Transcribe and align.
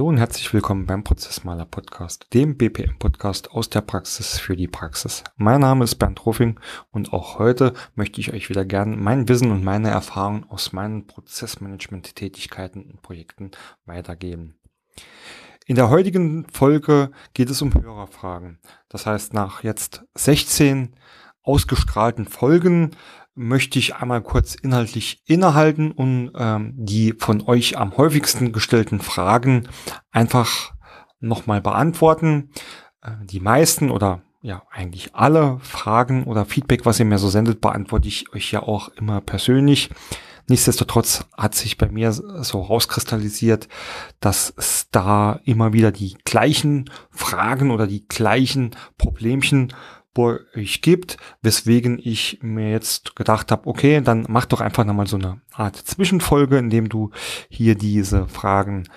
Hallo 0.00 0.08
und 0.08 0.16
herzlich 0.16 0.54
willkommen 0.54 0.86
beim 0.86 1.04
Prozessmaler 1.04 1.66
Podcast, 1.66 2.32
dem 2.32 2.56
BPM 2.56 2.98
Podcast 2.98 3.50
aus 3.50 3.68
der 3.68 3.82
Praxis 3.82 4.38
für 4.38 4.56
die 4.56 4.66
Praxis. 4.66 5.24
Mein 5.36 5.60
Name 5.60 5.84
ist 5.84 5.96
Bernd 5.96 6.24
Ruffing 6.24 6.58
und 6.90 7.12
auch 7.12 7.38
heute 7.38 7.74
möchte 7.96 8.18
ich 8.18 8.32
euch 8.32 8.48
wieder 8.48 8.64
gern 8.64 8.98
mein 8.98 9.28
Wissen 9.28 9.50
und 9.50 9.62
meine 9.62 9.90
Erfahrungen 9.90 10.46
aus 10.48 10.72
meinen 10.72 11.06
Prozessmanagement-Tätigkeiten 11.06 12.82
und 12.82 13.02
Projekten 13.02 13.50
weitergeben. 13.84 14.58
In 15.66 15.76
der 15.76 15.90
heutigen 15.90 16.46
Folge 16.50 17.10
geht 17.34 17.50
es 17.50 17.60
um 17.60 17.74
Hörerfragen. 17.74 18.58
Das 18.88 19.04
heißt, 19.04 19.34
nach 19.34 19.64
jetzt 19.64 20.02
16 20.14 20.94
ausgestrahlten 21.42 22.24
Folgen 22.24 22.92
möchte 23.34 23.78
ich 23.78 23.94
einmal 23.96 24.22
kurz 24.22 24.54
inhaltlich 24.54 25.22
innehalten 25.26 25.92
und 25.92 26.32
ähm, 26.36 26.74
die 26.76 27.14
von 27.18 27.42
euch 27.42 27.78
am 27.78 27.96
häufigsten 27.96 28.52
gestellten 28.52 29.00
Fragen 29.00 29.68
einfach 30.10 30.72
nochmal 31.20 31.60
beantworten. 31.60 32.50
Äh, 33.02 33.12
die 33.24 33.40
meisten 33.40 33.90
oder 33.90 34.22
ja 34.42 34.62
eigentlich 34.70 35.14
alle 35.14 35.58
Fragen 35.60 36.24
oder 36.24 36.44
Feedback, 36.44 36.86
was 36.86 36.98
ihr 36.98 37.04
mir 37.04 37.18
so 37.18 37.28
sendet, 37.28 37.60
beantworte 37.60 38.08
ich 38.08 38.32
euch 38.34 38.50
ja 38.52 38.62
auch 38.62 38.88
immer 38.96 39.20
persönlich. 39.20 39.90
Nichtsdestotrotz 40.48 41.26
hat 41.36 41.54
sich 41.54 41.78
bei 41.78 41.88
mir 41.88 42.12
so 42.12 42.60
rauskristallisiert, 42.60 43.68
dass 44.18 44.52
es 44.56 44.88
da 44.90 45.38
immer 45.44 45.72
wieder 45.72 45.92
die 45.92 46.16
gleichen 46.24 46.90
Fragen 47.10 47.70
oder 47.70 47.86
die 47.86 48.08
gleichen 48.08 48.72
Problemchen 48.98 49.72
bei 50.14 50.40
euch 50.56 50.82
gibt, 50.82 51.16
weswegen 51.42 51.98
ich 52.02 52.38
mir 52.42 52.70
jetzt 52.70 53.16
gedacht 53.16 53.52
habe, 53.52 53.68
okay, 53.68 54.00
dann 54.00 54.26
mach 54.28 54.46
doch 54.46 54.60
einfach 54.60 54.84
nochmal 54.84 55.06
so 55.06 55.16
eine 55.16 55.40
Art 55.52 55.76
Zwischenfolge, 55.76 56.58
indem 56.58 56.88
du 56.88 57.10
hier 57.48 57.74
diese 57.74 58.26
Fragen 58.26 58.88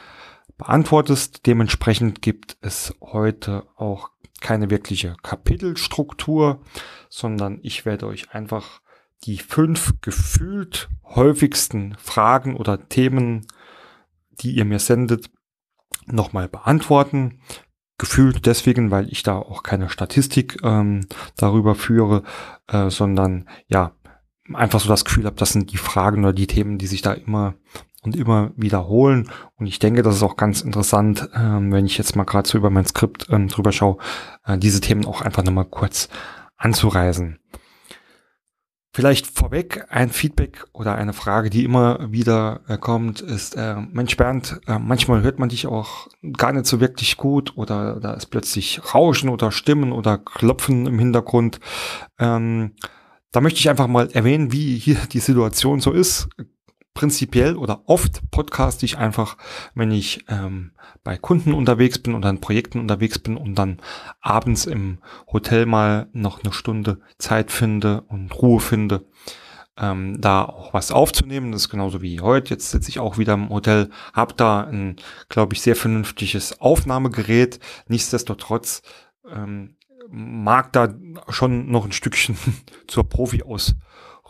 beantwortest. 0.58 1.46
Dementsprechend 1.46 2.22
gibt 2.22 2.58
es 2.62 2.94
heute 3.02 3.68
auch 3.76 4.10
keine 4.42 4.70
wirkliche 4.70 5.16
Kapitelstruktur, 5.22 6.62
sondern 7.10 7.60
ich 7.62 7.86
werde 7.86 8.08
euch 8.08 8.32
einfach 8.32 8.82
die 9.24 9.38
fünf 9.38 9.94
gefühlt 10.02 10.90
häufigsten 11.06 11.96
Fragen 11.98 12.58
oder 12.58 12.90
Themen, 12.90 13.48
die 14.32 14.52
ihr 14.52 14.66
mir 14.66 14.80
sendet, 14.80 15.30
nochmal 16.08 16.50
beantworten 16.50 17.40
gefühlt 17.98 18.46
deswegen, 18.46 18.92
weil 18.92 19.08
ich 19.10 19.24
da 19.24 19.38
auch 19.38 19.64
keine 19.64 19.90
Statistik 19.90 20.58
ähm, 20.64 21.08
darüber 21.38 21.76
führe, 21.76 22.24
äh, 22.68 22.90
sondern 22.90 23.48
ja, 23.68 23.92
einfach 24.54 24.80
so 24.80 24.90
das 24.90 25.06
Gefühl 25.06 25.26
habe, 25.26 25.36
das 25.36 25.54
sind 25.54 25.72
die 25.72 25.78
Fragen 25.78 26.24
oder 26.24 26.34
die 26.34 26.48
Themen, 26.48 26.78
die 26.78 26.88
sich 26.88 27.02
da 27.02 27.14
immer 27.14 27.56
und 28.02 28.16
immer 28.16 28.52
wiederholen. 28.56 29.30
Und 29.56 29.68
ich 29.68 29.80
denke, 29.80 30.04
das 30.04 30.18
ist 30.18 30.24
auch 30.24 30.36
ganz 30.36 30.62
interessant, 30.62 31.30
ähm, 31.36 31.72
wenn 31.72 31.86
ich 31.86 31.98
jetzt 31.98 32.16
mal 32.16 32.26
gerade 32.26 32.48
so 32.48 32.58
über 32.58 32.70
mein 32.70 32.86
Skript 32.86 33.28
ähm, 33.30 33.48
drüber 33.48 33.72
schaue, 33.72 33.98
äh, 34.46 34.58
diese 34.58 34.82
Themen 34.82 35.06
auch 35.06 35.22
einfach 35.22 35.44
nochmal 35.44 35.66
kurz 35.66 36.10
anzureisen. 36.58 37.40
Vielleicht 38.96 39.26
vorweg 39.26 39.86
ein 39.90 40.12
Feedback 40.12 40.66
oder 40.72 40.94
eine 40.94 41.14
Frage, 41.14 41.50
die 41.50 41.64
immer 41.64 42.12
wieder 42.12 42.62
äh, 42.68 42.78
kommt, 42.78 43.22
ist, 43.22 43.56
äh, 43.56 43.76
Mensch 43.92 44.16
Bernd, 44.18 44.62
äh, 44.68 44.78
manchmal 44.78 45.24
hört 45.24 45.40
man 45.40 45.50
dich 45.50 45.66
auch 45.66 46.10
gar 46.38 46.54
nicht 46.54 46.68
so 46.68 46.80
wirklich 46.80 47.18
gut 47.18 47.58
oder 47.58 48.00
da 48.00 48.14
ist 48.14 48.28
plötzlich 48.28 48.82
Rauschen 48.94 49.30
oder 49.30 49.52
Stimmen 49.52 49.94
oder 49.94 50.20
Klopfen 50.20 50.86
im 50.86 51.00
Hintergrund. 51.00 51.60
Ähm, 52.20 52.74
da 53.32 53.42
möchte 53.42 53.60
ich 53.60 53.68
einfach 53.68 53.88
mal 53.88 54.12
erwähnen, 54.12 54.52
wie 54.52 54.78
hier 54.78 54.98
die 55.12 55.20
Situation 55.20 55.80
so 55.80 55.92
ist 55.92 56.30
prinzipiell 56.94 57.56
oder 57.56 57.84
oft 57.86 58.22
podcaste 58.32 58.86
ich 58.86 58.98
einfach, 58.98 59.38
wenn 59.74 59.92
ich 59.92 60.26
ähm, 60.28 60.72
bei 61.04 61.18
Kunden 61.18 61.54
unterwegs 61.54 62.00
bin 62.00 62.16
oder 62.16 62.30
in 62.30 62.42
Projekten 62.42 62.80
unterwegs 62.80 63.20
bin 63.20 63.38
und 63.38 63.56
dann 63.56 63.80
abends 64.22 64.66
im 64.66 65.00
Hotel 65.32 65.66
mal 65.66 66.08
noch 66.14 66.44
eine 66.44 66.54
Stunde 66.54 67.00
Zeit 67.18 67.52
finde 67.52 68.02
und 68.08 68.32
Ruhe 68.42 68.60
finde, 68.60 69.06
ähm, 69.78 70.22
da 70.22 70.46
auch 70.46 70.74
was 70.74 70.92
aufzunehmen. 70.92 71.52
Das 71.52 71.64
ist 71.64 71.70
genauso 71.70 72.02
wie 72.02 72.20
heute. 72.22 72.52
Jetzt 72.52 72.72
sitze 72.72 72.90
ich 72.90 73.00
auch 73.00 73.18
wieder 73.18 73.34
im 73.34 73.50
Hotel, 73.50 73.90
habe 74.14 74.34
da 74.36 74.62
ein, 74.62 74.98
glaube 75.30 75.54
ich, 75.56 75.62
sehr 75.62 75.76
vernünftiges 75.76 76.62
Aufnahmegerät. 76.62 77.60
Nichtsdestotrotz 77.88 78.82
ähm, 79.30 79.76
mag 80.10 80.72
da 80.74 80.94
schon 81.30 81.72
noch 81.72 81.86
ein 81.86 81.92
Stückchen 81.92 82.38
zur 82.88 83.10
Profi 83.10 83.44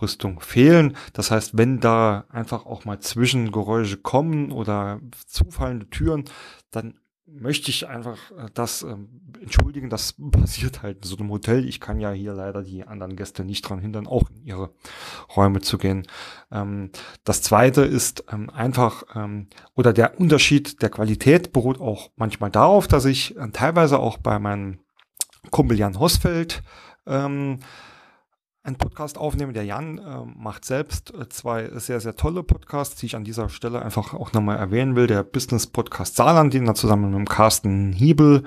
aus 0.03 0.13
Ausrüstung 0.13 0.39
fehlen. 0.41 0.95
Das 1.13 1.31
heißt, 1.31 1.57
wenn 1.57 1.79
da 1.79 2.25
einfach 2.29 2.65
auch 2.65 2.85
mal 2.85 2.99
Zwischengeräusche 2.99 3.97
kommen 3.97 4.51
oder 4.51 4.99
zufallende 5.25 5.89
Türen, 5.89 6.25
dann 6.71 6.99
möchte 7.25 7.71
ich 7.71 7.87
einfach 7.87 8.17
äh, 8.31 8.49
das 8.53 8.83
ähm, 8.83 9.21
entschuldigen, 9.41 9.89
das 9.89 10.15
passiert 10.31 10.83
halt 10.83 10.97
in 10.97 11.03
so 11.03 11.17
einem 11.17 11.29
Hotel. 11.31 11.67
Ich 11.67 11.79
kann 11.79 11.99
ja 11.99 12.11
hier 12.11 12.33
leider 12.33 12.61
die 12.63 12.83
anderen 12.83 13.15
Gäste 13.15 13.43
nicht 13.43 13.61
dran 13.67 13.79
hindern, 13.79 14.07
auch 14.07 14.29
in 14.29 14.45
ihre 14.45 14.73
Räume 15.35 15.61
zu 15.61 15.77
gehen. 15.77 16.05
Ähm, 16.51 16.91
das 17.23 17.41
zweite 17.41 17.81
ist 17.81 18.25
ähm, 18.31 18.49
einfach, 18.49 19.03
ähm, 19.15 19.47
oder 19.73 19.93
der 19.93 20.19
Unterschied 20.19 20.81
der 20.81 20.89
Qualität 20.89 21.53
beruht 21.53 21.79
auch 21.79 22.11
manchmal 22.17 22.51
darauf, 22.51 22.87
dass 22.87 23.05
ich 23.05 23.35
äh, 23.37 23.49
teilweise 23.51 23.99
auch 23.99 24.17
bei 24.17 24.37
meinem 24.37 24.79
Kumpel 25.49 25.79
Jan 25.79 25.97
Hosfeld 25.97 26.61
ähm, 27.07 27.59
einen 28.63 28.77
Podcast 28.77 29.17
aufnehmen. 29.17 29.53
Der 29.53 29.65
Jan 29.65 29.97
äh, 29.97 30.01
macht 30.37 30.63
selbst 30.63 31.13
äh, 31.13 31.27
zwei 31.27 31.69
sehr, 31.73 31.99
sehr 31.99 32.15
tolle 32.15 32.43
Podcasts, 32.43 32.95
die 32.95 33.07
ich 33.07 33.15
an 33.17 33.25
dieser 33.25 33.49
Stelle 33.49 33.81
einfach 33.81 34.13
auch 34.13 34.31
nochmal 34.31 34.57
erwähnen 34.57 34.95
will. 34.95 35.05
Der 35.05 35.23
Business 35.23 35.67
Podcast 35.67 36.15
Saarland, 36.15 36.53
den 36.53 36.65
er 36.65 36.73
zusammen 36.73 37.13
mit 37.13 37.29
Carsten 37.29 37.91
Hiebel 37.91 38.43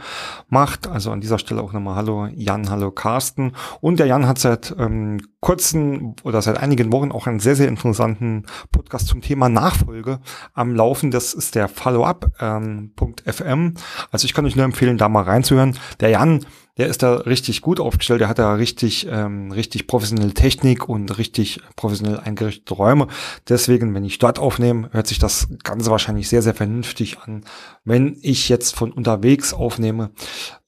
macht. 0.49 0.87
Also 0.87 1.11
an 1.11 1.21
dieser 1.21 1.39
Stelle 1.39 1.63
auch 1.63 1.75
nochmal 1.75 1.97
Hallo 1.97 2.29
Jan, 2.35 2.71
hallo 2.71 2.91
Carsten. 2.93 3.53
Und 3.83 3.99
der 3.99 4.07
Jan 4.07 4.27
hat 4.27 4.39
seit 4.39 4.75
ähm, 4.79 5.21
kurzen 5.47 6.17
oder 6.25 6.43
seit 6.43 6.59
einigen 6.59 6.91
Wochen 6.91 7.13
auch 7.13 7.29
einen 7.29 7.39
sehr, 7.39 7.55
sehr 7.55 7.69
interessanten 7.69 8.47
Podcast 8.73 9.07
zum 9.07 9.21
Thema 9.21 9.49
Nachfolge 9.49 10.19
am 10.55 10.75
Laufen. 10.75 11.13
Das 11.13 11.35
ist 11.35 11.55
der 11.55 11.69
Follow-up.fm. 11.69 13.45
Ähm, 13.45 13.75
also 14.11 14.25
ich 14.25 14.35
kann 14.35 14.45
euch 14.45 14.57
nur 14.57 14.65
empfehlen, 14.65 14.99
da 14.99 15.09
mal 15.09 15.23
reinzuhören. 15.23 15.79
Der 16.01 16.09
Jan 16.09 16.45
der 16.79 16.89
ist 16.89 17.03
da 17.03 17.15
richtig 17.15 17.63
gut 17.63 17.81
aufgestellt, 17.81 18.21
der 18.21 18.29
hat 18.29 18.39
da 18.39 18.53
richtig, 18.53 19.07
ähm, 19.11 19.51
richtig 19.51 19.87
professionelle 19.87 20.35
Technik 20.35 20.89
und 20.89 21.17
richtig 21.17 21.61
professionell 21.75 22.21
eingerichtete 22.21 22.75
Räume. 22.75 23.07
Deswegen, 23.49 23.95
wenn 23.95 24.05
ich 24.05 24.19
dort 24.19 24.39
aufnehme, 24.39 24.91
hört 24.93 25.07
sich 25.07 25.19
das 25.19 25.49
Ganze 25.63 25.91
wahrscheinlich 25.91 26.29
sehr, 26.29 26.43
sehr 26.43 26.55
vernünftig 26.55 27.19
an. 27.21 27.45
Wenn 27.85 28.19
ich 28.21 28.51
jetzt 28.51 28.77
von 28.77 28.93
unterwegs 28.93 29.55
aufnehme, 29.55 30.11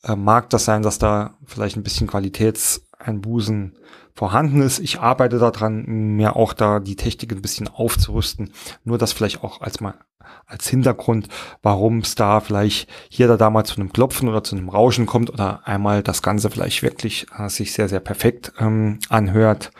äh, 0.02 0.16
mag 0.16 0.48
das 0.48 0.64
sein, 0.64 0.82
dass 0.82 0.98
da 0.98 1.36
vielleicht 1.44 1.76
ein 1.76 1.82
bisschen 1.82 2.06
Qualitätseinbußen 2.98 3.76
vorhanden 4.14 4.62
ist. 4.62 4.78
Ich 4.80 5.00
arbeite 5.00 5.38
daran, 5.38 5.84
mir 6.16 6.36
auch 6.36 6.52
da 6.52 6.80
die 6.80 6.96
Technik 6.96 7.32
ein 7.32 7.42
bisschen 7.42 7.68
aufzurüsten. 7.68 8.52
Nur 8.84 8.98
das 8.98 9.12
vielleicht 9.12 9.42
auch 9.42 9.60
als 9.60 9.80
mal 9.80 9.94
als 10.46 10.68
Hintergrund, 10.68 11.28
warum 11.62 11.98
es 11.98 12.14
da 12.14 12.40
vielleicht 12.40 12.90
hier 13.08 13.34
da 13.34 13.48
mal 13.48 13.64
zu 13.64 13.76
einem 13.76 13.92
Klopfen 13.92 14.28
oder 14.28 14.44
zu 14.44 14.56
einem 14.56 14.68
Rauschen 14.68 15.06
kommt 15.06 15.30
oder 15.30 15.66
einmal 15.66 16.02
das 16.02 16.20
Ganze 16.20 16.50
vielleicht 16.50 16.82
wirklich 16.82 17.26
äh, 17.38 17.48
sich 17.48 17.72
sehr, 17.72 17.88
sehr 17.88 18.00
perfekt 18.00 18.52
ähm, 18.58 18.98
anhört. 19.08 19.70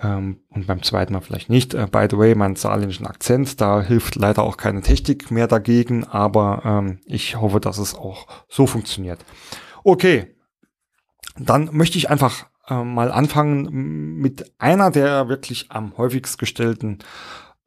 Ähm, 0.00 0.42
und 0.50 0.68
beim 0.68 0.84
zweiten 0.84 1.12
Mal 1.12 1.22
vielleicht 1.22 1.50
nicht. 1.50 1.74
Äh, 1.74 1.88
by 1.90 2.06
the 2.08 2.18
way, 2.18 2.36
mein 2.36 2.54
saarländischen 2.54 3.06
Akzent, 3.06 3.60
da 3.60 3.82
hilft 3.82 4.14
leider 4.14 4.44
auch 4.44 4.58
keine 4.58 4.82
Technik 4.82 5.32
mehr 5.32 5.48
dagegen, 5.48 6.04
aber 6.04 6.62
ähm, 6.64 7.00
ich 7.04 7.40
hoffe, 7.40 7.58
dass 7.58 7.78
es 7.78 7.96
auch 7.96 8.28
so 8.48 8.68
funktioniert. 8.68 9.24
Okay, 9.82 10.37
dann 11.38 11.70
möchte 11.72 11.98
ich 11.98 12.10
einfach 12.10 12.46
äh, 12.68 12.82
mal 12.82 13.10
anfangen 13.10 14.16
mit 14.16 14.52
einer 14.58 14.90
der 14.90 15.28
wirklich 15.28 15.70
am 15.70 15.96
häufigst 15.96 16.38
gestellten 16.38 16.98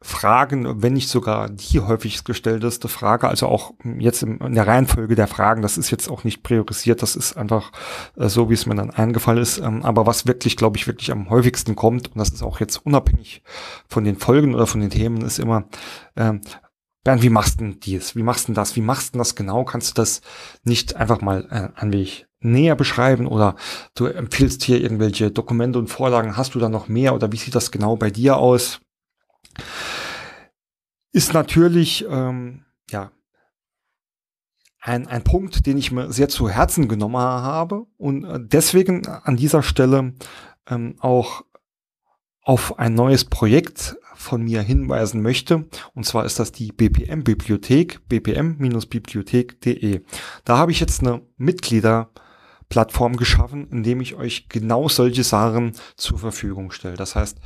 Fragen, 0.03 0.81
wenn 0.81 0.93
nicht 0.93 1.09
sogar 1.09 1.47
die 1.47 1.79
häufigst 1.79 2.25
gestellteste 2.25 2.87
Frage, 2.87 3.27
also 3.27 3.47
auch 3.47 3.75
jetzt 3.99 4.23
in 4.23 4.55
der 4.55 4.65
Reihenfolge 4.65 5.13
der 5.13 5.27
Fragen, 5.27 5.61
das 5.61 5.77
ist 5.77 5.91
jetzt 5.91 6.09
auch 6.09 6.23
nicht 6.23 6.41
priorisiert, 6.41 7.03
das 7.03 7.15
ist 7.15 7.37
einfach 7.37 7.71
äh, 8.17 8.27
so, 8.27 8.49
wie 8.49 8.55
es 8.55 8.65
mir 8.65 8.73
dann 8.73 8.89
eingefallen 8.89 9.41
ist. 9.41 9.59
Ähm, 9.59 9.83
aber 9.83 10.07
was 10.07 10.25
wirklich, 10.25 10.57
glaube 10.57 10.77
ich, 10.77 10.87
wirklich 10.87 11.11
am 11.11 11.29
häufigsten 11.29 11.75
kommt, 11.75 12.07
und 12.09 12.17
das 12.17 12.29
ist 12.29 12.41
auch 12.41 12.59
jetzt 12.59 12.83
unabhängig 12.83 13.43
von 13.87 14.03
den 14.03 14.17
Folgen 14.17 14.55
oder 14.55 14.65
von 14.65 14.81
den 14.81 14.89
Themen, 14.89 15.21
ist 15.21 15.37
immer, 15.37 15.65
ähm, 16.15 16.41
Bernd, 17.03 17.21
wie 17.21 17.29
machst 17.29 17.59
du 17.59 17.65
denn 17.65 17.79
dies? 17.79 18.15
Wie 18.15 18.23
machst 18.23 18.47
denn 18.47 18.55
das? 18.55 18.75
Wie 18.75 18.81
machst 18.81 19.13
denn 19.13 19.19
das 19.19 19.35
genau? 19.35 19.65
Kannst 19.65 19.91
du 19.91 19.93
das 20.01 20.21
nicht 20.63 20.95
einfach 20.95 21.21
mal 21.21 21.47
äh, 21.49 21.79
ein 21.79 21.91
wenig 21.91 22.27
näher 22.41 22.75
beschreiben 22.75 23.27
oder 23.27 23.55
du 23.95 24.05
empfiehlst 24.05 24.63
hier 24.63 24.81
irgendwelche 24.81 25.31
Dokumente 25.31 25.79
und 25.79 25.87
Vorlagen? 25.87 26.37
Hast 26.37 26.55
du 26.55 26.59
da 26.59 26.69
noch 26.69 26.87
mehr 26.87 27.15
oder 27.15 27.31
wie 27.31 27.37
sieht 27.37 27.55
das 27.55 27.71
genau 27.71 27.95
bei 27.95 28.09
dir 28.09 28.37
aus? 28.37 28.81
ist 31.11 31.33
natürlich 31.33 32.05
ähm, 32.09 32.65
ja 32.89 33.11
ein, 34.79 35.07
ein 35.07 35.23
Punkt, 35.23 35.65
den 35.65 35.77
ich 35.77 35.91
mir 35.91 36.11
sehr 36.11 36.29
zu 36.29 36.49
Herzen 36.49 36.87
genommen 36.87 37.17
habe 37.17 37.85
und 37.97 38.23
äh, 38.23 38.39
deswegen 38.41 39.05
an 39.07 39.37
dieser 39.37 39.61
Stelle 39.63 40.13
ähm, 40.67 40.95
auch 40.99 41.43
auf 42.43 42.79
ein 42.79 42.95
neues 42.95 43.25
Projekt 43.25 43.97
von 44.15 44.41
mir 44.41 44.61
hinweisen 44.61 45.21
möchte. 45.21 45.67
Und 45.93 46.05
zwar 46.05 46.25
ist 46.25 46.39
das 46.39 46.51
die 46.51 46.71
BPM-Bibliothek, 46.71 48.07
bpm-bibliothek.de. 48.09 50.01
Da 50.43 50.57
habe 50.57 50.71
ich 50.71 50.79
jetzt 50.79 51.01
eine 51.01 51.21
Mitgliederplattform 52.71 53.17
geschaffen, 53.17 53.67
in 53.69 53.83
dem 53.83 54.01
ich 54.01 54.15
euch 54.15 54.47
genau 54.49 54.87
solche 54.87 55.23
Sachen 55.23 55.73
zur 55.97 56.17
Verfügung 56.17 56.71
stelle. 56.71 56.95
Das 56.95 57.15
heißt, 57.15 57.37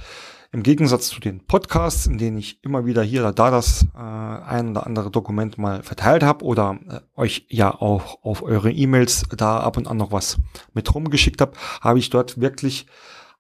im 0.52 0.64
Gegensatz 0.64 1.10
zu 1.10 1.20
den 1.20 1.46
Podcasts, 1.46 2.06
in 2.06 2.18
denen 2.18 2.38
ich 2.38 2.64
immer 2.64 2.86
wieder 2.86 3.04
hier 3.04 3.22
oder 3.22 3.34
da 3.34 3.52
das 3.52 3.88
äh, 3.96 4.00
ein 4.00 4.70
oder 4.70 4.86
andere 4.86 5.12
Dokument 5.12 5.58
mal 5.58 5.84
verteilt 5.84 6.24
habe 6.24 6.46
oder 6.46 6.78
äh, 6.88 7.00
euch 7.20 7.46
ja 7.50 7.74
auch 7.74 8.24
auf 8.24 8.44
eure 8.44 8.72
E-Mails 8.72 9.24
da 9.36 9.60
ab 9.60 9.78
und 9.78 9.88
an 9.88 9.98
noch 9.98 10.12
was 10.12 10.38
mit 10.74 10.94
rumgeschickt 10.94 11.42
habe, 11.42 11.54
habe 11.82 12.00
ich 12.00 12.10
dort 12.10 12.40
wirklich 12.40 12.86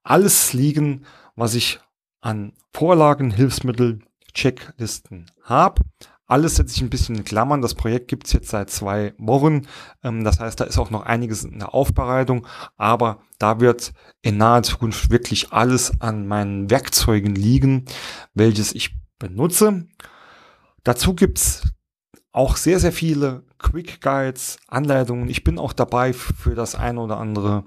alles 0.03 0.53
liegen, 0.53 1.05
was 1.35 1.53
ich 1.53 1.79
an 2.21 2.53
Vorlagen, 2.73 3.31
Hilfsmittel, 3.31 3.99
Checklisten 4.33 5.31
habe. 5.43 5.81
Alles 6.27 6.55
setze 6.55 6.75
ich 6.75 6.81
ein 6.81 6.89
bisschen 6.89 7.15
in 7.15 7.23
Klammern. 7.23 7.61
Das 7.61 7.75
Projekt 7.75 8.07
gibt 8.07 8.25
es 8.27 8.33
jetzt 8.33 8.49
seit 8.49 8.69
zwei 8.69 9.13
Wochen. 9.17 9.63
Ähm, 10.03 10.23
das 10.23 10.39
heißt, 10.39 10.59
da 10.59 10.63
ist 10.63 10.79
auch 10.79 10.89
noch 10.89 11.03
einiges 11.03 11.43
in 11.43 11.59
der 11.59 11.73
Aufbereitung. 11.73 12.47
Aber 12.77 13.19
da 13.37 13.59
wird 13.59 13.93
in 14.21 14.37
naher 14.37 14.63
Zukunft 14.63 15.11
wirklich 15.11 15.53
alles 15.53 16.01
an 16.01 16.27
meinen 16.27 16.69
Werkzeugen 16.69 17.35
liegen, 17.35 17.85
welches 18.33 18.73
ich 18.73 18.95
benutze. 19.19 19.87
Dazu 20.83 21.13
gibt's 21.13 21.63
auch 22.31 22.57
sehr, 22.57 22.79
sehr 22.79 22.91
viele 22.91 23.43
Quick 23.59 24.01
Guides, 24.01 24.57
Anleitungen. 24.67 25.29
Ich 25.29 25.43
bin 25.43 25.57
auch 25.57 25.73
dabei 25.73 26.11
für 26.13 26.55
das 26.55 26.75
eine 26.75 26.99
oder 26.99 27.17
andere 27.17 27.65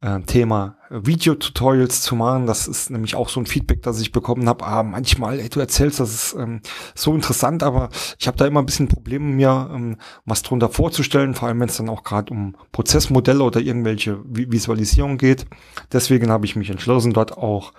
äh, 0.00 0.20
Thema 0.22 0.76
Video-Tutorials 0.90 2.02
zu 2.02 2.14
machen. 2.16 2.46
Das 2.46 2.68
ist 2.68 2.90
nämlich 2.90 3.14
auch 3.14 3.28
so 3.28 3.40
ein 3.40 3.46
Feedback, 3.46 3.82
das 3.82 4.00
ich 4.00 4.12
bekommen 4.12 4.48
habe. 4.48 4.64
Ah, 4.64 4.82
manchmal, 4.82 5.40
ey, 5.40 5.48
du 5.48 5.60
erzählst, 5.60 6.00
das 6.00 6.12
ist 6.12 6.36
ähm, 6.38 6.60
so 6.94 7.14
interessant, 7.14 7.62
aber 7.62 7.88
ich 8.18 8.26
habe 8.26 8.36
da 8.36 8.46
immer 8.46 8.60
ein 8.60 8.66
bisschen 8.66 8.88
Probleme, 8.88 9.24
mir 9.24 9.70
ähm, 9.72 9.96
was 10.24 10.42
drunter 10.42 10.68
vorzustellen, 10.68 11.34
vor 11.34 11.48
allem 11.48 11.60
wenn 11.60 11.68
es 11.68 11.76
dann 11.76 11.88
auch 11.88 12.04
gerade 12.04 12.32
um 12.32 12.56
Prozessmodelle 12.72 13.42
oder 13.42 13.60
irgendwelche 13.60 14.22
Vi 14.24 14.50
Visualisierung 14.50 15.18
geht. 15.18 15.46
Deswegen 15.92 16.30
habe 16.30 16.46
ich 16.46 16.56
mich 16.56 16.70
entschlossen, 16.70 17.12
dort 17.12 17.36
auch 17.36 17.72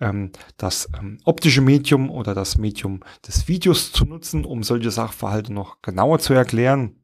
ähm, 0.00 0.32
das 0.56 0.88
ähm, 0.98 1.18
optische 1.24 1.60
Medium 1.60 2.10
oder 2.10 2.34
das 2.34 2.58
Medium 2.58 3.00
des 3.26 3.48
Videos 3.48 3.92
zu 3.92 4.04
nutzen, 4.04 4.44
um 4.44 4.62
solche 4.62 4.90
Sachverhalte 4.90 5.52
noch 5.52 5.82
genauer 5.82 6.18
zu 6.18 6.34
erklären. 6.34 6.97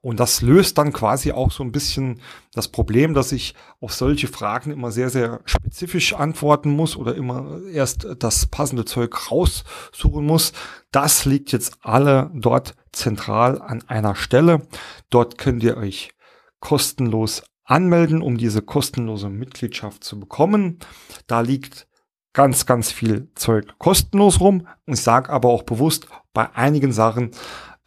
Und 0.00 0.20
das 0.20 0.42
löst 0.42 0.78
dann 0.78 0.92
quasi 0.92 1.32
auch 1.32 1.50
so 1.50 1.62
ein 1.62 1.72
bisschen 1.72 2.20
das 2.52 2.68
Problem, 2.68 3.14
dass 3.14 3.32
ich 3.32 3.54
auf 3.80 3.92
solche 3.92 4.28
Fragen 4.28 4.70
immer 4.70 4.90
sehr, 4.90 5.10
sehr 5.10 5.40
spezifisch 5.44 6.14
antworten 6.14 6.70
muss 6.70 6.96
oder 6.96 7.14
immer 7.14 7.60
erst 7.72 8.06
das 8.18 8.46
passende 8.46 8.84
Zeug 8.84 9.30
raussuchen 9.30 10.24
muss. 10.24 10.52
Das 10.92 11.24
liegt 11.24 11.52
jetzt 11.52 11.78
alle 11.82 12.30
dort 12.34 12.74
zentral 12.92 13.60
an 13.60 13.82
einer 13.88 14.14
Stelle. 14.14 14.66
Dort 15.10 15.38
könnt 15.38 15.62
ihr 15.62 15.76
euch 15.76 16.10
kostenlos 16.60 17.42
anmelden, 17.64 18.22
um 18.22 18.38
diese 18.38 18.62
kostenlose 18.62 19.28
Mitgliedschaft 19.28 20.04
zu 20.04 20.18
bekommen. 20.18 20.78
Da 21.26 21.40
liegt 21.40 21.88
ganz, 22.32 22.66
ganz 22.66 22.92
viel 22.92 23.28
Zeug 23.34 23.74
kostenlos 23.78 24.40
rum. 24.40 24.66
Ich 24.86 25.00
sage 25.00 25.30
aber 25.30 25.48
auch 25.48 25.62
bewusst, 25.62 26.06
bei 26.32 26.54
einigen 26.54 26.92
Sachen 26.92 27.30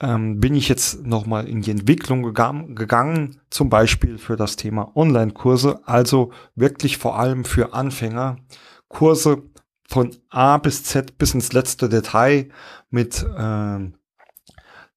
ähm, 0.01 0.39
bin 0.39 0.55
ich 0.55 0.69
jetzt 0.69 1.05
nochmal 1.05 1.47
in 1.47 1.61
die 1.61 1.71
Entwicklung 1.71 2.23
gegangen, 2.23 2.75
gegangen, 2.75 3.41
zum 3.49 3.69
Beispiel 3.69 4.17
für 4.17 4.35
das 4.35 4.55
Thema 4.55 4.95
Online-Kurse, 4.95 5.81
also 5.85 6.31
wirklich 6.55 6.97
vor 6.97 7.19
allem 7.19 7.45
für 7.45 7.73
Anfänger, 7.73 8.37
Kurse 8.87 9.43
von 9.87 10.11
A 10.29 10.57
bis 10.57 10.83
Z 10.83 11.17
bis 11.17 11.33
ins 11.33 11.51
letzte 11.51 11.89
Detail 11.89 12.49
mit 12.89 13.23
äh, 13.23 13.91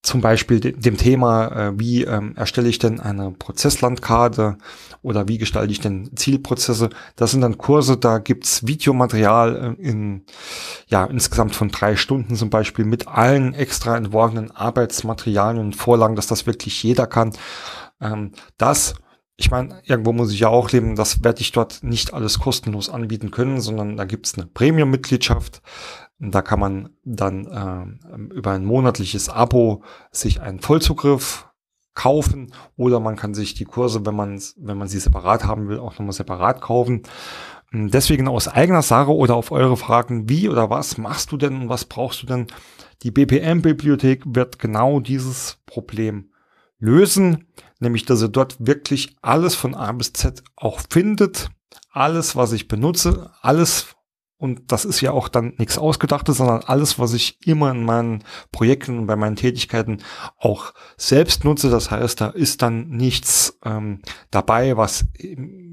zum 0.02 0.20
Beispiel 0.20 0.60
dem 0.60 0.96
Thema, 0.96 1.46
äh, 1.48 1.78
wie 1.78 2.02
ähm, 2.02 2.34
erstelle 2.36 2.68
ich 2.68 2.80
denn 2.80 2.98
eine 2.98 3.30
Prozesslandkarte 3.30 4.58
oder 5.00 5.28
wie 5.28 5.38
gestalte 5.38 5.70
ich 5.70 5.80
denn 5.80 6.10
Zielprozesse. 6.16 6.90
Das 7.14 7.30
sind 7.30 7.40
dann 7.40 7.56
Kurse, 7.56 7.96
da 7.96 8.18
gibt's 8.18 8.66
Videomaterial 8.66 9.76
äh, 9.78 9.82
in 9.82 10.24
ja 10.88 11.04
insgesamt 11.04 11.54
von 11.54 11.68
drei 11.70 11.94
Stunden 11.94 12.34
zum 12.34 12.50
Beispiel 12.50 12.84
mit 12.84 13.06
allen 13.06 13.54
extra 13.54 13.96
entworfenen 13.96 14.50
Arbeitsmaterialien 14.50 15.64
und 15.64 15.76
Vorlagen, 15.76 16.16
dass 16.16 16.26
das 16.26 16.46
wirklich 16.46 16.82
jeder 16.82 17.06
kann. 17.06 17.32
Ähm, 18.00 18.32
das 18.58 18.94
ich 19.36 19.50
meine, 19.50 19.80
irgendwo 19.84 20.12
muss 20.12 20.32
ich 20.32 20.40
ja 20.40 20.48
auch 20.48 20.70
leben, 20.70 20.94
das 20.94 21.24
werde 21.24 21.40
ich 21.40 21.52
dort 21.52 21.82
nicht 21.82 22.14
alles 22.14 22.38
kostenlos 22.38 22.88
anbieten 22.88 23.30
können, 23.30 23.60
sondern 23.60 23.96
da 23.96 24.04
gibt's 24.04 24.36
eine 24.36 24.46
Premium-Mitgliedschaft. 24.46 25.62
Da 26.30 26.40
kann 26.40 26.60
man 26.60 26.90
dann 27.04 27.46
äh, 27.46 28.34
über 28.34 28.52
ein 28.52 28.64
monatliches 28.64 29.28
Abo 29.28 29.82
sich 30.12 30.40
einen 30.40 30.60
Vollzugriff 30.60 31.48
kaufen 31.94 32.52
oder 32.76 33.00
man 33.00 33.16
kann 33.16 33.34
sich 33.34 33.54
die 33.54 33.64
Kurse, 33.64 34.06
wenn 34.06 34.14
man, 34.14 34.40
wenn 34.56 34.78
man 34.78 34.86
sie 34.86 35.00
separat 35.00 35.44
haben 35.44 35.68
will, 35.68 35.80
auch 35.80 35.92
nochmal 35.92 36.12
separat 36.12 36.60
kaufen. 36.60 37.02
Hm, 37.70 37.90
deswegen 37.90 38.28
aus 38.28 38.46
eigener 38.46 38.82
Sache 38.82 39.12
oder 39.12 39.34
auf 39.34 39.50
eure 39.50 39.76
Fragen, 39.76 40.28
wie 40.28 40.48
oder 40.48 40.70
was 40.70 40.96
machst 40.96 41.32
du 41.32 41.36
denn 41.36 41.62
und 41.62 41.68
was 41.68 41.86
brauchst 41.86 42.22
du 42.22 42.26
denn? 42.26 42.46
Die 43.02 43.10
BPM-Bibliothek 43.10 44.22
wird 44.24 44.60
genau 44.60 45.00
dieses 45.00 45.58
Problem 45.66 46.30
lösen, 46.78 47.48
nämlich 47.80 48.04
dass 48.04 48.22
ihr 48.22 48.28
dort 48.28 48.56
wirklich 48.64 49.16
alles 49.22 49.56
von 49.56 49.74
A 49.74 49.90
bis 49.90 50.12
Z 50.12 50.44
auch 50.54 50.80
findet, 50.88 51.50
alles, 51.90 52.36
was 52.36 52.52
ich 52.52 52.68
benutze, 52.68 53.32
alles, 53.40 53.96
und 54.42 54.72
das 54.72 54.84
ist 54.84 55.00
ja 55.00 55.12
auch 55.12 55.28
dann 55.28 55.54
nichts 55.58 55.78
Ausgedachtes, 55.78 56.38
sondern 56.38 56.64
alles, 56.64 56.98
was 56.98 57.14
ich 57.14 57.38
immer 57.46 57.70
in 57.70 57.84
meinen 57.84 58.24
Projekten 58.50 58.98
und 58.98 59.06
bei 59.06 59.14
meinen 59.14 59.36
Tätigkeiten 59.36 59.98
auch 60.36 60.74
selbst 60.96 61.44
nutze. 61.44 61.70
Das 61.70 61.92
heißt, 61.92 62.20
da 62.20 62.26
ist 62.26 62.60
dann 62.60 62.88
nichts 62.88 63.56
ähm, 63.64 64.02
dabei, 64.32 64.76
was, 64.76 65.04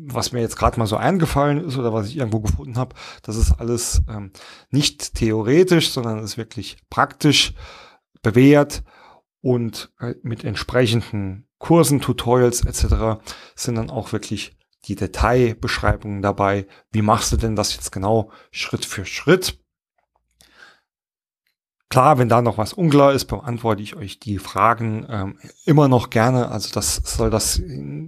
was 0.06 0.33
mir 0.33 0.42
jetzt 0.42 0.56
gerade 0.56 0.77
mal 0.77 0.86
so 0.86 0.98
eingefallen 0.98 1.66
ist 1.66 1.80
oder 1.80 1.94
was 1.94 2.10
ich 2.10 2.18
irgendwo 2.18 2.42
gefunden 2.42 2.77
habe. 2.77 2.94
Das 3.24 3.38
ist 3.38 3.54
alles 3.54 4.04
ähm, 4.07 4.33
nicht 4.70 5.15
theoretisch, 5.15 5.89
sondern 5.89 6.20
ist 6.20 6.38
wirklich 6.38 6.77
praktisch 6.91 7.55
bewährt 8.22 8.84
und 9.41 9.91
äh, 10.00 10.13
mit 10.22 10.44
entsprechenden 10.44 11.48
Kursen, 11.58 12.01
Tutorials 12.01 12.63
etc. 12.63 13.20
sind 13.55 13.75
dann 13.75 13.89
auch 13.89 14.12
wirklich 14.12 14.59
die 14.86 14.95
Detailbeschreibungen 14.95 16.21
dabei. 16.21 16.67
Wie 16.91 17.01
machst 17.01 17.31
du 17.31 17.38
denn 17.38 17.55
das 17.55 17.75
jetzt 17.75 17.91
genau 17.91 18.31
Schritt 18.51 18.86
für 18.86 19.05
Schritt? 19.05 19.59
Klar, 21.89 22.19
wenn 22.19 22.29
da 22.29 22.43
noch 22.43 22.59
was 22.59 22.74
unklar 22.74 23.13
ist, 23.13 23.25
beantworte 23.25 23.81
ich 23.81 23.95
euch 23.95 24.19
die 24.19 24.38
Fragen 24.38 25.07
ähm, 25.09 25.39
immer 25.65 25.88
noch 25.88 26.12
gerne. 26.12 26.50
Also 26.50 26.69
das 26.71 26.98
soll 26.98 27.31
das 27.31 27.59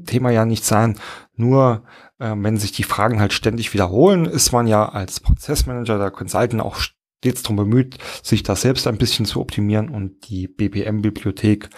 Thema 0.05 0.29
ja 0.29 0.45
nicht 0.45 0.63
sein. 0.63 0.99
Nur 1.35 1.83
äh, 2.19 2.35
wenn 2.37 2.57
sich 2.57 2.71
die 2.71 2.83
Fragen 2.83 3.19
halt 3.19 3.33
ständig 3.33 3.73
wiederholen, 3.73 4.25
ist 4.25 4.51
man 4.51 4.67
ja 4.67 4.87
als 4.87 5.19
Prozessmanager 5.19 5.97
der 5.97 6.11
Consultant 6.11 6.61
auch 6.61 6.77
stets 6.77 7.41
darum 7.41 7.55
bemüht, 7.55 7.97
sich 8.21 8.43
das 8.43 8.61
selbst 8.61 8.85
ein 8.85 8.97
bisschen 8.99 9.25
zu 9.25 9.41
optimieren 9.41 9.89
und 9.89 10.29
die 10.29 10.47
BPM-Bibliothek 10.47 11.69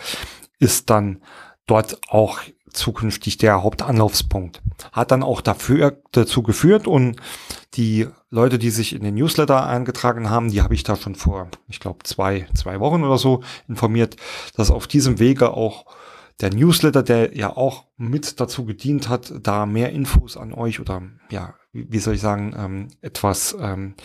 ist 0.60 0.90
dann 0.90 1.22
dort 1.68 2.00
auch 2.10 2.40
zukünftig 2.74 3.38
der 3.38 3.64
Hauptanlaufspunkt. 3.64 4.62
Hat 4.92 5.12
dann 5.12 5.24
auch 5.24 5.42
dafür, 5.42 6.02
dazu 6.12 6.44
geführt 6.44 6.88
und 6.88 7.18
die 7.76 8.08
Leute, 8.30 8.60
die 8.60 8.70
sich 8.70 8.94
in 8.94 9.04
den 9.04 9.16
Newsletter 9.16 9.66
eingetragen 9.66 10.30
haben, 10.30 10.52
die 10.52 10.62
habe 10.62 10.74
ich 10.74 10.84
da 10.84 10.96
schon 10.96 11.16
vor, 11.16 11.50
ich 11.68 11.80
glaube, 11.80 12.04
zwei, 12.04 12.48
zwei 12.56 12.80
Wochen 12.80 13.04
oder 13.04 13.18
so 13.18 13.42
informiert, 13.68 14.18
dass 14.56 14.72
auf 14.72 14.88
diesem 14.88 15.20
Wege 15.20 15.52
auch 15.52 15.86
der 16.42 16.54
Newsletter, 16.54 17.04
der 17.04 17.36
ja 17.38 17.56
auch 17.56 17.86
mit 17.98 18.40
dazu 18.40 18.66
gedient 18.66 19.08
hat, 19.08 19.34
da 19.42 19.66
mehr 19.66 19.92
Infos 19.92 20.36
an 20.36 20.54
euch 20.54 20.80
oder 20.80 21.04
ja, 21.30 21.54
wie 21.72 22.00
soll 22.00 22.16
ich 22.16 22.22
sagen, 22.22 22.56
ähm, 22.58 22.88
etwas 23.02 23.56
ähm, 23.60 23.96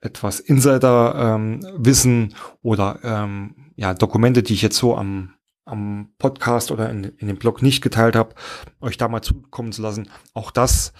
etwas 0.00 0.40
Insider-Wissen 0.40 2.22
ähm, 2.22 2.34
oder 2.62 2.98
ähm, 3.02 3.72
ja, 3.76 3.94
Dokumente, 3.94 4.42
die 4.42 4.54
ich 4.54 4.62
jetzt 4.62 4.78
so 4.78 4.96
am, 4.96 5.34
am 5.70 6.12
Podcast 6.18 6.70
oder 6.70 6.90
in, 6.90 7.04
in 7.04 7.28
dem 7.28 7.36
Blog 7.36 7.62
nicht 7.62 7.82
geteilt 7.82 8.16
habe, 8.16 8.34
euch 8.80 8.96
da 8.96 9.08
mal 9.08 9.22
zukommen 9.22 9.72
zu 9.72 9.82
lassen. 9.82 10.08
Auch 10.34 10.50
das 10.50 10.92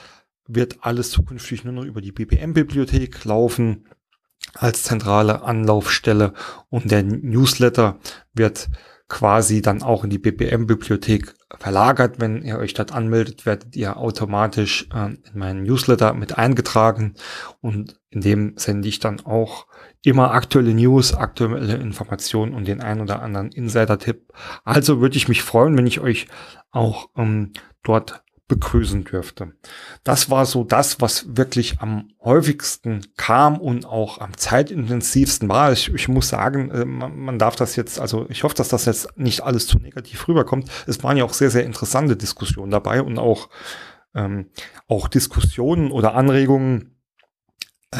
wird 0.46 0.78
alles 0.80 1.10
zukünftig 1.10 1.64
nur 1.64 1.74
noch 1.74 1.84
über 1.84 2.00
die 2.00 2.12
BPM-Bibliothek 2.12 3.24
laufen 3.24 3.86
als 4.54 4.82
zentrale 4.82 5.42
Anlaufstelle 5.42 6.32
und 6.68 6.90
der 6.90 7.02
Newsletter 7.02 7.98
wird 8.32 8.68
quasi 9.08 9.60
dann 9.60 9.82
auch 9.82 10.04
in 10.04 10.10
die 10.10 10.18
BPM-Bibliothek 10.18 11.34
verlagert. 11.58 12.20
Wenn 12.20 12.42
ihr 12.42 12.58
euch 12.58 12.74
dort 12.74 12.92
anmeldet, 12.92 13.44
werdet 13.44 13.76
ihr 13.76 13.96
automatisch 13.96 14.88
äh, 14.94 15.10
in 15.10 15.38
meinen 15.38 15.64
Newsletter 15.64 16.14
mit 16.14 16.38
eingetragen 16.38 17.14
und 17.60 18.00
in 18.10 18.20
dem 18.20 18.54
sende 18.56 18.88
ich 18.88 19.00
dann 19.00 19.20
auch 19.20 19.66
immer 20.02 20.32
aktuelle 20.32 20.74
News, 20.74 21.14
aktuelle 21.14 21.76
Informationen 21.76 22.54
und 22.54 22.66
den 22.66 22.80
ein 22.80 23.00
oder 23.00 23.22
anderen 23.22 23.52
Insider-Tipp. 23.52 24.32
Also 24.64 25.00
würde 25.00 25.16
ich 25.16 25.28
mich 25.28 25.42
freuen, 25.42 25.76
wenn 25.76 25.86
ich 25.86 26.00
euch 26.00 26.26
auch 26.70 27.08
ähm, 27.16 27.52
dort 27.82 28.22
begrüßen 28.50 29.04
dürfte. 29.04 29.52
Das 30.02 30.28
war 30.28 30.44
so 30.44 30.64
das, 30.64 31.00
was 31.00 31.36
wirklich 31.36 31.80
am 31.80 32.08
häufigsten 32.20 33.06
kam 33.16 33.58
und 33.58 33.86
auch 33.86 34.18
am 34.18 34.36
zeitintensivsten 34.36 35.48
war. 35.48 35.70
Ich, 35.72 35.94
ich 35.94 36.08
muss 36.08 36.28
sagen, 36.28 36.70
äh, 36.72 36.84
man, 36.84 37.38
darf 37.38 37.54
das 37.54 37.76
jetzt, 37.76 38.00
also 38.00 38.26
ich 38.28 38.42
hoffe, 38.42 38.56
dass 38.56 38.68
das 38.68 38.86
jetzt 38.86 39.16
nicht 39.16 39.42
alles 39.42 39.68
zu 39.68 39.78
negativ 39.78 40.26
rüberkommt. 40.26 40.68
Es 40.88 41.02
waren 41.04 41.16
ja 41.16 41.24
auch 41.24 41.32
sehr, 41.32 41.50
sehr 41.50 41.64
interessante 41.64 42.16
Diskussionen 42.16 42.72
dabei 42.72 43.02
und 43.02 43.18
auch, 43.20 43.50
ähm, 44.16 44.50
auch 44.88 45.06
Diskussionen 45.06 45.92
oder 45.92 46.14
Anregungen, 46.16 46.99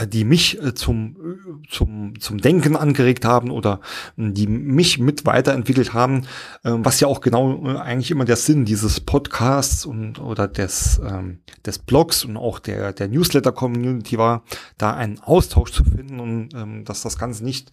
die 0.06 0.24
mich 0.24 0.62
äh, 0.62 0.72
zum, 0.72 1.16
äh, 1.16 1.68
zum, 1.68 2.20
zum 2.20 2.38
Denken 2.38 2.76
angeregt 2.76 3.24
haben 3.24 3.50
oder 3.50 3.80
die 4.16 4.46
mich 4.46 4.98
mit 5.00 5.26
weiterentwickelt 5.26 5.92
haben, 5.92 6.26
was 6.62 7.00
ja 7.00 7.08
auch 7.08 7.20
genau 7.20 7.64
eigentlich 7.64 8.12
immer 8.12 8.24
der 8.24 8.36
Sinn 8.36 8.64
dieses 8.64 9.00
Podcasts 9.00 9.84
und 9.84 10.20
oder 10.20 10.46
des, 10.46 11.00
ähm, 11.04 11.40
des 11.66 11.80
Blogs 11.80 12.24
und 12.24 12.36
auch 12.36 12.60
der, 12.60 12.92
der 12.92 13.08
Newsletter-Community 13.08 14.16
war, 14.16 14.44
da 14.78 14.94
einen 14.94 15.18
Austausch 15.18 15.72
zu 15.72 15.82
finden 15.82 16.20
und 16.20 16.54
ähm, 16.54 16.84
dass 16.84 17.02
das 17.02 17.18
Ganze 17.18 17.44
nicht 17.44 17.70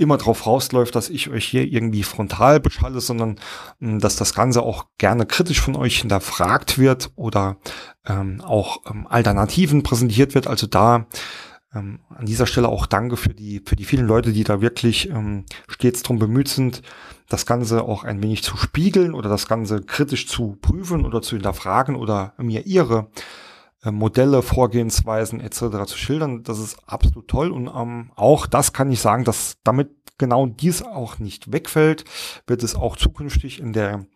immer 0.00 0.16
drauf 0.16 0.46
rausläuft, 0.46 0.94
dass 0.96 1.10
ich 1.10 1.28
euch 1.28 1.44
hier 1.44 1.70
irgendwie 1.70 2.02
frontal 2.02 2.58
beschalle, 2.58 3.00
sondern 3.00 3.38
mh, 3.78 3.92
hm, 3.92 4.00
dass 4.00 4.16
das 4.16 4.34
Ganze 4.34 4.62
auch 4.62 4.86
gerne 4.98 5.26
kritisch 5.26 5.60
von 5.60 5.76
euch 5.76 6.00
hinterfragt 6.00 6.78
wird 6.78 7.10
oder 7.16 7.58
ähm, 8.06 8.40
auch 8.40 8.82
ähm, 8.90 9.06
Alternativen 9.06 9.82
präsentiert 9.82 10.34
wird. 10.34 10.46
Also 10.46 10.66
da 10.66 11.06
ähm, 11.74 12.00
an 12.08 12.26
dieser 12.26 12.46
Stelle 12.46 12.68
auch 12.68 12.86
danke 12.86 13.16
für 13.16 13.34
die, 13.34 13.62
für 13.64 13.76
die 13.76 13.84
vielen 13.84 14.06
Leute, 14.06 14.32
die 14.32 14.44
da 14.44 14.60
wirklich 14.60 15.08
ähm, 15.10 15.44
stets 15.68 16.02
drum 16.02 16.18
bemüht 16.18 16.48
sind, 16.48 16.82
das 17.28 17.46
Ganze 17.46 17.84
auch 17.84 18.04
ein 18.04 18.22
wenig 18.22 18.42
zu 18.42 18.56
spiegeln 18.56 19.14
oder 19.14 19.28
das 19.28 19.46
Ganze 19.46 19.80
kritisch 19.82 20.26
zu 20.26 20.58
prüfen 20.60 21.04
oder 21.04 21.22
zu 21.22 21.36
hinterfragen 21.36 21.94
oder 21.94 22.34
mir 22.38 22.66
ihre 22.66 23.10
äh, 23.84 23.90
Modelle, 23.90 24.42
Vorgehensweisen 24.42 25.40
etc. 25.40 25.86
zu 25.86 25.96
schildern. 25.96 26.42
Das 26.42 26.58
ist 26.58 26.76
absolut 26.86 27.28
toll 27.28 27.50
und 27.50 27.68
ähm, 27.68 28.10
auch 28.16 28.46
das 28.46 28.72
kann 28.72 28.90
ich 28.90 29.00
sagen, 29.00 29.24
dass 29.24 29.58
damit 29.62 29.90
genau 30.18 30.46
dies 30.46 30.82
auch 30.82 31.18
nicht 31.18 31.52
wegfällt, 31.52 32.04
wird 32.46 32.62
es 32.62 32.74
auch 32.74 32.96
zukünftig 32.96 33.60
in 33.60 33.72
der 33.72 34.06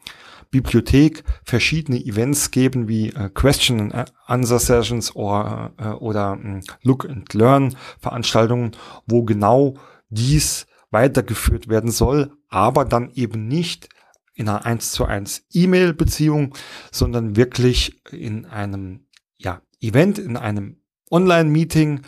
Bibliothek 0.54 1.24
verschiedene 1.42 1.98
Events 1.98 2.52
geben 2.52 2.86
wie 2.86 3.08
äh, 3.08 3.28
Question 3.28 3.90
and 3.90 4.12
Answer 4.26 4.60
Sessions 4.60 5.16
or, 5.16 5.72
äh, 5.78 5.88
oder 5.88 6.38
äh, 6.40 6.60
Look 6.84 7.10
and 7.10 7.34
Learn 7.34 7.74
Veranstaltungen, 7.98 8.70
wo 9.04 9.24
genau 9.24 9.74
dies 10.10 10.66
weitergeführt 10.92 11.66
werden 11.66 11.90
soll, 11.90 12.30
aber 12.48 12.84
dann 12.84 13.10
eben 13.14 13.48
nicht 13.48 13.88
in 14.34 14.48
einer 14.48 14.64
1 14.64 14.92
zu 14.92 15.06
1 15.06 15.44
E-Mail-Beziehung, 15.50 16.54
sondern 16.92 17.34
wirklich 17.34 18.00
in 18.12 18.46
einem 18.46 19.08
ja, 19.36 19.60
Event, 19.80 20.20
in 20.20 20.36
einem 20.36 20.76
Online-Meeting. 21.10 22.02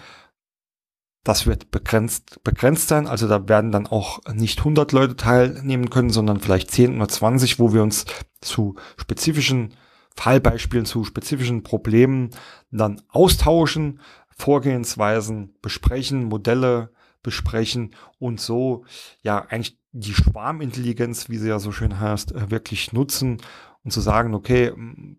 Das 1.27 1.45
wird 1.45 1.73
begrenzt, 1.73 2.45
begrenzt 2.45 2.87
sein. 2.87 3.09
Also 3.09 3.27
da 3.27 3.49
werden 3.49 3.73
dann 3.73 3.89
auch 3.89 4.21
nicht 4.33 4.61
100 4.61 4.93
Leute 4.93 5.17
teilnehmen 5.17 5.91
können, 5.91 6.11
sondern 6.11 6.39
vielleicht 6.39 6.71
10 6.71 6.95
oder 6.95 7.09
20, 7.09 7.59
wo 7.59 7.75
wir 7.75 7.83
uns 7.83 8.05
zu 8.41 8.77
spezifischen 8.97 9.75
Fallbeispielen, 10.15 10.87
zu 10.87 11.03
spezifischen 11.03 11.65
Problemen 11.65 12.31
dann 12.71 13.03
austauschen, 13.09 13.99
Vorgehensweisen 14.39 15.57
besprechen, 15.63 16.27
Modelle 16.27 16.93
besprechen 17.25 17.97
und 18.21 18.41
so 18.41 18.85
ja 19.23 19.47
eigentlich 19.49 19.81
die 19.91 20.15
Schwarmintelligenz, 20.15 21.29
wie 21.29 21.39
sie 21.39 21.49
ja 21.49 21.59
so 21.59 21.73
schön 21.73 21.99
heißt, 21.99 22.37
äh, 22.37 22.53
wirklich 22.53 22.93
nutzen 22.93 23.39
und 23.83 23.91
zu 23.91 24.01
sagen, 24.01 24.33
okay, 24.33 24.73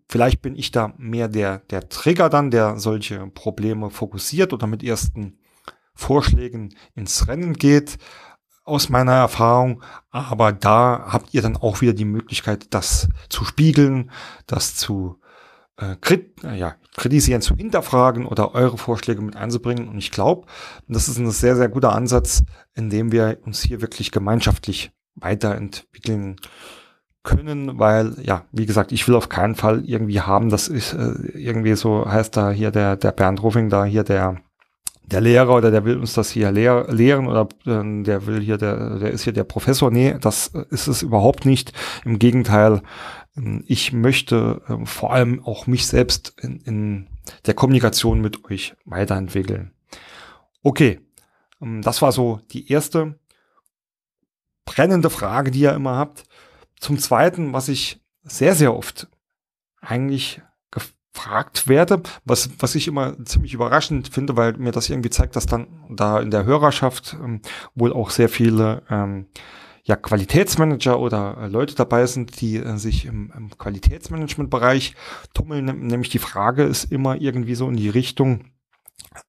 vielleicht 0.08 0.40
bin 0.40 0.56
ich 0.56 0.70
da 0.70 0.94
mehr 0.96 1.28
der, 1.28 1.58
der 1.58 1.90
Trigger 1.90 2.30
dann, 2.30 2.50
der 2.50 2.78
solche 2.78 3.26
Probleme 3.26 3.90
fokussiert 3.90 4.54
oder 4.54 4.66
mit 4.66 4.82
ersten 4.82 5.38
Vorschlägen 5.98 6.74
ins 6.94 7.26
Rennen 7.26 7.54
geht, 7.54 7.98
aus 8.64 8.88
meiner 8.88 9.14
Erfahrung. 9.14 9.82
Aber 10.10 10.52
da 10.52 11.08
habt 11.08 11.34
ihr 11.34 11.42
dann 11.42 11.56
auch 11.56 11.80
wieder 11.80 11.92
die 11.92 12.04
Möglichkeit, 12.04 12.66
das 12.70 13.08
zu 13.28 13.44
spiegeln, 13.44 14.12
das 14.46 14.76
zu 14.76 15.20
äh, 15.76 15.96
krit 16.00 16.44
äh, 16.44 16.56
ja, 16.56 16.76
kritisieren, 16.96 17.42
zu 17.42 17.56
hinterfragen 17.56 18.26
oder 18.26 18.54
eure 18.54 18.78
Vorschläge 18.78 19.20
mit 19.22 19.34
einzubringen. 19.34 19.88
Und 19.88 19.98
ich 19.98 20.12
glaube, 20.12 20.46
das 20.86 21.08
ist 21.08 21.18
ein 21.18 21.30
sehr, 21.32 21.56
sehr 21.56 21.68
guter 21.68 21.92
Ansatz, 21.92 22.44
in 22.74 22.90
dem 22.90 23.10
wir 23.10 23.38
uns 23.44 23.60
hier 23.62 23.80
wirklich 23.80 24.12
gemeinschaftlich 24.12 24.92
weiterentwickeln 25.16 26.36
können, 27.24 27.80
weil, 27.80 28.14
ja, 28.22 28.44
wie 28.52 28.66
gesagt, 28.66 28.92
ich 28.92 29.08
will 29.08 29.16
auf 29.16 29.28
keinen 29.28 29.56
Fall 29.56 29.84
irgendwie 29.84 30.20
haben, 30.20 30.48
das 30.48 30.68
ist 30.68 30.92
äh, 30.92 31.12
irgendwie 31.34 31.74
so, 31.74 32.08
heißt 32.08 32.36
da 32.36 32.50
hier 32.52 32.70
der, 32.70 32.96
der 32.96 33.10
Bernd 33.10 33.42
Ruffing, 33.42 33.68
da 33.68 33.84
hier 33.84 34.04
der, 34.04 34.40
der 35.10 35.20
Lehrer 35.20 35.56
oder 35.56 35.70
der 35.70 35.84
will 35.84 35.96
uns 35.96 36.12
das 36.12 36.30
hier 36.30 36.52
lehr 36.52 36.86
lehren 36.88 37.26
oder 37.26 37.48
äh, 37.66 38.02
der 38.02 38.26
will 38.26 38.40
hier, 38.40 38.58
der, 38.58 38.98
der 38.98 39.10
ist 39.10 39.24
hier 39.24 39.32
der 39.32 39.44
Professor. 39.44 39.90
Nee, 39.90 40.16
das 40.20 40.48
ist 40.70 40.86
es 40.86 41.02
überhaupt 41.02 41.44
nicht. 41.44 41.72
Im 42.04 42.18
Gegenteil, 42.18 42.82
äh, 43.36 43.60
ich 43.66 43.92
möchte 43.92 44.62
äh, 44.68 44.84
vor 44.84 45.12
allem 45.12 45.42
auch 45.44 45.66
mich 45.66 45.86
selbst 45.86 46.34
in, 46.40 46.60
in 46.60 47.06
der 47.46 47.54
Kommunikation 47.54 48.20
mit 48.20 48.44
euch 48.44 48.74
weiterentwickeln. 48.84 49.72
Okay, 50.62 51.00
ähm, 51.62 51.82
das 51.82 52.02
war 52.02 52.12
so 52.12 52.40
die 52.50 52.70
erste 52.70 53.18
brennende 54.64 55.10
Frage, 55.10 55.50
die 55.50 55.60
ihr 55.60 55.72
immer 55.72 55.96
habt. 55.96 56.24
Zum 56.78 56.98
Zweiten, 56.98 57.52
was 57.52 57.68
ich 57.68 58.00
sehr, 58.22 58.54
sehr 58.54 58.76
oft 58.76 59.08
eigentlich 59.80 60.42
gefragt 61.14 61.68
werde, 61.68 62.02
was, 62.24 62.50
was 62.58 62.74
ich 62.74 62.88
immer 62.88 63.16
ziemlich 63.24 63.54
überraschend 63.54 64.08
finde, 64.08 64.36
weil 64.36 64.54
mir 64.54 64.72
das 64.72 64.88
irgendwie 64.88 65.10
zeigt, 65.10 65.36
dass 65.36 65.46
dann 65.46 65.68
da 65.90 66.20
in 66.20 66.30
der 66.30 66.44
Hörerschaft 66.44 67.16
ähm, 67.22 67.40
wohl 67.74 67.92
auch 67.92 68.10
sehr 68.10 68.28
viele 68.28 68.82
ähm, 68.90 69.26
ja, 69.84 69.96
Qualitätsmanager 69.96 71.00
oder 71.00 71.38
äh, 71.40 71.46
Leute 71.48 71.74
dabei 71.74 72.06
sind, 72.06 72.40
die 72.40 72.56
äh, 72.56 72.76
sich 72.76 73.06
im, 73.06 73.32
im 73.34 73.56
Qualitätsmanagement-Bereich 73.56 74.94
tummeln. 75.32 75.64
Nämlich 75.64 76.10
die 76.10 76.18
Frage 76.18 76.64
ist 76.64 76.92
immer 76.92 77.16
irgendwie 77.16 77.54
so 77.54 77.68
in 77.68 77.76
die 77.76 77.88
Richtung, 77.88 78.50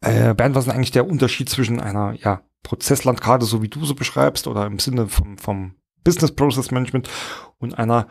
äh, 0.01 0.33
Bernd, 0.33 0.55
was 0.55 0.67
ist 0.67 0.73
eigentlich 0.73 0.91
der 0.91 1.07
Unterschied 1.07 1.49
zwischen 1.49 1.79
einer 1.79 2.13
ja, 2.13 2.41
Prozesslandkarte, 2.63 3.45
so 3.45 3.61
wie 3.61 3.69
du 3.69 3.85
so 3.85 3.95
beschreibst, 3.95 4.47
oder 4.47 4.65
im 4.65 4.79
Sinne 4.79 5.07
vom, 5.07 5.37
vom 5.37 5.75
Business 6.03 6.33
Process 6.33 6.71
Management 6.71 7.09
und 7.57 7.77
einer 7.77 8.07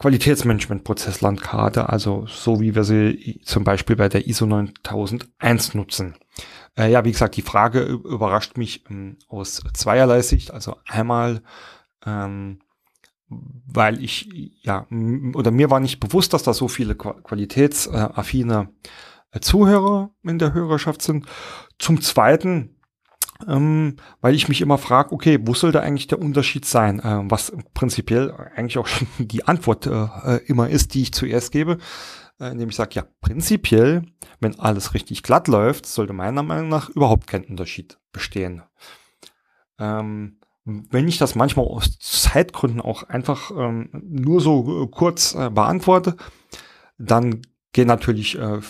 Qualitätsmanagement-Prozesslandkarte, 0.00 1.90
also 1.90 2.24
so 2.26 2.58
wie 2.58 2.74
wir 2.74 2.84
sie 2.84 3.42
zum 3.44 3.64
Beispiel 3.64 3.96
bei 3.96 4.08
der 4.08 4.26
ISO 4.26 4.46
9001 4.46 5.74
nutzen. 5.74 6.16
Äh, 6.74 6.90
ja, 6.90 7.04
wie 7.04 7.12
gesagt, 7.12 7.36
die 7.36 7.42
Frage 7.42 7.82
überrascht 7.82 8.56
mich 8.56 8.86
ähm, 8.88 9.18
aus 9.28 9.62
zweierlei 9.74 10.22
Sicht. 10.22 10.52
Also 10.52 10.76
einmal, 10.88 11.42
ähm, 12.06 12.60
weil 13.28 14.02
ich, 14.02 14.30
ja, 14.62 14.86
oder 15.34 15.50
mir 15.50 15.68
war 15.70 15.80
nicht 15.80 16.00
bewusst, 16.00 16.32
dass 16.32 16.44
da 16.44 16.54
so 16.54 16.66
viele 16.66 16.94
qualitätsaffine 16.94 18.70
äh, 19.32 19.40
Zuhörer 19.40 20.12
in 20.22 20.38
der 20.38 20.54
Hörerschaft 20.54 21.02
sind. 21.02 21.26
Zum 21.78 22.00
Zweiten, 22.00 22.79
ähm, 23.48 23.96
weil 24.20 24.34
ich 24.34 24.48
mich 24.48 24.60
immer 24.60 24.78
frage, 24.78 25.12
okay, 25.12 25.38
wo 25.42 25.54
soll 25.54 25.72
da 25.72 25.80
eigentlich 25.80 26.06
der 26.06 26.20
Unterschied 26.20 26.64
sein? 26.64 27.00
Äh, 27.00 27.22
was 27.24 27.52
prinzipiell 27.74 28.32
eigentlich 28.54 28.78
auch 28.78 28.86
schon 28.86 29.06
die 29.18 29.46
Antwort 29.46 29.86
äh, 29.86 30.36
immer 30.46 30.68
ist, 30.68 30.94
die 30.94 31.02
ich 31.02 31.12
zuerst 31.12 31.52
gebe, 31.52 31.78
äh, 32.40 32.52
indem 32.52 32.70
ich 32.70 32.76
sage, 32.76 32.94
ja, 32.94 33.04
prinzipiell, 33.20 34.02
wenn 34.40 34.58
alles 34.58 34.94
richtig 34.94 35.22
glatt 35.22 35.48
läuft, 35.48 35.86
sollte 35.86 36.12
meiner 36.12 36.42
Meinung 36.42 36.68
nach 36.68 36.88
überhaupt 36.88 37.26
kein 37.26 37.44
Unterschied 37.44 37.98
bestehen. 38.12 38.62
Ähm, 39.78 40.40
wenn 40.64 41.08
ich 41.08 41.18
das 41.18 41.34
manchmal 41.34 41.66
aus 41.66 41.98
Zeitgründen 41.98 42.80
auch 42.80 43.02
einfach 43.04 43.50
ähm, 43.50 43.88
nur 43.92 44.40
so 44.40 44.84
äh, 44.84 44.88
kurz 44.88 45.34
äh, 45.34 45.50
beantworte, 45.50 46.16
dann 46.98 47.42
gehen 47.72 47.88
natürlich 47.88 48.38
äh, 48.38 48.60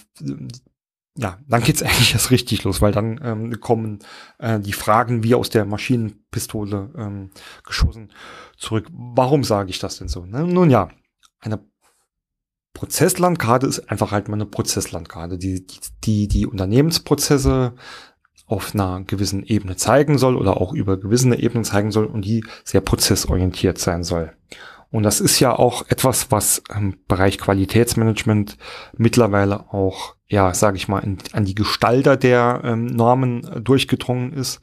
ja, 1.17 1.39
dann 1.49 1.63
geht's 1.63 1.83
eigentlich 1.83 2.13
erst 2.13 2.31
richtig 2.31 2.65
los, 2.65 2.81
weil 2.81 2.93
dann 2.93 3.21
ähm, 3.23 3.61
kommen 3.61 4.01
äh, 4.39 4.61
die 4.61 4.73
Fragen 4.73 5.23
wie 5.23 5.35
aus 5.35 5.51
der 5.51 5.65
Maschinenpistole 5.65 6.91
ähm, 6.97 7.31
geschossen 7.65 8.13
zurück. 8.57 8.89
Warum 8.93 9.45
sage 9.45 9.71
ich 9.71 9.79
das 9.79 9.99
denn 9.99 10.09
so? 10.09 10.25
Ne? 10.25 10.45
Nun 10.45 10.71
ja, 10.71 10.89
eine 11.41 11.61
Prozesslandkarte 12.75 13.67
ist 13.67 13.91
einfach 13.91 14.13
halt 14.13 14.29
mal 14.29 14.35
eine 14.35 14.47
Prozesslandkarte, 14.47 15.39
die, 15.39 15.67
die 16.05 16.29
die 16.29 16.47
Unternehmensprozesse 16.47 17.75
auf 18.47 18.75
einer 18.75 19.03
gewissen 19.05 19.45
Ebene 19.45 19.77
zeigen 19.77 20.19
soll 20.19 20.37
oder 20.37 20.61
auch 20.61 20.73
über 20.73 20.99
gewisse 20.99 21.35
Ebenen 21.37 21.65
zeigen 21.65 21.93
soll 21.93 22.07
und 22.07 22.25
die 22.25 22.45
sehr 22.65 22.81
prozessorientiert 22.81 23.79
sein 23.79 24.03
soll. 24.03 24.33
Und 24.91 25.05
das 25.05 25.21
ist 25.21 25.39
ja 25.39 25.57
auch 25.57 25.85
etwas, 25.89 26.31
was 26.31 26.63
im 26.75 26.97
Bereich 27.07 27.39
Qualitätsmanagement 27.39 28.57
mittlerweile 28.97 29.73
auch, 29.73 30.17
ja, 30.27 30.53
sage 30.53 30.77
ich 30.77 30.89
mal, 30.89 31.03
an 31.33 31.45
die 31.45 31.55
Gestalter 31.55 32.17
der 32.17 32.63
ähm, 32.65 32.87
Normen 32.87 33.45
äh, 33.45 33.61
durchgedrungen 33.61 34.33
ist. 34.33 34.61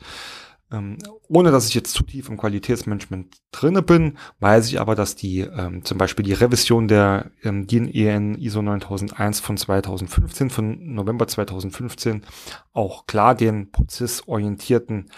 Ähm, 0.70 0.98
ohne 1.30 1.52
dass 1.52 1.70
ich 1.70 1.76
jetzt 1.76 1.94
zu 1.94 2.04
tief 2.04 2.28
im 2.28 2.36
Qualitätsmanagement 2.36 3.38
drinne 3.52 3.82
bin, 3.82 4.18
weiß 4.42 4.68
ich 4.68 4.82
aber, 4.82 4.96
dass 4.96 5.16
die 5.16 5.40
ähm, 5.40 5.86
zum 5.86 5.98
Beispiel 5.98 6.26
die 6.26 6.34
Revision 6.34 6.90
der 6.90 7.32
ähm, 7.44 7.68
DIN 7.68 7.88
EN 7.88 8.36
ISO 8.36 8.62
9001 8.62 9.40
von 9.40 9.56
2015, 9.56 10.50
von 10.50 10.94
November 10.94 11.26
2015, 11.26 12.26
auch 12.74 13.06
klar 13.06 13.34
den 13.34 13.72
prozessorientierten 13.72 15.10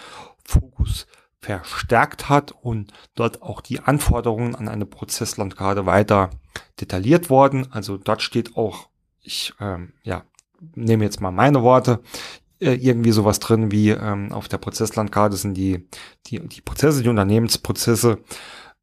Fokus 0.46 1.08
verstärkt 1.42 2.30
hat 2.30 2.52
und 2.52 2.92
dort 3.16 3.42
auch 3.42 3.62
die 3.62 3.80
Anforderungen 3.80 4.56
an 4.56 4.68
eine 4.68 4.86
Prozesslandkarte 4.86 5.86
weiter 5.86 6.30
detailliert 6.80 7.30
worden. 7.30 7.68
Also 7.72 7.98
dort 7.98 8.22
steht 8.22 8.58
auch, 8.58 8.90
ich 9.22 9.54
ähm, 9.60 9.94
ja, 10.04 10.24
nehme 10.76 11.06
jetzt 11.06 11.22
mal 11.22 11.32
meine 11.32 11.64
Worte, 11.64 12.02
äh, 12.60 12.74
irgendwie 12.74 13.12
sowas 13.12 13.40
drin 13.40 13.72
wie 13.72 13.92
ähm, 13.92 14.34
auf 14.34 14.48
der 14.48 14.58
Prozesslandkarte 14.58 15.38
sind 15.38 15.56
die, 15.56 15.88
die, 16.28 16.40
die 16.48 16.62
Prozesse, 16.62 17.02
die 17.04 17.10
Unternehmensprozesse 17.10 18.20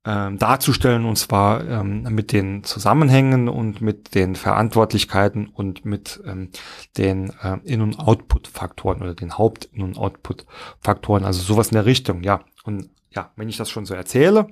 ähm, 0.07 0.39
darzustellen 0.39 1.05
und 1.05 1.17
zwar 1.17 1.67
ähm, 1.69 2.03
mit 2.03 2.33
den 2.33 2.63
Zusammenhängen 2.63 3.49
und 3.49 3.81
mit 3.81 4.15
den 4.15 4.37
Verantwortlichkeiten 4.37 5.49
und 5.49 5.85
mit 5.85 6.23
ähm, 6.25 6.51
den 6.97 7.33
äh, 7.43 7.59
In- 7.65 7.83
und 7.83 7.99
Output-Faktoren 7.99 9.03
oder 9.03 9.15
den 9.15 9.37
Haupt-In- 9.37 9.83
und 9.83 9.99
Output-Faktoren, 9.99 11.25
also 11.25 11.43
sowas 11.43 11.69
in 11.69 11.75
der 11.75 11.87
Richtung, 11.87 12.23
ja. 12.23 12.41
Und 12.65 12.91
ja, 13.11 13.33
wenn 13.37 13.49
ich 13.49 13.57
das 13.57 13.69
schon 13.69 13.85
so 13.85 13.95
erzähle, 13.95 14.47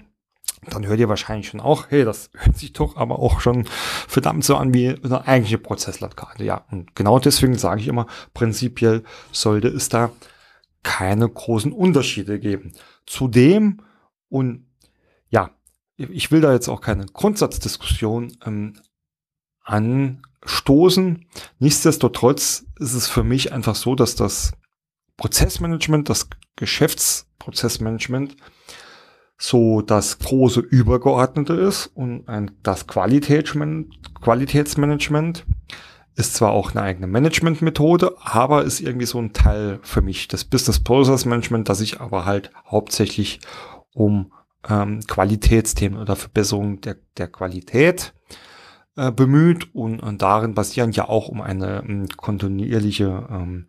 dann 0.70 0.86
hört 0.86 0.98
ihr 0.98 1.08
wahrscheinlich 1.08 1.48
schon 1.48 1.60
auch, 1.60 1.86
hey, 1.88 2.04
das 2.04 2.30
hört 2.34 2.56
sich 2.56 2.72
doch 2.72 2.96
aber 2.96 3.20
auch 3.20 3.40
schon 3.40 3.64
verdammt 4.08 4.44
so 4.44 4.56
an 4.56 4.74
wie 4.74 4.88
eine 4.88 5.26
eigentliche 5.26 5.58
Prozesslandkarte. 5.58 6.44
Ja, 6.44 6.64
und 6.70 6.96
genau 6.96 7.18
deswegen 7.20 7.56
sage 7.56 7.80
ich 7.80 7.88
immer, 7.88 8.06
prinzipiell 8.32 9.04
sollte 9.30 9.68
es 9.68 9.88
da 9.88 10.10
keine 10.82 11.28
großen 11.28 11.72
Unterschiede 11.72 12.40
geben. 12.40 12.72
Zudem, 13.06 13.80
und 14.34 14.63
ich 15.96 16.30
will 16.30 16.40
da 16.40 16.52
jetzt 16.52 16.68
auch 16.68 16.80
keine 16.80 17.06
Grundsatzdiskussion 17.06 18.36
ähm, 18.44 18.74
anstoßen. 19.62 21.26
Nichtsdestotrotz 21.58 22.66
ist 22.78 22.94
es 22.94 23.08
für 23.08 23.24
mich 23.24 23.52
einfach 23.52 23.74
so, 23.74 23.94
dass 23.94 24.16
das 24.16 24.52
Prozessmanagement, 25.16 26.08
das 26.08 26.28
Geschäftsprozessmanagement 26.56 28.36
so 29.36 29.82
das 29.82 30.20
große 30.20 30.60
Übergeordnete 30.60 31.54
ist 31.54 31.88
und 31.88 32.28
ein, 32.28 32.52
das 32.62 32.86
Qualitätsmanagement, 32.86 35.44
ist 36.16 36.34
zwar 36.34 36.52
auch 36.52 36.70
eine 36.70 36.82
eigene 36.82 37.08
Managementmethode, 37.08 38.14
aber 38.20 38.64
ist 38.64 38.80
irgendwie 38.80 39.06
so 39.06 39.18
ein 39.18 39.32
Teil 39.32 39.80
für 39.82 40.00
mich 40.00 40.28
des 40.28 40.44
Business 40.44 40.78
Process 40.78 41.24
Management, 41.24 41.68
das 41.68 41.78
sich 41.78 42.00
aber 42.00 42.24
halt 42.24 42.52
hauptsächlich 42.66 43.40
um 43.92 44.32
ähm, 44.68 45.00
Qualitätsthemen 45.06 45.98
oder 45.98 46.16
Verbesserung 46.16 46.80
der, 46.80 46.96
der 47.16 47.28
Qualität 47.28 48.14
äh, 48.96 49.10
bemüht 49.10 49.74
und, 49.74 50.00
und 50.00 50.22
darin 50.22 50.54
basieren 50.54 50.92
ja 50.92 51.08
auch 51.08 51.28
um 51.28 51.40
eine 51.40 51.82
um, 51.82 51.88
ähm, 51.88 52.08
kontinuierliche 52.16 53.26
ähm, 53.30 53.68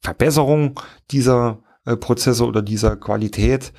Verbesserung 0.00 0.80
dieser 1.10 1.62
äh, 1.84 1.96
Prozesse 1.96 2.46
oder 2.46 2.62
dieser 2.62 2.96
Qualität. 2.96 3.72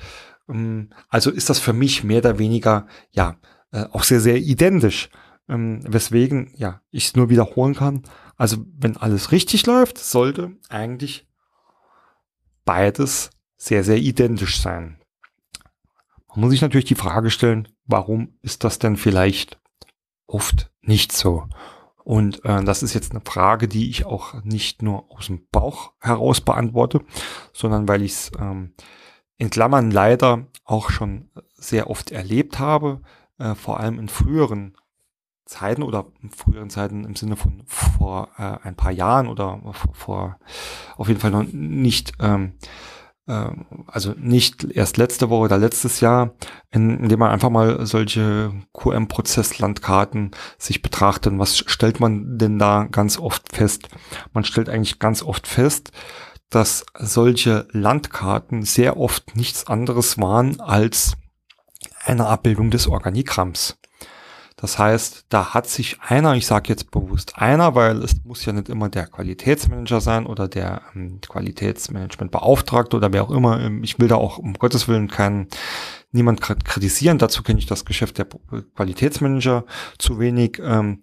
Ähm, 0.48 0.90
also 1.08 1.30
ist 1.30 1.50
das 1.50 1.58
für 1.58 1.72
mich 1.72 2.04
mehr 2.04 2.18
oder 2.18 2.38
weniger, 2.38 2.86
ja, 3.10 3.36
äh, 3.72 3.84
auch 3.90 4.04
sehr, 4.04 4.20
sehr 4.20 4.36
identisch. 4.36 5.10
Ähm, 5.48 5.80
weswegen, 5.84 6.52
ja, 6.54 6.80
ich 6.92 7.06
es 7.06 7.16
nur 7.16 7.28
wiederholen 7.28 7.74
kann. 7.74 8.04
Also, 8.36 8.58
wenn 8.78 8.96
alles 8.96 9.32
richtig 9.32 9.66
läuft, 9.66 9.98
sollte 9.98 10.52
eigentlich 10.68 11.26
beides 12.64 13.30
sehr, 13.56 13.82
sehr 13.82 13.98
identisch 13.98 14.60
sein. 14.60 14.99
Man 16.32 16.42
muss 16.42 16.50
sich 16.50 16.62
natürlich 16.62 16.86
die 16.86 16.94
Frage 16.94 17.30
stellen, 17.30 17.68
warum 17.86 18.34
ist 18.42 18.64
das 18.64 18.78
denn 18.78 18.96
vielleicht 18.96 19.60
oft 20.26 20.70
nicht 20.82 21.12
so? 21.12 21.46
Und 22.04 22.44
äh, 22.44 22.64
das 22.64 22.82
ist 22.82 22.94
jetzt 22.94 23.12
eine 23.12 23.20
Frage, 23.20 23.68
die 23.68 23.90
ich 23.90 24.06
auch 24.06 24.42
nicht 24.42 24.82
nur 24.82 25.10
aus 25.10 25.26
dem 25.26 25.46
Bauch 25.50 25.92
heraus 26.00 26.40
beantworte, 26.40 27.02
sondern 27.52 27.88
weil 27.88 28.02
ich 28.02 28.12
es 28.12 28.32
ähm, 28.38 28.74
in 29.36 29.50
Klammern 29.50 29.90
leider 29.90 30.46
auch 30.64 30.90
schon 30.90 31.30
sehr 31.54 31.90
oft 31.90 32.10
erlebt 32.10 32.58
habe, 32.58 33.02
äh, 33.38 33.54
vor 33.54 33.80
allem 33.80 33.98
in 33.98 34.08
früheren 34.08 34.76
Zeiten 35.44 35.82
oder 35.82 36.06
in 36.22 36.30
früheren 36.30 36.70
Zeiten 36.70 37.04
im 37.04 37.16
Sinne 37.16 37.36
von 37.36 37.62
vor 37.66 38.28
äh, 38.38 38.58
ein 38.66 38.76
paar 38.76 38.92
Jahren 38.92 39.26
oder 39.26 39.60
vor, 39.72 39.94
vor 39.94 40.38
auf 40.96 41.08
jeden 41.08 41.20
Fall 41.20 41.32
noch 41.32 41.44
nicht, 41.44 42.12
ähm, 42.20 42.54
äh, 42.54 42.66
also 43.86 44.14
nicht 44.16 44.64
erst 44.64 44.96
letzte 44.96 45.30
Woche 45.30 45.44
oder 45.44 45.58
letztes 45.58 46.00
Jahr, 46.00 46.34
in, 46.70 46.98
indem 46.98 47.18
man 47.20 47.30
einfach 47.30 47.50
mal 47.50 47.86
solche 47.86 48.52
QM-Prozesslandkarten 48.72 50.32
sich 50.58 50.82
betrachtet. 50.82 51.32
Was 51.36 51.58
stellt 51.58 52.00
man 52.00 52.38
denn 52.38 52.58
da 52.58 52.86
ganz 52.90 53.18
oft 53.18 53.54
fest? 53.54 53.88
Man 54.32 54.44
stellt 54.44 54.68
eigentlich 54.68 54.98
ganz 54.98 55.22
oft 55.22 55.46
fest, 55.46 55.92
dass 56.50 56.84
solche 56.98 57.66
Landkarten 57.72 58.62
sehr 58.62 58.96
oft 58.96 59.36
nichts 59.36 59.66
anderes 59.66 60.18
waren 60.18 60.60
als 60.60 61.16
eine 62.04 62.26
Abbildung 62.26 62.70
des 62.70 62.86
Organigramms. 62.86 63.79
Das 64.60 64.78
heißt, 64.78 65.26
da 65.30 65.54
hat 65.54 65.66
sich 65.66 65.98
einer, 66.02 66.34
ich 66.34 66.46
sage 66.46 66.68
jetzt 66.68 66.90
bewusst 66.90 67.38
einer, 67.38 67.74
weil 67.74 68.02
es 68.02 68.22
muss 68.24 68.44
ja 68.44 68.52
nicht 68.52 68.68
immer 68.68 68.90
der 68.90 69.06
Qualitätsmanager 69.06 70.00
sein 70.00 70.26
oder 70.26 70.48
der 70.48 70.82
ähm, 70.94 71.20
Qualitätsmanagementbeauftragte 71.26 72.96
oder 72.96 73.12
wer 73.12 73.24
auch 73.24 73.30
immer. 73.30 73.60
Ähm, 73.60 73.82
ich 73.82 73.98
will 73.98 74.08
da 74.08 74.16
auch 74.16 74.38
um 74.38 74.54
Gottes 74.54 74.86
Willen 74.86 75.08
keinen 75.08 75.48
niemand 76.12 76.40
kritisieren. 76.42 77.18
Dazu 77.18 77.42
kenne 77.42 77.58
ich 77.58 77.66
das 77.66 77.84
Geschäft 77.84 78.18
der 78.18 78.26
Qualitätsmanager 78.74 79.64
zu 79.98 80.18
wenig. 80.18 80.60
Ähm, 80.62 81.02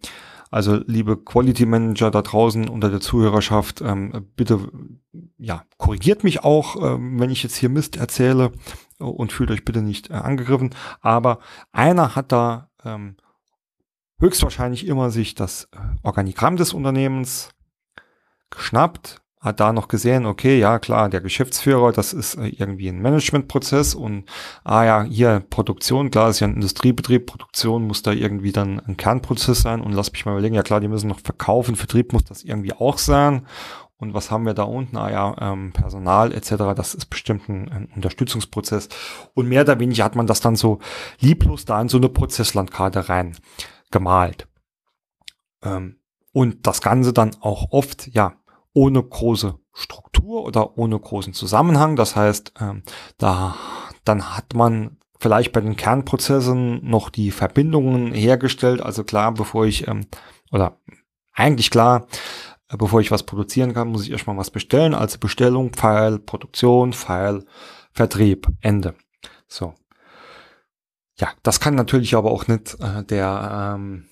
also 0.49 0.79
liebe 0.85 1.17
Quality 1.17 1.65
Manager 1.65 2.11
da 2.11 2.21
draußen 2.21 2.69
unter 2.69 2.89
der 2.89 3.01
Zuhörerschaft, 3.01 3.81
ähm, 3.81 4.27
bitte 4.35 4.71
ja 5.37 5.63
korrigiert 5.77 6.23
mich 6.23 6.43
auch, 6.43 6.75
ähm, 6.81 7.19
wenn 7.19 7.31
ich 7.31 7.43
jetzt 7.43 7.57
hier 7.57 7.69
Mist 7.69 7.97
erzähle 7.97 8.51
und 8.99 9.31
fühlt 9.31 9.51
euch 9.51 9.65
bitte 9.65 9.81
nicht 9.81 10.09
äh, 10.09 10.13
angegriffen. 10.13 10.73
Aber 11.01 11.39
einer 11.71 12.15
hat 12.15 12.31
da 12.31 12.69
ähm, 12.85 13.17
höchstwahrscheinlich 14.19 14.87
immer 14.87 15.09
sich 15.11 15.35
das 15.35 15.69
äh, 15.73 15.77
Organigramm 16.03 16.57
des 16.57 16.73
Unternehmens 16.73 17.49
geschnappt, 18.49 19.21
hat 19.39 19.59
da 19.59 19.71
noch 19.71 19.87
gesehen, 19.87 20.25
okay, 20.25 20.59
ja 20.59 20.79
klar, 20.79 21.09
der 21.09 21.21
Geschäftsführer, 21.21 21.91
das 21.91 22.13
ist 22.13 22.35
äh, 22.35 22.47
irgendwie 22.47 22.89
ein 22.89 23.01
Managementprozess 23.01 23.93
und 23.93 24.25
ah 24.63 24.83
ja, 24.83 25.03
hier 25.03 25.43
Produktion, 25.49 26.09
klar, 26.09 26.29
ist 26.29 26.39
ja 26.39 26.47
ein 26.47 26.55
Industriebetrieb, 26.55 27.27
Produktion 27.27 27.85
muss 27.85 28.01
da 28.01 28.11
irgendwie 28.11 28.51
dann 28.51 28.79
ein 28.79 28.97
Kernprozess 28.97 29.61
sein 29.61 29.81
und 29.81 29.93
lass 29.93 30.11
mich 30.11 30.25
mal 30.25 30.31
überlegen, 30.31 30.55
ja 30.55 30.63
klar, 30.63 30.79
die 30.79 30.87
müssen 30.87 31.07
noch 31.07 31.19
verkaufen, 31.19 31.75
Vertrieb 31.75 32.13
muss 32.13 32.23
das 32.23 32.43
irgendwie 32.43 32.73
auch 32.73 32.97
sein 32.97 33.45
und 33.97 34.13
was 34.13 34.31
haben 34.31 34.45
wir 34.45 34.53
da 34.53 34.63
unten? 34.63 34.97
Ah 34.97 35.11
ja, 35.11 35.35
ähm, 35.39 35.71
Personal 35.71 36.31
etc., 36.31 36.55
das 36.75 36.95
ist 36.95 37.07
bestimmt 37.07 37.49
ein, 37.49 37.69
ein 37.69 37.89
Unterstützungsprozess 37.95 38.89
und 39.35 39.47
mehr 39.47 39.61
oder 39.61 39.79
weniger 39.79 40.03
hat 40.03 40.15
man 40.15 40.27
das 40.27 40.39
dann 40.39 40.55
so 40.55 40.79
lieblos 41.19 41.65
da 41.65 41.79
in 41.79 41.89
so 41.89 41.97
eine 41.97 42.09
Prozesslandkarte 42.09 43.09
rein 43.09 43.35
gemalt. 43.91 44.47
Ähm, 45.63 45.99
und 46.33 46.67
das 46.67 46.81
Ganze 46.81 47.13
dann 47.13 47.35
auch 47.41 47.71
oft, 47.71 48.07
ja, 48.07 48.35
ohne 48.73 49.01
große 49.01 49.57
Struktur 49.73 50.43
oder 50.43 50.77
ohne 50.77 50.99
großen 50.99 51.33
Zusammenhang. 51.33 51.95
Das 51.95 52.15
heißt, 52.15 52.53
ähm, 52.59 52.83
da 53.17 53.55
dann 54.03 54.35
hat 54.37 54.53
man 54.53 54.97
vielleicht 55.19 55.51
bei 55.51 55.61
den 55.61 55.75
Kernprozessen 55.75 56.87
noch 56.87 57.09
die 57.09 57.31
Verbindungen 57.31 58.13
hergestellt. 58.13 58.81
Also 58.81 59.03
klar, 59.03 59.33
bevor 59.33 59.65
ich 59.65 59.87
ähm, 59.87 60.05
oder 60.51 60.79
eigentlich 61.33 61.71
klar, 61.71 62.07
bevor 62.69 63.01
ich 63.01 63.11
was 63.11 63.23
produzieren 63.23 63.73
kann, 63.73 63.89
muss 63.89 64.03
ich 64.03 64.11
erstmal 64.11 64.37
was 64.37 64.51
bestellen. 64.51 64.93
Also 64.93 65.19
Bestellung, 65.19 65.73
File, 65.73 66.19
Produktion, 66.19 66.93
File, 66.93 67.45
Vertrieb, 67.91 68.47
Ende. 68.61 68.95
So. 69.47 69.73
Ja, 71.19 71.29
das 71.43 71.59
kann 71.59 71.75
natürlich 71.75 72.15
aber 72.15 72.31
auch 72.31 72.47
nicht 72.47 72.77
äh, 72.79 73.03
der 73.03 73.75
ähm, 73.75 74.05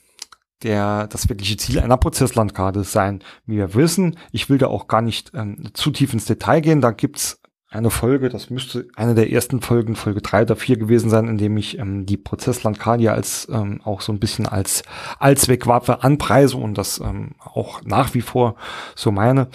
der 0.64 1.08
das 1.08 1.30
wirkliche 1.30 1.58
Ziel 1.58 1.80
einer 1.80 1.98
Prozesslandkarte 1.98 2.84
sein. 2.84 3.24
Wie 3.46 3.58
wir 3.58 3.76
wissen, 3.76 4.18
ich 4.32 4.50
will 4.50 4.58
da 4.58 4.68
auch 4.68 4.88
gar 4.88 5.02
nicht 5.02 5.32
ähm, 5.36 5.70
zu 5.74 5.92
tief 5.92 6.14
ins 6.14 6.26
Detail 6.26 6.62
gehen. 6.62 6.82
Da 6.82 6.92
gibt's 6.92 7.40
eine 7.70 7.90
Folge, 7.90 8.30
das 8.30 8.50
müsste 8.50 8.88
eine 8.96 9.16
der 9.16 9.32
ersten 9.32 9.62
Folgen, 9.62 9.96
Folge 9.96 10.22
drei 10.22 10.44
oder 10.44 10.56
vier 10.56 10.78
gewesen 10.78 11.10
sein, 11.10 11.28
in 11.28 11.38
dem 11.38 11.58
ich 11.58 11.78
ähm, 11.78 12.06
die 12.06 12.18
Prozesslandkarte 12.18 13.12
als 13.12 13.48
ähm, 13.52 13.82
auch 13.84 14.02
so 14.02 14.14
ein 14.14 14.20
bisschen 14.20 14.48
als 14.48 14.84
Allzweckwaffe 15.20 16.04
anpreise 16.04 16.58
und 16.58 16.78
das 16.78 17.00
ähm, 17.00 17.36
auch 17.40 17.82
nach 17.84 18.14
wie 18.14 18.22
vor 18.22 18.56
so 18.96 19.12
meine. 19.12 19.50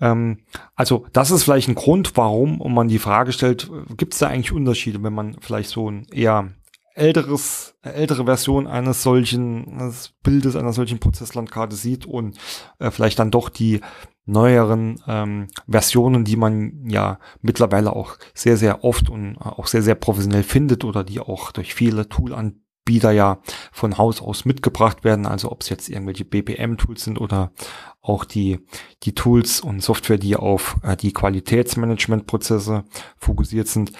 Ähm, 0.00 0.38
also 0.74 1.06
das 1.12 1.30
ist 1.30 1.44
vielleicht 1.44 1.68
ein 1.68 1.74
Grund, 1.74 2.16
warum 2.16 2.62
man 2.72 2.88
die 2.88 2.98
Frage 2.98 3.32
stellt, 3.32 3.70
gibt 3.96 4.14
es 4.14 4.20
da 4.20 4.28
eigentlich 4.28 4.52
Unterschiede, 4.52 5.02
wenn 5.02 5.14
man 5.14 5.36
vielleicht 5.40 5.70
so 5.70 5.90
ein 5.90 6.06
eher 6.12 6.50
älteres, 6.96 7.74
ältere 7.82 8.24
Version 8.24 8.66
eines 8.66 9.02
solchen 9.02 9.78
eines 9.78 10.14
Bildes, 10.22 10.56
einer 10.56 10.72
solchen 10.72 10.98
Prozesslandkarte 10.98 11.76
sieht 11.76 12.06
und 12.06 12.38
äh, 12.78 12.90
vielleicht 12.90 13.18
dann 13.18 13.30
doch 13.30 13.48
die 13.50 13.80
neueren 14.24 15.00
ähm, 15.06 15.48
Versionen, 15.68 16.24
die 16.24 16.36
man 16.36 16.88
ja 16.88 17.18
mittlerweile 17.42 17.94
auch 17.94 18.16
sehr, 18.34 18.56
sehr 18.56 18.82
oft 18.82 19.08
und 19.08 19.36
auch 19.36 19.68
sehr, 19.68 19.82
sehr 19.82 19.94
professionell 19.94 20.42
findet 20.42 20.84
oder 20.84 21.04
die 21.04 21.20
auch 21.20 21.52
durch 21.52 21.74
viele 21.74 22.08
Toolanbieter 22.08 23.12
ja 23.12 23.38
von 23.70 23.98
Haus 23.98 24.20
aus 24.20 24.44
mitgebracht 24.44 25.04
werden. 25.04 25.26
Also 25.26 25.52
ob 25.52 25.62
es 25.62 25.68
jetzt 25.68 25.88
irgendwelche 25.88 26.24
BPM-Tools 26.24 27.04
sind 27.04 27.20
oder 27.20 27.52
auch 28.00 28.24
die, 28.24 28.58
die 29.04 29.14
Tools 29.14 29.60
und 29.60 29.82
Software, 29.82 30.18
die 30.18 30.34
auf 30.34 30.76
äh, 30.82 30.96
die 30.96 31.12
Qualitätsmanagementprozesse 31.12 32.84
fokussiert 33.18 33.68
sind. 33.68 33.92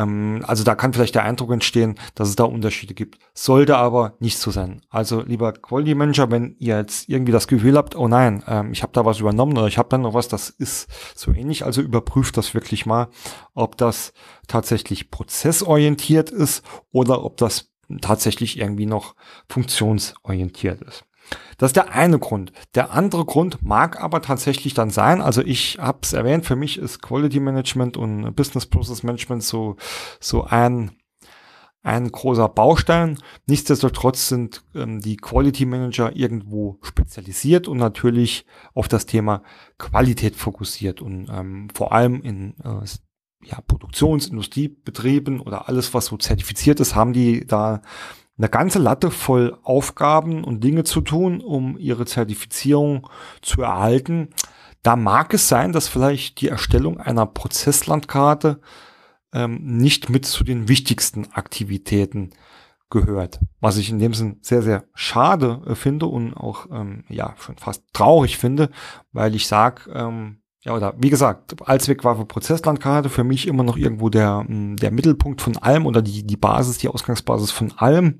Ähm, 0.00 0.42
also 0.46 0.64
da 0.64 0.74
kann 0.74 0.92
vielleicht 0.92 1.14
der 1.14 1.24
Eindruck 1.24 1.52
entstehen, 1.52 1.96
dass 2.14 2.28
es 2.28 2.36
da 2.36 2.44
Unterschiede 2.44 2.94
gibt. 2.94 3.18
Sollte 3.34 3.76
aber 3.76 4.14
nicht 4.18 4.38
so 4.38 4.50
sein. 4.50 4.82
Also 4.88 5.22
lieber 5.22 5.52
Quality 5.52 5.94
Manager, 5.94 6.30
wenn 6.30 6.56
ihr 6.58 6.78
jetzt 6.78 7.08
irgendwie 7.08 7.32
das 7.32 7.46
Gefühl 7.46 7.76
habt, 7.76 7.94
oh 7.96 8.08
nein, 8.08 8.42
ähm, 8.46 8.72
ich 8.72 8.82
habe 8.82 8.92
da 8.92 9.04
was 9.04 9.20
übernommen 9.20 9.56
oder 9.56 9.66
ich 9.66 9.78
habe 9.78 9.88
da 9.88 9.98
noch 9.98 10.14
was, 10.14 10.28
das 10.28 10.50
ist 10.50 10.88
so 11.14 11.32
ähnlich. 11.32 11.64
Also 11.64 11.82
überprüft 11.82 12.36
das 12.36 12.54
wirklich 12.54 12.86
mal, 12.86 13.08
ob 13.54 13.76
das 13.76 14.12
tatsächlich 14.48 15.10
prozessorientiert 15.10 16.30
ist 16.30 16.64
oder 16.92 17.24
ob 17.24 17.36
das 17.36 17.70
tatsächlich 18.00 18.58
irgendwie 18.58 18.86
noch 18.86 19.16
funktionsorientiert 19.48 20.80
ist. 20.82 21.04
Das 21.58 21.70
ist 21.70 21.76
der 21.76 21.92
eine 21.92 22.18
Grund. 22.18 22.52
Der 22.74 22.92
andere 22.92 23.24
Grund 23.24 23.62
mag 23.62 24.00
aber 24.00 24.22
tatsächlich 24.22 24.74
dann 24.74 24.90
sein, 24.90 25.20
also 25.20 25.42
ich 25.42 25.78
habe 25.78 25.98
es 26.02 26.12
erwähnt, 26.12 26.46
für 26.46 26.56
mich 26.56 26.78
ist 26.78 27.02
Quality 27.02 27.40
Management 27.40 27.96
und 27.96 28.34
Business 28.34 28.66
Process 28.66 29.02
Management 29.02 29.42
so, 29.42 29.76
so 30.20 30.44
ein, 30.44 30.92
ein 31.82 32.10
großer 32.10 32.48
Baustein. 32.48 33.18
Nichtsdestotrotz 33.46 34.28
sind 34.28 34.62
ähm, 34.74 35.00
die 35.00 35.16
Quality 35.16 35.66
Manager 35.66 36.14
irgendwo 36.16 36.78
spezialisiert 36.82 37.68
und 37.68 37.78
natürlich 37.78 38.46
auf 38.74 38.88
das 38.88 39.06
Thema 39.06 39.42
Qualität 39.78 40.36
fokussiert 40.36 41.00
und 41.00 41.28
ähm, 41.30 41.68
vor 41.74 41.92
allem 41.92 42.22
in 42.22 42.54
äh, 42.64 42.86
ja, 43.42 43.60
Produktionsindustriebetrieben 43.66 45.40
oder 45.40 45.68
alles, 45.68 45.94
was 45.94 46.06
so 46.06 46.16
zertifiziert 46.16 46.80
ist, 46.80 46.94
haben 46.94 47.12
die 47.12 47.46
da 47.46 47.80
eine 48.40 48.48
ganze 48.48 48.78
Latte 48.78 49.10
voll 49.10 49.58
Aufgaben 49.64 50.44
und 50.44 50.64
Dinge 50.64 50.84
zu 50.84 51.02
tun, 51.02 51.42
um 51.42 51.76
ihre 51.78 52.06
Zertifizierung 52.06 53.06
zu 53.42 53.60
erhalten. 53.60 54.30
Da 54.82 54.96
mag 54.96 55.34
es 55.34 55.46
sein, 55.46 55.72
dass 55.72 55.88
vielleicht 55.88 56.40
die 56.40 56.48
Erstellung 56.48 56.98
einer 56.98 57.26
Prozesslandkarte 57.26 58.62
ähm, 59.34 59.60
nicht 59.76 60.08
mit 60.08 60.24
zu 60.24 60.42
den 60.42 60.68
wichtigsten 60.68 61.30
Aktivitäten 61.32 62.30
gehört. 62.88 63.40
Was 63.60 63.76
ich 63.76 63.90
in 63.90 63.98
dem 63.98 64.14
Sinn 64.14 64.38
sehr, 64.40 64.62
sehr 64.62 64.84
schade 64.94 65.60
äh, 65.66 65.74
finde 65.74 66.06
und 66.06 66.32
auch 66.32 66.66
ähm, 66.72 67.04
ja 67.10 67.34
schon 67.38 67.58
fast 67.58 67.84
traurig 67.92 68.38
finde, 68.38 68.70
weil 69.12 69.34
ich 69.34 69.48
sage, 69.48 69.90
ähm, 69.92 70.39
ja, 70.62 70.74
oder 70.74 70.94
wie 70.98 71.10
gesagt, 71.10 71.56
Allzweckwaffe 71.66 72.26
Prozesslandkarte 72.26 73.08
für 73.08 73.24
mich 73.24 73.48
immer 73.48 73.62
noch 73.62 73.76
irgendwo 73.76 74.10
der, 74.10 74.44
hm, 74.46 74.76
der 74.76 74.90
Mittelpunkt 74.90 75.40
von 75.40 75.56
allem 75.56 75.86
oder 75.86 76.02
die, 76.02 76.26
die 76.26 76.36
Basis, 76.36 76.78
die 76.78 76.88
Ausgangsbasis 76.88 77.50
von 77.50 77.72
allem. 77.76 78.18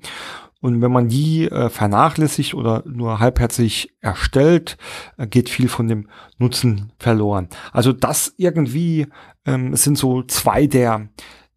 Und 0.59 0.81
wenn 0.81 0.91
man 0.91 1.07
die 1.07 1.45
äh, 1.45 1.69
vernachlässigt 1.69 2.53
oder 2.53 2.83
nur 2.85 3.19
halbherzig 3.19 3.95
erstellt, 3.99 4.77
äh, 5.17 5.27
geht 5.27 5.49
viel 5.49 5.67
von 5.67 5.87
dem 5.87 6.07
Nutzen 6.37 6.93
verloren. 6.99 7.47
Also 7.71 7.93
das 7.93 8.33
irgendwie 8.37 9.07
ähm, 9.45 9.75
sind 9.75 9.97
so 9.97 10.23
zwei 10.23 10.67
der 10.67 11.09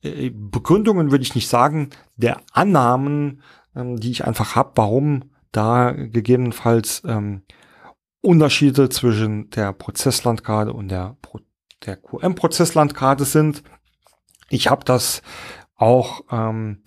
äh, 0.03 0.31
Begründungen, 0.31 1.11
würde 1.11 1.23
ich 1.23 1.35
nicht 1.35 1.49
sagen, 1.49 1.91
der 2.17 2.39
Annahmen, 2.53 3.43
ähm, 3.77 3.97
die 3.97 4.11
ich 4.11 4.25
einfach 4.25 4.55
habe, 4.55 4.73
warum 4.77 5.25
da 5.53 5.93
gegebenenfalls 5.93 7.03
ähm, 7.07 7.43
Unterschiede 8.25 8.89
zwischen 8.89 9.51
der 9.51 9.73
Prozesslandkarte 9.73 10.73
und 10.73 10.89
der, 10.89 11.17
Pro 11.23 11.41
der 11.85 11.97
QM-Prozesslandkarte 11.97 13.25
sind. 13.25 13.63
Ich 14.49 14.69
habe 14.69 14.85
das 14.85 15.23
auch 15.77 16.23
ähm, 16.31 16.83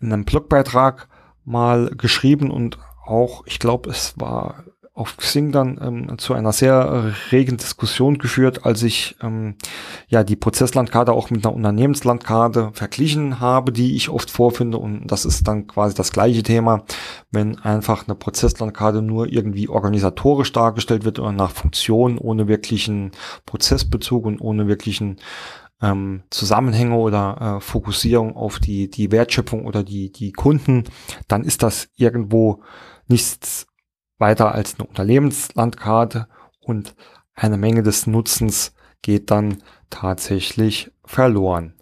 in 0.00 0.12
einem 0.12 0.24
Blogbeitrag 0.24 1.08
mal 1.44 1.90
geschrieben 1.96 2.50
und 2.50 2.78
auch, 3.04 3.46
ich 3.46 3.58
glaube, 3.58 3.90
es 3.90 4.18
war 4.18 4.64
auf 4.96 5.16
Xing 5.16 5.50
dann 5.50 5.78
ähm, 5.82 6.18
zu 6.18 6.34
einer 6.34 6.52
sehr 6.52 7.12
regen 7.32 7.56
Diskussion 7.56 8.16
geführt, 8.16 8.64
als 8.64 8.84
ich 8.84 9.16
ähm, 9.22 9.56
ja 10.06 10.22
die 10.22 10.36
Prozesslandkarte 10.36 11.12
auch 11.12 11.30
mit 11.30 11.44
einer 11.44 11.54
Unternehmenslandkarte 11.54 12.70
verglichen 12.74 13.40
habe, 13.40 13.72
die 13.72 13.96
ich 13.96 14.08
oft 14.08 14.30
vorfinde. 14.30 14.78
Und 14.78 15.08
das 15.08 15.24
ist 15.24 15.48
dann 15.48 15.66
quasi 15.66 15.96
das 15.96 16.12
gleiche 16.12 16.44
Thema, 16.44 16.84
wenn 17.32 17.58
einfach 17.58 18.06
eine 18.06 18.14
Prozesslandkarte 18.14 19.02
nur 19.02 19.32
irgendwie 19.32 19.68
organisatorisch 19.68 20.52
dargestellt 20.52 21.04
wird 21.04 21.18
oder 21.18 21.32
nach 21.32 21.50
Funktion 21.50 22.16
ohne 22.16 22.46
wirklichen 22.46 23.10
Prozessbezug 23.46 24.24
und 24.24 24.40
ohne 24.40 24.68
wirklichen 24.68 25.16
ähm, 25.82 26.22
Zusammenhänge 26.30 26.94
oder 26.94 27.56
äh, 27.56 27.60
Fokussierung 27.60 28.36
auf 28.36 28.60
die 28.60 28.88
die 28.88 29.10
Wertschöpfung 29.10 29.66
oder 29.66 29.82
die 29.82 30.12
die 30.12 30.30
Kunden, 30.30 30.84
dann 31.26 31.42
ist 31.42 31.64
das 31.64 31.88
irgendwo 31.96 32.62
nichts 33.08 33.66
weiter 34.18 34.54
als 34.54 34.74
eine 34.78 34.88
Unternehmenslandkarte 34.88 36.28
und 36.60 36.94
eine 37.34 37.56
Menge 37.56 37.82
des 37.82 38.06
Nutzens 38.06 38.74
geht 39.02 39.30
dann 39.30 39.62
tatsächlich 39.90 40.90
verloren. 41.04 41.74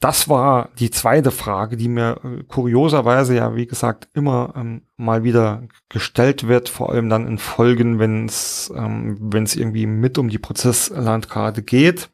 Das 0.00 0.28
war 0.28 0.68
die 0.78 0.90
zweite 0.90 1.32
Frage, 1.32 1.76
die 1.76 1.88
mir 1.88 2.20
äh, 2.22 2.44
kurioserweise 2.44 3.34
ja, 3.34 3.56
wie 3.56 3.66
gesagt, 3.66 4.08
immer 4.14 4.54
ähm, 4.56 4.82
mal 4.96 5.24
wieder 5.24 5.64
gestellt 5.88 6.46
wird, 6.46 6.68
vor 6.68 6.90
allem 6.90 7.08
dann 7.08 7.26
in 7.26 7.38
Folgen, 7.38 7.98
wenn 7.98 8.26
es 8.26 8.72
ähm, 8.76 9.16
wenn 9.20 9.42
es 9.42 9.56
irgendwie 9.56 9.86
mit 9.86 10.16
um 10.16 10.28
die 10.28 10.38
Prozesslandkarte 10.38 11.62
geht 11.62 12.10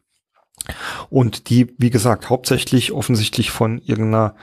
und 1.11 1.51
die, 1.51 1.75
wie 1.77 1.91
gesagt, 1.91 2.31
hauptsächlich 2.31 2.93
offensichtlich 2.93 3.51
von 3.51 3.79
irgendeiner 3.79 4.35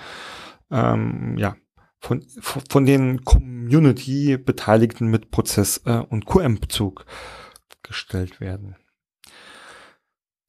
ähm, 0.70 1.36
ja, 1.38 1.56
von, 2.02 2.26
von 2.42 2.86
den 2.86 3.24
Community-Beteiligten 3.24 5.08
mit 5.08 5.32
Prozess- 5.32 5.82
äh, 5.86 6.04
und 6.10 6.26
QM-Bezug 6.26 7.06
gestellt 7.84 8.42
werden. 8.42 8.76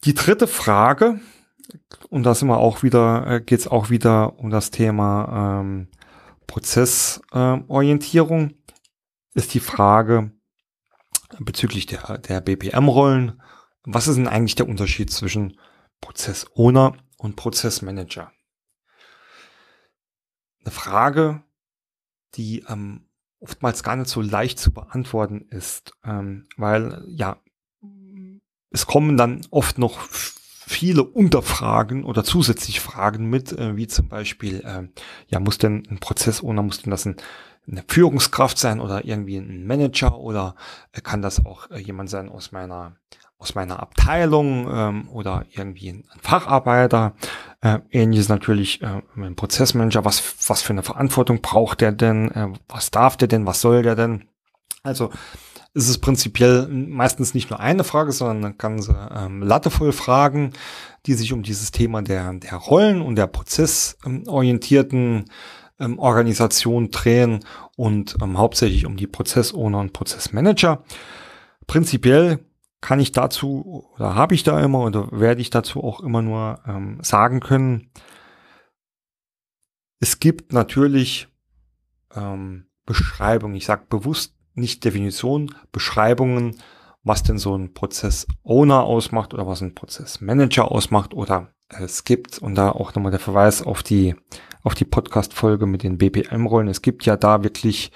Die 0.04 0.14
dritte 0.14 0.48
Frage, 0.48 1.20
und 2.08 2.24
da 2.24 2.34
sind 2.34 2.48
wir 2.48 2.56
auch 2.56 2.82
wieder, 2.82 3.26
äh, 3.26 3.40
geht 3.40 3.60
es 3.60 3.68
auch 3.68 3.90
wieder 3.90 4.38
um 4.38 4.48
das 4.50 4.70
Thema 4.70 5.60
ähm, 5.60 5.88
Prozessorientierung, 6.46 8.50
äh, 8.50 8.54
ist 9.34 9.52
die 9.54 9.60
Frage 9.60 10.32
bezüglich 11.38 11.86
der, 11.86 12.18
der 12.18 12.40
BPM-Rollen. 12.40 13.40
Was 13.84 14.08
ist 14.08 14.16
denn 14.16 14.28
eigentlich 14.28 14.54
der 14.54 14.68
Unterschied 14.68 15.10
zwischen 15.10 15.58
Prozess-Owner 16.00 16.94
und 17.18 17.36
Prozessmanager? 17.36 18.32
Eine 20.64 20.72
Frage, 20.72 21.42
die 22.34 22.64
ähm, 22.68 23.06
oftmals 23.40 23.82
gar 23.82 23.96
nicht 23.96 24.08
so 24.08 24.20
leicht 24.20 24.58
zu 24.58 24.72
beantworten 24.72 25.46
ist, 25.50 25.92
ähm, 26.04 26.46
weil 26.56 27.04
ja, 27.08 27.38
es 28.70 28.86
kommen 28.86 29.16
dann 29.16 29.46
oft 29.50 29.78
noch 29.78 30.00
viele 30.08 31.04
Unterfragen 31.04 32.04
oder 32.04 32.24
zusätzliche 32.24 32.80
Fragen 32.80 33.28
mit, 33.28 33.52
äh, 33.52 33.76
wie 33.76 33.86
zum 33.86 34.08
Beispiel, 34.08 34.60
äh, 34.64 34.88
ja, 35.26 35.40
muss 35.40 35.58
denn 35.58 35.86
ein 35.90 35.98
Prozessowner, 35.98 36.62
muss 36.62 36.82
denn 36.82 36.90
das 36.90 37.04
ein, 37.04 37.16
eine 37.66 37.84
Führungskraft 37.86 38.58
sein 38.58 38.80
oder 38.80 39.04
irgendwie 39.04 39.36
ein 39.36 39.66
Manager 39.66 40.18
oder 40.18 40.56
äh, 40.92 41.00
kann 41.00 41.22
das 41.22 41.44
auch 41.44 41.70
äh, 41.70 41.78
jemand 41.78 42.10
sein 42.10 42.28
aus 42.28 42.52
meiner 42.52 42.96
aus 43.42 43.56
meiner 43.56 43.80
Abteilung 43.80 44.68
ähm, 44.72 45.08
oder 45.08 45.44
irgendwie 45.50 45.88
ein 45.90 46.04
Facharbeiter. 46.20 47.14
Äh, 47.60 47.80
ähnliches 47.90 48.28
natürlich 48.28 48.80
äh, 48.82 49.02
ein 49.16 49.34
Prozessmanager. 49.34 50.04
Was, 50.04 50.36
was 50.46 50.62
für 50.62 50.72
eine 50.72 50.84
Verantwortung 50.84 51.42
braucht 51.42 51.80
der 51.80 51.90
denn? 51.90 52.30
Äh, 52.30 52.52
was 52.68 52.92
darf 52.92 53.16
der 53.16 53.26
denn? 53.28 53.44
Was 53.44 53.60
soll 53.60 53.82
der 53.82 53.96
denn? 53.96 54.28
Also 54.84 55.10
es 55.74 55.88
ist 55.88 55.98
prinzipiell 55.98 56.68
meistens 56.68 57.34
nicht 57.34 57.50
nur 57.50 57.58
eine 57.58 57.82
Frage, 57.82 58.12
sondern 58.12 58.44
eine 58.44 58.54
ganze 58.54 59.10
ähm, 59.12 59.42
Latte 59.42 59.70
voll 59.70 59.92
Fragen, 59.92 60.52
die 61.06 61.14
sich 61.14 61.32
um 61.32 61.42
dieses 61.42 61.72
Thema 61.72 62.02
der, 62.02 62.32
der 62.34 62.54
Rollen 62.54 63.02
und 63.02 63.16
der 63.16 63.26
prozessorientierten 63.26 65.24
ähm, 65.80 65.98
Organisation 65.98 66.92
drehen 66.92 67.40
und 67.76 68.16
ähm, 68.22 68.38
hauptsächlich 68.38 68.86
um 68.86 68.96
die 68.96 69.08
Prozessowner 69.08 69.80
und 69.80 69.92
Prozessmanager. 69.92 70.84
Prinzipiell 71.66 72.38
kann 72.82 73.00
ich 73.00 73.12
dazu 73.12 73.88
oder 73.94 74.14
habe 74.14 74.34
ich 74.34 74.42
da 74.42 74.60
immer 74.60 74.80
oder 74.80 75.08
werde 75.12 75.40
ich 75.40 75.48
dazu 75.48 75.82
auch 75.82 76.00
immer 76.00 76.20
nur 76.20 76.60
ähm, 76.66 76.98
sagen 77.00 77.40
können, 77.40 77.90
es 80.00 80.18
gibt 80.18 80.52
natürlich 80.52 81.28
ähm, 82.14 82.66
Beschreibungen, 82.84 83.54
ich 83.54 83.64
sage 83.64 83.86
bewusst 83.88 84.34
nicht 84.54 84.84
Definition, 84.84 85.54
Beschreibungen, 85.70 86.58
was 87.04 87.22
denn 87.22 87.38
so 87.38 87.56
ein 87.56 87.72
Prozess-Owner 87.72 88.82
ausmacht 88.82 89.32
oder 89.32 89.46
was 89.46 89.62
ein 89.62 89.74
Prozess-Manager 89.74 90.70
ausmacht 90.70 91.14
oder 91.14 91.54
es 91.68 92.04
gibt, 92.04 92.38
und 92.38 92.56
da 92.56 92.70
auch 92.70 92.94
nochmal 92.94 93.12
der 93.12 93.20
Verweis 93.20 93.62
auf 93.62 93.82
die, 93.82 94.16
auf 94.62 94.74
die 94.74 94.84
Podcast-Folge 94.84 95.66
mit 95.66 95.84
den 95.84 95.98
BPM-Rollen, 95.98 96.68
es 96.68 96.82
gibt 96.82 97.06
ja 97.06 97.16
da 97.16 97.44
wirklich 97.44 97.92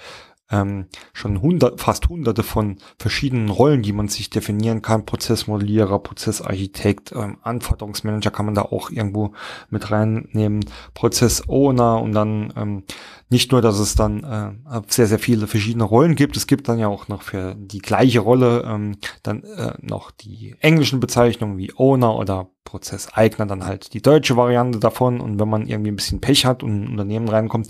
ähm, 0.51 0.87
schon 1.13 1.41
hundert, 1.41 1.79
fast 1.81 2.09
hunderte 2.09 2.43
von 2.43 2.77
verschiedenen 2.97 3.49
Rollen, 3.49 3.81
die 3.81 3.93
man 3.93 4.07
sich 4.07 4.29
definieren 4.29 4.81
kann. 4.81 5.05
Prozessmodellierer, 5.05 5.99
Prozessarchitekt, 5.99 7.11
ähm, 7.13 7.37
Anforderungsmanager 7.41 8.31
kann 8.31 8.45
man 8.45 8.55
da 8.55 8.63
auch 8.63 8.89
irgendwo 8.89 9.33
mit 9.69 9.91
reinnehmen, 9.91 10.65
Prozessowner 10.93 12.01
und 12.01 12.13
dann 12.13 12.53
ähm, 12.55 12.83
nicht 13.29 13.51
nur, 13.51 13.61
dass 13.61 13.79
es 13.79 13.95
dann 13.95 14.23
äh, 14.23 14.81
sehr, 14.87 15.07
sehr 15.07 15.19
viele 15.19 15.47
verschiedene 15.47 15.83
Rollen 15.83 16.15
gibt, 16.15 16.37
es 16.37 16.47
gibt 16.47 16.69
dann 16.69 16.79
ja 16.79 16.87
auch 16.87 17.09
noch 17.09 17.23
für 17.23 17.55
die 17.55 17.79
gleiche 17.79 18.19
Rolle 18.19 18.63
ähm, 18.65 18.97
dann 19.23 19.43
äh, 19.43 19.73
noch 19.81 20.11
die 20.11 20.55
englischen 20.61 20.99
Bezeichnungen 20.99 21.57
wie 21.57 21.73
Owner 21.75 22.15
oder 22.15 22.49
Prozesseigner, 22.63 23.45
dann 23.45 23.65
halt 23.65 23.93
die 23.93 24.01
deutsche 24.01 24.37
Variante 24.37 24.79
davon. 24.79 25.19
Und 25.19 25.39
wenn 25.39 25.49
man 25.49 25.67
irgendwie 25.67 25.91
ein 25.91 25.95
bisschen 25.95 26.21
Pech 26.21 26.45
hat 26.45 26.63
und 26.63 26.83
ein 26.83 26.87
Unternehmen 26.87 27.27
reinkommt, 27.27 27.69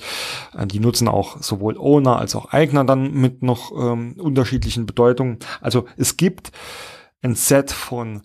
äh, 0.56 0.68
die 0.68 0.80
nutzen 0.80 1.08
auch 1.08 1.42
sowohl 1.42 1.78
Owner 1.78 2.18
als 2.18 2.36
auch 2.36 2.52
Eigner 2.52 2.84
dann 2.84 3.14
mit 3.14 3.42
noch 3.42 3.72
ähm, 3.72 4.16
unterschiedlichen 4.20 4.86
Bedeutungen. 4.86 5.40
Also 5.62 5.86
es 5.98 6.18
gibt 6.18 6.52
ein 7.22 7.34
Set 7.34 7.72
von 7.72 8.22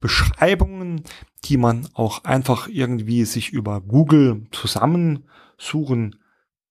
Beschreibungen, 0.00 1.02
die 1.44 1.56
man 1.56 1.88
auch 1.94 2.24
einfach 2.24 2.68
irgendwie 2.68 3.24
sich 3.24 3.50
über 3.50 3.80
Google 3.80 4.46
zusammensuchen 4.50 6.16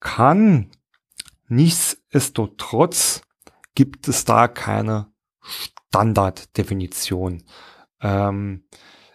kann. 0.03 0.69
Nichtsdestotrotz 1.47 3.21
gibt 3.73 4.07
es 4.07 4.25
da 4.25 4.47
keine 4.47 5.07
Standarddefinition. 5.41 7.43
Ähm, 8.01 8.65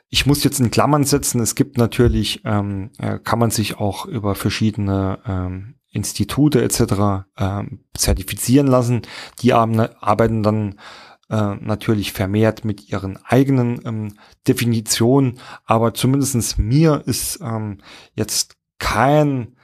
ich 0.09 0.27
muss 0.27 0.43
jetzt 0.43 0.59
in 0.59 0.71
Klammern 0.71 1.05
setzen, 1.05 1.41
es 1.41 1.55
gibt 1.55 1.79
natürlich, 1.79 2.43
ähm, 2.45 2.91
äh, 2.99 3.19
kann 3.19 3.39
man 3.39 3.51
sich 3.51 3.79
auch 3.79 4.07
über 4.07 4.35
verschiedene 4.35 5.21
ähm, 5.27 5.75
Institute 5.91 6.63
etc. 6.63 7.27
Ähm, 7.37 7.85
zertifizieren 7.95 8.67
lassen. 8.67 9.03
Die 9.43 9.53
arbeiten 9.53 10.43
dann 10.43 10.81
äh, 11.29 11.57
natürlich 11.57 12.13
vermehrt 12.13 12.65
mit 12.65 12.89
ihren 12.89 13.19
eigenen 13.25 13.81
ähm, 13.85 14.15
Definitionen, 14.47 15.39
aber 15.65 15.93
zumindestens 15.93 16.57
mir 16.57 17.03
ist 17.05 17.41
ähm, 17.43 17.79
jetzt 18.15 18.57
kein 18.79 19.58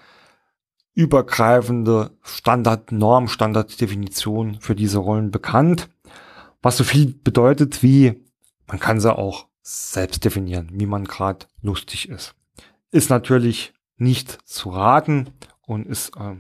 übergreifende 0.95 2.13
Standard-Norm, 2.23 3.29
Standarddefinition 3.29 4.61
für 4.61 4.75
diese 4.75 4.99
Rollen 4.99 5.31
bekannt. 5.31 5.89
Was 6.63 6.77
so 6.77 6.85
viel 6.85 7.15
bedeutet 7.15 7.83
wie, 7.83 8.25
man 8.67 8.81
kann 8.81 9.01
sie 9.01 9.15
auch 9.15 9.49
selbst 9.63 10.25
definieren, 10.25 10.71
wie 10.73 10.87
man 10.87 11.05
gerade 11.05 11.47
lustig 11.63 12.09
ist. 12.09 12.35
Ist 12.91 13.11
natürlich 13.11 13.73
nicht 13.97 14.39
zu 14.45 14.71
raten 14.71 15.31
und 15.67 15.87
ist, 15.87 16.17
äh, 16.17 16.37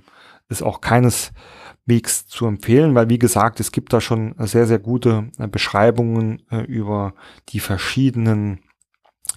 ist 0.48 0.62
auch 0.62 0.80
keineswegs 0.80 2.26
zu 2.26 2.46
empfehlen, 2.46 2.94
weil 2.94 3.08
wie 3.08 3.18
gesagt, 3.18 3.60
es 3.60 3.72
gibt 3.72 3.92
da 3.92 4.00
schon 4.00 4.34
sehr, 4.38 4.66
sehr 4.66 4.78
gute 4.78 5.30
äh, 5.38 5.48
Beschreibungen 5.48 6.42
äh, 6.50 6.62
über 6.62 7.14
die 7.48 7.60
verschiedenen, 7.60 8.60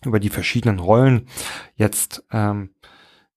über 0.06 0.20
die 0.20 0.30
verschiedenen 0.30 0.80
Rollen. 0.80 1.28
Jetzt 1.76 2.24
ähm, 2.32 2.72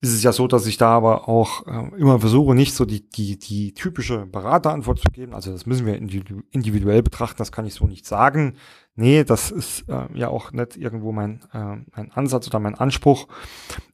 ist 0.03 0.15
es 0.15 0.23
ja 0.23 0.33
so, 0.33 0.47
dass 0.47 0.67
ich 0.67 0.79
da 0.79 0.97
aber 0.97 1.29
auch 1.29 1.67
äh, 1.67 1.95
immer 1.99 2.19
versuche, 2.21 2.55
nicht 2.55 2.75
so 2.75 2.87
die, 2.87 3.09
die, 3.11 3.39
die 3.39 3.75
typische 3.75 4.25
Beraterantwort 4.25 4.99
zu 4.99 5.11
geben. 5.11 5.35
Also 5.35 5.53
das 5.53 5.67
müssen 5.67 5.85
wir 5.85 5.97
individuell 5.97 7.03
betrachten, 7.03 7.37
das 7.37 7.53
kann 7.53 7.67
ich 7.67 7.75
so 7.75 7.87
nicht 7.87 8.07
sagen. 8.07 8.57
Nee, 8.95 9.25
das 9.25 9.51
ist 9.51 9.87
äh, 9.89 10.07
ja 10.15 10.29
auch 10.29 10.53
nicht 10.53 10.79
irgendwo 10.79 11.13
mein, 11.13 11.43
äh, 11.53 11.77
mein 11.95 12.11
Ansatz 12.13 12.47
oder 12.47 12.61
mein 12.61 12.75
Anspruch. 12.77 13.29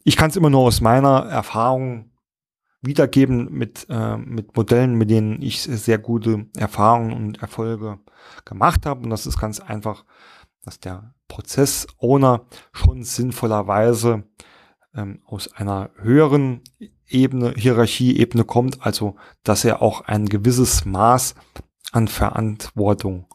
Ich 0.05 0.17
kann 0.17 0.31
es 0.31 0.37
immer 0.37 0.51
nur 0.51 0.61
aus 0.61 0.81
meiner 0.81 1.25
Erfahrung 1.27 2.13
wiedergeben 2.83 3.53
mit, 3.53 3.87
äh, 3.91 4.17
mit 4.17 4.57
Modellen, 4.57 4.95
mit 4.95 5.11
denen 5.11 5.43
ich 5.43 5.63
sehr 5.63 5.99
gute 5.99 6.47
Erfahrungen 6.57 7.13
und 7.13 7.43
Erfolge 7.43 7.99
gemacht 8.45 8.87
habe. 8.87 9.03
Und 9.03 9.11
das 9.11 9.27
ist 9.27 9.41
ganz 9.41 9.59
einfach, 9.59 10.05
dass 10.65 10.79
der 10.79 11.15
Prozess-Owner 11.27 12.47
schon 12.73 13.03
sinnvollerweise 13.03 14.25
ähm, 14.97 15.21
aus 15.25 15.53
einer 15.53 15.91
höheren 15.97 16.63
Ebene, 17.07 17.55
Hierarchieebene 17.57 18.45
kommt, 18.45 18.85
also 18.85 19.17
dass 19.45 19.65
er 19.65 19.83
auch 19.83 20.03
ein 20.03 20.27
gewisses 20.27 20.85
Maß 20.85 21.35
an 21.93 22.09
Verantwortung 22.09 23.27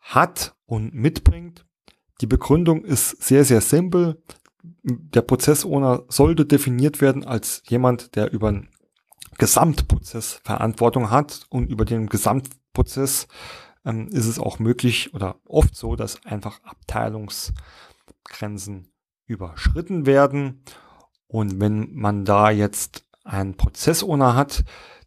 hat 0.00 0.54
und 0.66 0.94
mitbringt. 0.94 1.66
Die 2.20 2.26
Begründung 2.26 2.84
ist 2.84 3.22
sehr, 3.22 3.44
sehr 3.44 3.60
simpel. 3.60 4.22
Der 4.82 5.22
Prozessowner 5.22 6.04
sollte 6.08 6.46
definiert 6.46 7.00
werden 7.00 7.24
als 7.24 7.62
jemand, 7.66 8.14
der 8.14 8.32
über 8.32 8.48
einen 8.48 8.68
Gesamtprozess 9.38 10.40
Verantwortung 10.44 11.10
hat 11.10 11.46
und 11.48 11.70
über 11.70 11.84
den 11.84 12.08
Gesamtprozess 12.08 13.26
ähm, 13.84 14.08
ist 14.08 14.26
es 14.26 14.38
auch 14.38 14.58
möglich 14.58 15.14
oder 15.14 15.36
oft 15.46 15.74
so, 15.74 15.96
dass 15.96 16.24
einfach 16.26 16.60
Abteilungsgrenzen 16.62 18.92
überschritten 19.30 20.04
werden. 20.04 20.62
Und 21.26 21.60
wenn 21.60 21.94
man 21.94 22.24
da 22.24 22.50
jetzt 22.50 23.04
einen 23.24 23.56
Prozessowner 23.56 24.34
hat, 24.34 24.64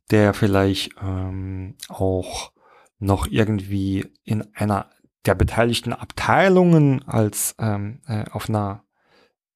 der 0.09 0.33
vielleicht 0.33 0.91
ähm, 1.01 1.75
auch 1.89 2.51
noch 2.99 3.27
irgendwie 3.27 4.05
in 4.23 4.43
einer 4.55 4.89
der 5.25 5.35
beteiligten 5.35 5.93
Abteilungen 5.93 7.03
als 7.07 7.55
ähm, 7.59 8.01
äh, 8.07 8.25
auf 8.31 8.49
einer 8.49 8.83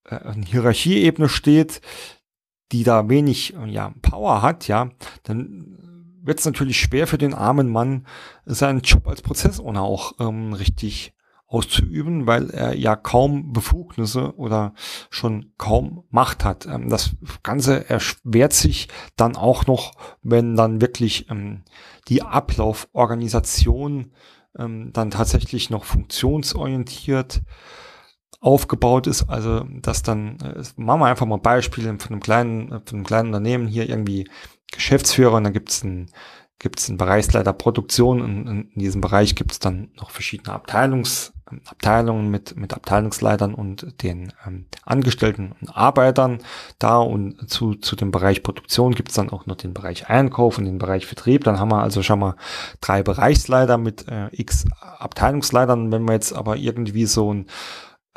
äh, 0.03 0.33
Hierarchieebene 0.45 1.29
steht, 1.29 1.81
die 2.71 2.83
da 2.83 3.07
wenig 3.07 3.55
ja, 3.67 3.93
Power 4.01 4.41
hat, 4.41 4.67
ja, 4.67 4.89
dann 5.23 5.77
wird 6.21 6.39
es 6.39 6.45
natürlich 6.45 6.79
schwer 6.79 7.07
für 7.07 7.17
den 7.17 7.33
armen 7.33 7.69
Mann, 7.69 8.05
seinen 8.45 8.81
Job 8.81 9.07
als 9.07 9.21
Prozessowner 9.21 9.81
auch 9.81 10.13
ähm, 10.19 10.51
richtig 10.51 11.13
auszuüben, 11.47 12.27
weil 12.27 12.49
er 12.49 12.75
ja 12.75 12.95
kaum 12.95 13.53
Befugnisse 13.53 14.35
oder 14.35 14.73
schon 15.09 15.53
kaum 15.57 16.03
Macht 16.09 16.43
hat. 16.43 16.65
Ähm, 16.65 16.89
das 16.89 17.15
Ganze 17.41 17.89
erschwert 17.89 18.53
sich 18.53 18.89
dann 19.15 19.35
auch 19.35 19.65
noch, 19.65 19.93
wenn 20.21 20.55
dann 20.55 20.81
wirklich 20.81 21.29
ähm, 21.29 21.63
die 22.09 22.21
Ablauforganisation 22.21 24.11
ähm, 24.57 24.91
dann 24.91 25.09
tatsächlich 25.09 25.69
noch 25.69 25.85
funktionsorientiert 25.85 27.41
aufgebaut 28.39 29.07
ist, 29.07 29.29
also 29.29 29.63
dass 29.81 30.03
dann, 30.03 30.37
äh, 30.41 30.63
machen 30.75 30.99
wir 30.99 31.07
einfach 31.07 31.25
mal 31.25 31.37
Beispiele 31.37 31.97
von 31.97 32.11
einem 32.11 32.19
kleinen, 32.19 32.69
von 32.69 32.97
einem 32.97 33.03
kleinen 33.05 33.27
Unternehmen 33.29 33.67
hier 33.67 33.89
irgendwie 33.89 34.29
Geschäftsführer 34.71 35.37
und 35.37 35.45
dann 35.45 35.53
gibt 35.53 35.69
es 35.69 35.83
einen 35.83 36.11
gibt 36.59 36.79
es 36.79 36.89
einen 36.89 36.97
Bereichsleiter 36.97 37.53
Produktion 37.53 38.21
und 38.21 38.47
in 38.47 38.79
diesem 38.79 38.99
Bereich 38.99 39.35
gibt 39.35 39.51
es 39.51 39.59
dann 39.59 39.91
noch 39.95 40.09
verschiedene 40.09 40.53
Abteilungs, 40.53 41.33
Abteilungen 41.65 42.29
mit, 42.29 42.55
mit 42.55 42.73
Abteilungsleitern 42.73 43.53
und 43.53 44.01
den 44.03 44.33
ähm, 44.45 44.65
Angestellten 44.85 45.53
und 45.59 45.69
Arbeitern 45.69 46.39
da 46.79 46.97
und 46.97 47.49
zu, 47.49 47.75
zu 47.75 47.95
dem 47.95 48.11
Bereich 48.11 48.43
Produktion 48.43 48.93
gibt 48.93 49.09
es 49.09 49.15
dann 49.15 49.29
auch 49.29 49.45
noch 49.45 49.55
den 49.55 49.73
Bereich 49.73 50.09
Einkauf 50.09 50.57
und 50.57 50.65
den 50.65 50.77
Bereich 50.77 51.05
Vertrieb. 51.05 51.43
Dann 51.43 51.59
haben 51.59 51.71
wir 51.71 51.81
also 51.81 52.03
schon 52.03 52.19
mal 52.19 52.35
drei 52.81 53.03
Bereichsleiter 53.03 53.77
mit 53.77 54.07
äh, 54.07 54.29
x 54.31 54.65
Abteilungsleitern. 54.81 55.91
Wenn 55.91 56.05
wir 56.05 56.13
jetzt 56.13 56.33
aber 56.33 56.57
irgendwie 56.57 57.05
so 57.05 57.33
ein 57.33 57.47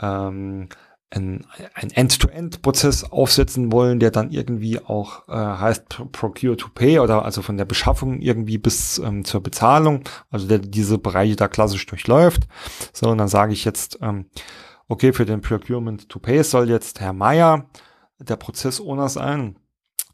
ähm, 0.01 0.69
ein, 1.11 1.45
ein 1.75 1.91
End-to-End-Prozess 1.91 3.05
aufsetzen 3.05 3.73
wollen, 3.73 3.99
der 3.99 4.11
dann 4.11 4.31
irgendwie 4.31 4.79
auch 4.79 5.29
äh, 5.29 5.33
heißt 5.33 6.13
Procure 6.13 6.57
to 6.57 6.69
Pay 6.73 7.01
oder 7.01 7.25
also 7.25 7.43
von 7.43 7.57
der 7.57 7.65
Beschaffung 7.65 8.21
irgendwie 8.21 8.59
bis 8.59 8.99
ähm, 8.99 9.25
zur 9.25 9.43
Bezahlung, 9.43 10.05
also 10.31 10.47
der 10.47 10.59
diese 10.59 10.99
Bereiche 10.99 11.37
da 11.37 11.49
klassisch 11.49 11.85
durchläuft. 11.87 12.47
So, 12.93 13.11
und 13.11 13.19
dann 13.19 13.29
sage 13.29 13.53
ich 13.53 13.65
jetzt, 13.65 13.99
ähm, 14.01 14.27
okay, 14.89 15.13
für 15.13 15.25
den 15.27 15.41
Procurement 15.41 16.09
to 16.09 16.21
Pay 16.21 16.45
soll 16.45 16.71
jetzt 16.71 17.01
Herr 17.01 17.13
Meier 17.13 17.67
der 18.19 18.37
Prozessowner 18.37 19.09
sein. 19.09 19.57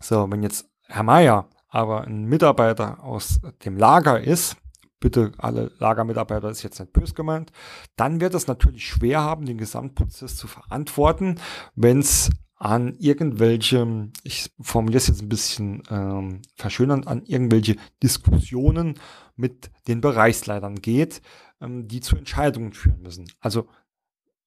So, 0.01 0.31
wenn 0.31 0.43
jetzt 0.43 0.69
Herr 0.89 1.03
Meier 1.03 1.49
aber 1.69 2.05
ein 2.05 2.25
Mitarbeiter 2.25 3.03
aus 3.03 3.41
dem 3.65 3.77
Lager 3.77 4.21
ist, 4.21 4.57
bitte 5.01 5.33
alle 5.39 5.73
Lagermitarbeiter 5.79 6.51
ist 6.51 6.63
jetzt 6.63 6.81
nicht 6.81 6.93
böse 6.93 7.15
gemeint, 7.15 7.53
dann 7.97 8.21
wird 8.21 8.35
es 8.35 8.47
natürlich 8.47 8.87
schwer 8.89 9.23
haben, 9.23 9.47
den 9.47 9.59
Gesamtprozess 9.59 10.37
zu 10.37 10.47
verantworten, 10.47 11.37
wenn 11.75 11.99
es 11.99 12.31
an 12.59 12.95
irgendwelche, 12.99 14.11
ich 14.23 14.51
formuliere 14.61 14.99
es 14.99 15.09
jetzt 15.09 15.23
ein 15.23 15.29
bisschen 15.29 15.83
ähm, 15.91 16.41
verschönernd, 16.55 17.07
an 17.07 17.23
irgendwelche 17.27 17.77
Diskussionen 18.03 18.99
mit 19.37 19.71
den 19.89 20.01
Bereichsleitern 20.01 20.77
geht, 20.77 21.21
ähm, 21.61 21.87
die 21.87 22.01
zu 22.01 22.17
Entscheidungen 22.17 22.73
führen 22.73 23.03
müssen. 23.03 23.27
Also 23.41 23.69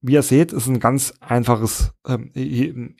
wie 0.01 0.13
ihr 0.13 0.23
seht, 0.23 0.53
ist 0.53 0.67
ein 0.67 0.79
ganz 0.79 1.13
einfaches, 1.19 1.93
ähm, 2.07 2.95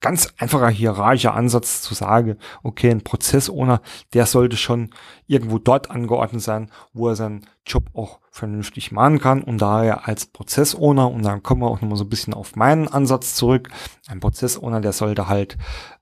ganz 0.00 0.32
einfacher 0.38 0.68
hierarchischer 0.68 1.34
Ansatz 1.34 1.82
zu 1.82 1.94
sagen, 1.94 2.36
okay, 2.62 2.90
ein 2.90 3.02
Prozessowner, 3.02 3.82
der 4.14 4.26
sollte 4.26 4.56
schon 4.56 4.90
irgendwo 5.26 5.58
dort 5.58 5.90
angeordnet 5.90 6.42
sein, 6.42 6.70
wo 6.92 7.08
er 7.08 7.16
seinen 7.16 7.46
Job 7.66 7.84
auch 7.92 8.20
vernünftig 8.38 8.92
machen 8.92 9.18
kann 9.18 9.42
und 9.42 9.58
daher 9.58 10.08
als 10.08 10.26
Prozessowner, 10.26 11.10
und 11.10 11.24
dann 11.24 11.42
kommen 11.42 11.62
wir 11.62 11.68
auch 11.68 11.80
nochmal 11.80 11.98
so 11.98 12.04
ein 12.04 12.08
bisschen 12.08 12.34
auf 12.34 12.56
meinen 12.56 12.88
Ansatz 12.88 13.34
zurück, 13.34 13.68
ein 14.06 14.20
Prozessowner, 14.20 14.80
der 14.80 14.92
sollte 14.92 15.28
halt 15.28 15.58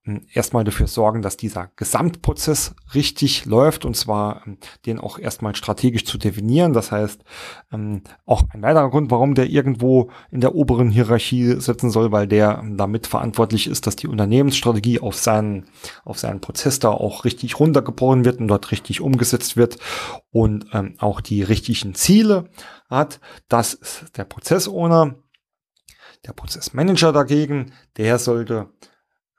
ähm, 0.06 0.22
erstmal 0.32 0.62
dafür 0.62 0.86
sorgen, 0.86 1.22
dass 1.22 1.36
dieser 1.36 1.70
Gesamtprozess 1.76 2.74
richtig 2.94 3.44
läuft 3.44 3.84
und 3.84 3.96
zwar 3.96 4.42
ähm, 4.46 4.58
den 4.86 5.00
auch 5.00 5.18
erstmal 5.18 5.56
strategisch 5.56 6.04
zu 6.04 6.16
definieren. 6.18 6.72
Das 6.72 6.92
heißt, 6.92 7.24
ähm, 7.72 8.02
auch 8.24 8.44
ein 8.50 8.62
weiterer 8.62 8.90
Grund, 8.90 9.10
warum 9.10 9.34
der 9.34 9.48
irgendwo 9.50 10.10
in 10.30 10.40
der 10.40 10.54
oberen 10.54 10.90
Hierarchie 10.90 11.60
sitzen 11.60 11.90
soll, 11.90 12.12
weil 12.12 12.28
der 12.28 12.62
damit 12.76 13.06
verantwortlich 13.06 13.66
ist, 13.66 13.86
dass 13.86 13.96
die 13.96 14.06
Unternehmensstrategie 14.06 15.00
auf 15.00 15.16
seinen, 15.16 15.66
auf 16.04 16.18
seinen 16.18 16.40
Prozess 16.40 16.78
da 16.78 16.90
auch 16.90 17.24
richtig 17.24 17.58
runtergebrochen 17.58 18.24
wird 18.24 18.38
und 18.38 18.48
dort 18.48 18.70
richtig 18.70 19.00
umgesetzt 19.00 19.56
wird 19.56 19.78
und 20.36 20.66
auch 20.98 21.20
die 21.20 21.42
richtigen 21.42 21.94
Ziele 21.94 22.16
Ziele 22.16 22.48
hat. 22.88 23.20
Das 23.48 23.74
ist 23.74 24.16
der 24.16 24.24
Prozessowner. 24.24 25.16
Der 26.26 26.32
Prozessmanager 26.32 27.12
dagegen, 27.12 27.72
der 27.96 28.18
sollte 28.18 28.70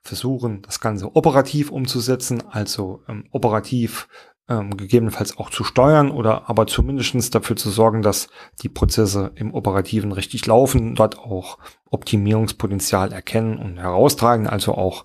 versuchen, 0.01 0.61
das 0.61 0.79
Ganze 0.79 1.15
operativ 1.15 1.69
umzusetzen, 1.71 2.43
also 2.49 3.01
ähm, 3.09 3.25
operativ 3.31 4.07
ähm, 4.47 4.77
gegebenenfalls 4.77 5.37
auch 5.37 5.49
zu 5.49 5.65
steuern 5.65 6.11
oder 6.11 6.49
aber 6.49 6.67
zumindestens 6.67 7.29
dafür 7.29 7.57
zu 7.57 7.69
sorgen, 7.69 8.01
dass 8.03 8.29
die 8.61 8.69
Prozesse 8.69 9.31
im 9.35 9.53
Operativen 9.53 10.13
richtig 10.13 10.45
laufen, 10.45 10.95
dort 10.95 11.17
auch 11.17 11.57
Optimierungspotenzial 11.89 13.11
erkennen 13.11 13.57
und 13.57 13.79
heraustragen, 13.79 14.47
also 14.47 14.75
auch 14.75 15.03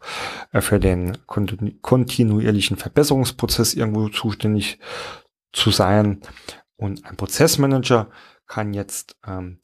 äh, 0.52 0.60
für 0.60 0.78
den 0.78 1.18
kontinuierlichen 1.26 2.76
Verbesserungsprozess 2.76 3.74
irgendwo 3.74 4.08
zuständig 4.08 4.78
zu 5.52 5.70
sein. 5.70 6.20
Und 6.76 7.04
ein 7.04 7.16
Prozessmanager 7.16 8.08
kann 8.46 8.74
jetzt 8.74 9.16
ähm, 9.26 9.60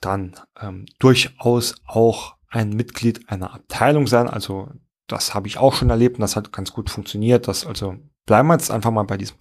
dann 0.00 0.34
ähm, 0.60 0.86
durchaus 0.98 1.74
auch 1.86 2.36
ein 2.48 2.70
Mitglied 2.70 3.28
einer 3.28 3.54
Abteilung 3.54 4.06
sein. 4.06 4.28
Also 4.28 4.70
das 5.06 5.34
habe 5.34 5.48
ich 5.48 5.58
auch 5.58 5.74
schon 5.74 5.90
erlebt 5.90 6.16
und 6.16 6.22
das 6.22 6.36
hat 6.36 6.52
ganz 6.52 6.72
gut 6.72 6.90
funktioniert. 6.90 7.48
Das 7.48 7.66
also 7.66 7.96
bleiben 8.26 8.48
wir 8.48 8.54
jetzt 8.54 8.70
einfach 8.70 8.90
mal 8.90 9.04
bei 9.04 9.16
diesem 9.16 9.36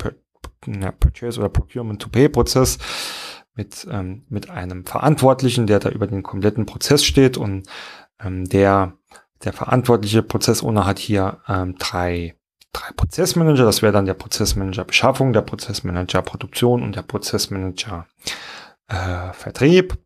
Purchase 1.00 1.40
oder 1.40 1.50
Procurement 1.50 2.02
to 2.02 2.10
Pay 2.10 2.30
Prozess 2.30 2.78
mit 3.54 3.88
ähm, 3.90 4.26
mit 4.30 4.50
einem 4.50 4.86
Verantwortlichen, 4.86 5.68
der 5.68 5.80
da 5.80 5.90
über 5.90 6.08
den 6.08 6.24
kompletten 6.24 6.66
Prozess 6.66 7.04
steht 7.04 7.38
und 7.38 7.68
ähm, 8.20 8.46
der 8.46 8.94
der 9.44 9.54
verantwortliche 9.54 10.24
Prozessowner 10.24 10.86
hat 10.86 11.00
hier 11.00 11.42
ähm, 11.48 11.76
drei 11.78 12.36
drei 12.74 12.92
Prozessmanager. 12.96 13.66
Das 13.66 13.82
wäre 13.82 13.94
dann 13.94 14.06
der 14.06 14.14
Prozessmanager 14.14 14.86
Beschaffung, 14.86 15.34
der 15.34 15.42
Prozessmanager 15.42 16.22
Produktion 16.22 16.84
und 16.84 16.96
der 16.96 17.04
Prozessmanager 17.04 18.08
äh, 18.88 19.34
Vertrieb. 19.34 19.98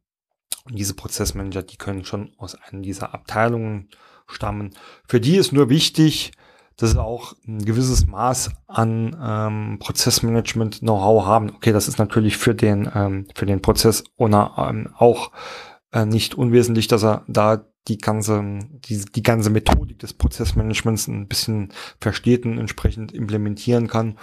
Und 0.65 0.77
diese 0.77 0.93
Prozessmanager, 0.93 1.63
die 1.63 1.77
können 1.77 2.05
schon 2.05 2.33
aus 2.37 2.55
einer 2.55 2.81
dieser 2.81 3.13
Abteilungen 3.13 3.89
stammen. 4.27 4.75
Für 5.07 5.19
die 5.19 5.37
ist 5.37 5.51
nur 5.51 5.69
wichtig, 5.69 6.31
dass 6.77 6.91
sie 6.91 7.01
auch 7.01 7.33
ein 7.47 7.63
gewisses 7.63 8.07
Maß 8.07 8.51
an 8.67 9.15
ähm, 9.21 9.79
Prozessmanagement-Know-how 9.79 11.25
haben. 11.25 11.51
Okay, 11.51 11.73
das 11.73 11.87
ist 11.87 11.99
natürlich 11.99 12.37
für 12.37 12.55
den 12.55 12.89
ähm, 12.93 13.27
für 13.35 13.45
den 13.45 13.61
Prozessowner 13.61 14.53
ähm, 14.57 14.93
auch 14.97 15.31
äh, 15.91 16.05
nicht 16.05 16.35
unwesentlich, 16.35 16.87
dass 16.87 17.03
er 17.03 17.23
da 17.27 17.65
die 17.87 17.97
ganze, 17.97 18.59
die, 18.85 19.03
die 19.05 19.23
ganze 19.23 19.49
Methodik 19.49 19.99
des 19.99 20.13
Prozessmanagements 20.13 21.07
ein 21.07 21.27
bisschen 21.27 21.73
versteht 21.99 22.45
und 22.45 22.57
entsprechend 22.59 23.11
implementieren 23.11 23.87
kann. 23.87 24.17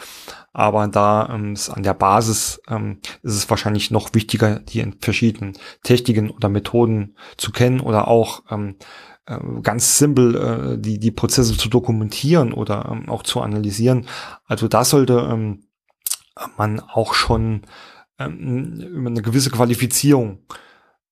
Aber 0.52 0.86
da 0.86 1.28
ähm, 1.32 1.54
ist 1.54 1.68
an 1.68 1.82
der 1.82 1.94
Basis 1.94 2.60
ähm, 2.68 3.00
ist 3.22 3.34
es 3.34 3.50
wahrscheinlich 3.50 3.90
noch 3.90 4.14
wichtiger, 4.14 4.60
die 4.60 4.88
verschiedenen 5.00 5.58
Techniken 5.82 6.30
oder 6.30 6.48
Methoden 6.48 7.16
zu 7.36 7.50
kennen 7.50 7.80
oder 7.80 8.06
auch 8.06 8.44
ähm, 8.50 8.76
äh, 9.26 9.38
ganz 9.62 9.98
simpel 9.98 10.36
äh, 10.36 10.78
die, 10.78 11.00
die 11.00 11.10
Prozesse 11.10 11.56
zu 11.56 11.68
dokumentieren 11.68 12.52
oder 12.52 12.88
ähm, 12.90 13.08
auch 13.08 13.24
zu 13.24 13.40
analysieren. 13.40 14.06
Also 14.46 14.68
da 14.68 14.84
sollte 14.84 15.28
ähm, 15.30 15.64
man 16.56 16.78
auch 16.80 17.14
schon 17.14 17.62
ähm, 18.20 18.80
über 18.80 19.10
eine 19.10 19.22
gewisse 19.22 19.50
Qualifizierung 19.50 20.44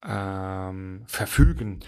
ähm, 0.06 1.02
verfügen. 1.06 1.80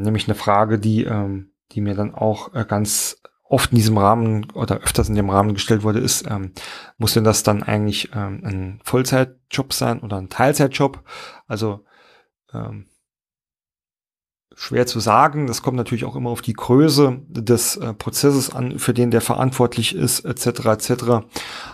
Nämlich 0.00 0.26
eine 0.26 0.34
Frage, 0.34 0.78
die, 0.78 1.04
ähm, 1.04 1.52
die 1.72 1.80
mir 1.80 1.94
dann 1.94 2.14
auch 2.14 2.54
äh, 2.54 2.64
ganz 2.66 3.20
oft 3.44 3.72
in 3.72 3.76
diesem 3.76 3.98
Rahmen 3.98 4.50
oder 4.52 4.78
öfters 4.78 5.08
in 5.08 5.14
dem 5.14 5.28
Rahmen 5.28 5.52
gestellt 5.52 5.82
wurde, 5.82 5.98
ist, 5.98 6.28
ähm, 6.30 6.52
muss 6.96 7.12
denn 7.14 7.24
das 7.24 7.42
dann 7.42 7.62
eigentlich 7.62 8.10
ähm, 8.14 8.40
ein 8.44 8.80
Vollzeitjob 8.82 9.72
sein 9.74 10.00
oder 10.00 10.16
ein 10.16 10.30
Teilzeitjob? 10.30 11.04
Also 11.46 11.84
ähm, 12.54 12.86
schwer 14.54 14.86
zu 14.86 15.00
sagen. 15.00 15.46
Das 15.46 15.62
kommt 15.62 15.76
natürlich 15.76 16.04
auch 16.04 16.16
immer 16.16 16.30
auf 16.30 16.40
die 16.40 16.54
Größe 16.54 17.20
des 17.28 17.76
äh, 17.76 17.92
Prozesses 17.92 18.54
an, 18.54 18.78
für 18.78 18.94
den 18.94 19.10
der 19.10 19.20
verantwortlich 19.20 19.94
ist, 19.94 20.20
etc. 20.20 20.64
etc. 20.66 21.04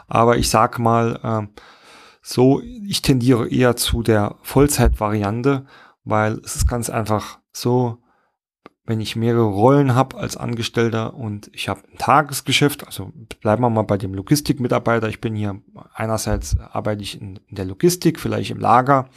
Aber 0.06 0.36
ich 0.36 0.50
sage 0.50 0.82
mal, 0.82 1.20
äh, 1.22 1.60
so, 2.22 2.60
ich 2.60 3.02
tendiere 3.02 3.48
eher 3.48 3.76
zu 3.76 4.02
der 4.02 4.36
Vollzeitvariante, 4.42 5.66
weil 6.04 6.40
es 6.44 6.56
ist 6.56 6.68
ganz 6.68 6.90
einfach 6.90 7.38
so, 7.52 7.98
wenn 8.88 9.00
ich 9.02 9.16
mehrere 9.16 9.44
Rollen 9.44 9.94
habe 9.94 10.16
als 10.16 10.38
Angestellter 10.38 11.12
und 11.12 11.50
ich 11.52 11.68
habe 11.68 11.82
ein 11.92 11.98
Tagesgeschäft, 11.98 12.86
also 12.86 13.12
bleiben 13.42 13.62
wir 13.62 13.68
mal 13.68 13.82
bei 13.82 13.98
dem 13.98 14.14
Logistikmitarbeiter. 14.14 15.10
Ich 15.10 15.20
bin 15.20 15.36
hier 15.36 15.60
einerseits 15.92 16.58
arbeite 16.58 17.02
ich 17.02 17.20
in, 17.20 17.38
in 17.48 17.56
der 17.56 17.66
Logistik, 17.66 18.18
vielleicht 18.18 18.50
im 18.50 18.58
Lager. 18.58 19.10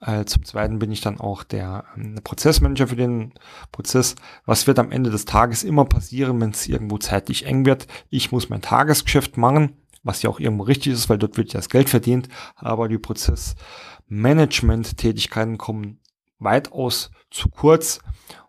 Äh, 0.00 0.24
zum 0.26 0.44
Zweiten 0.44 0.78
bin 0.78 0.92
ich 0.92 1.00
dann 1.00 1.18
auch 1.18 1.42
der 1.42 1.86
ähm, 1.96 2.20
Prozessmanager 2.22 2.86
für 2.86 2.94
den 2.94 3.34
Prozess. 3.72 4.14
Was 4.46 4.68
wird 4.68 4.78
am 4.78 4.92
Ende 4.92 5.10
des 5.10 5.24
Tages 5.24 5.64
immer 5.64 5.84
passieren, 5.84 6.40
wenn 6.40 6.50
es 6.50 6.68
irgendwo 6.68 6.98
zeitlich 6.98 7.44
eng 7.44 7.66
wird? 7.66 7.88
Ich 8.10 8.30
muss 8.30 8.50
mein 8.50 8.62
Tagesgeschäft 8.62 9.36
machen, 9.36 9.72
was 10.04 10.22
ja 10.22 10.30
auch 10.30 10.38
irgendwo 10.38 10.62
richtig 10.62 10.92
ist, 10.92 11.08
weil 11.08 11.18
dort 11.18 11.36
wird 11.36 11.52
ja 11.52 11.58
das 11.58 11.70
Geld 11.70 11.90
verdient. 11.90 12.28
Aber 12.54 12.86
die 12.86 12.98
Prozessmanagement-Tätigkeiten 12.98 15.58
kommen 15.58 15.98
weitaus 16.38 17.10
zu 17.30 17.48
kurz 17.48 17.98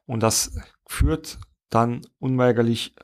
und 0.10 0.22
das 0.22 0.60
führt 0.88 1.38
dann 1.69 2.02
unweigerlich 2.17 2.95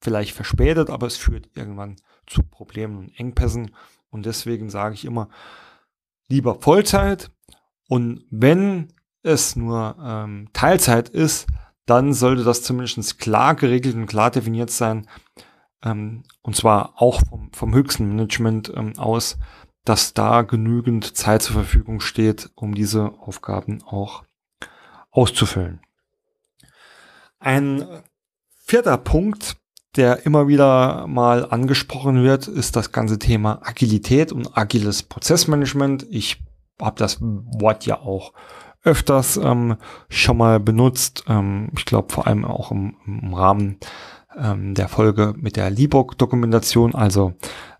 vielleicht 0.00 0.34
verspätet, 0.34 0.88
aber 0.88 1.06
es 1.06 1.18
führt 1.18 1.50
irgendwann 1.54 1.96
zu 2.26 2.42
Problemen 2.42 2.96
und 2.96 3.20
Engpässen. 3.20 3.76
Und 4.08 4.24
deswegen 4.24 4.70
sage 4.70 4.94
ich 4.94 5.04
immer 5.04 5.28
lieber 6.30 6.54
Vollzeit. 6.54 7.30
Und 7.86 8.24
wenn 8.30 8.94
es 9.24 9.56
nur 9.56 9.94
ähm, 10.02 10.48
Teilzeit 10.54 11.10
ist, 11.10 11.48
dann 11.84 12.14
sollte 12.14 12.44
das 12.44 12.62
zumindest 12.62 13.18
klar 13.18 13.54
geregelt 13.54 13.94
und 13.94 14.06
klar 14.06 14.30
definiert 14.30 14.70
sein. 14.70 15.06
Ähm, 15.84 16.22
und 16.40 16.56
zwar 16.56 16.94
auch 16.96 17.20
vom, 17.28 17.52
vom 17.52 17.74
höchsten 17.74 18.08
Management 18.08 18.72
ähm, 18.74 18.94
aus, 18.96 19.36
dass 19.84 20.14
da 20.14 20.40
genügend 20.40 21.14
Zeit 21.14 21.42
zur 21.42 21.56
Verfügung 21.56 22.00
steht, 22.00 22.48
um 22.54 22.74
diese 22.74 23.12
Aufgaben 23.18 23.82
auch 23.82 24.24
auszufüllen. 25.10 25.82
Ein 27.38 27.84
vierter 28.64 28.98
Punkt, 28.98 29.56
der 29.96 30.26
immer 30.26 30.48
wieder 30.48 31.06
mal 31.06 31.46
angesprochen 31.48 32.22
wird, 32.22 32.48
ist 32.48 32.76
das 32.76 32.92
ganze 32.92 33.18
Thema 33.18 33.60
Agilität 33.62 34.32
und 34.32 34.56
agiles 34.56 35.02
Prozessmanagement. 35.02 36.06
Ich 36.10 36.42
habe 36.80 36.98
das 36.98 37.18
Wort 37.20 37.86
ja 37.86 38.00
auch 38.00 38.32
öfters 38.82 39.36
ähm, 39.36 39.76
schon 40.08 40.36
mal 40.36 40.60
benutzt. 40.60 41.24
Ähm, 41.28 41.70
ich 41.76 41.84
glaube 41.84 42.12
vor 42.12 42.26
allem 42.26 42.44
auch 42.44 42.70
im, 42.70 42.96
im 43.06 43.34
Rahmen 43.34 43.78
ähm, 44.36 44.74
der 44.74 44.88
Folge 44.88 45.34
mit 45.36 45.56
der 45.56 45.70
Libok-Dokumentation, 45.70 46.94
also 46.94 47.34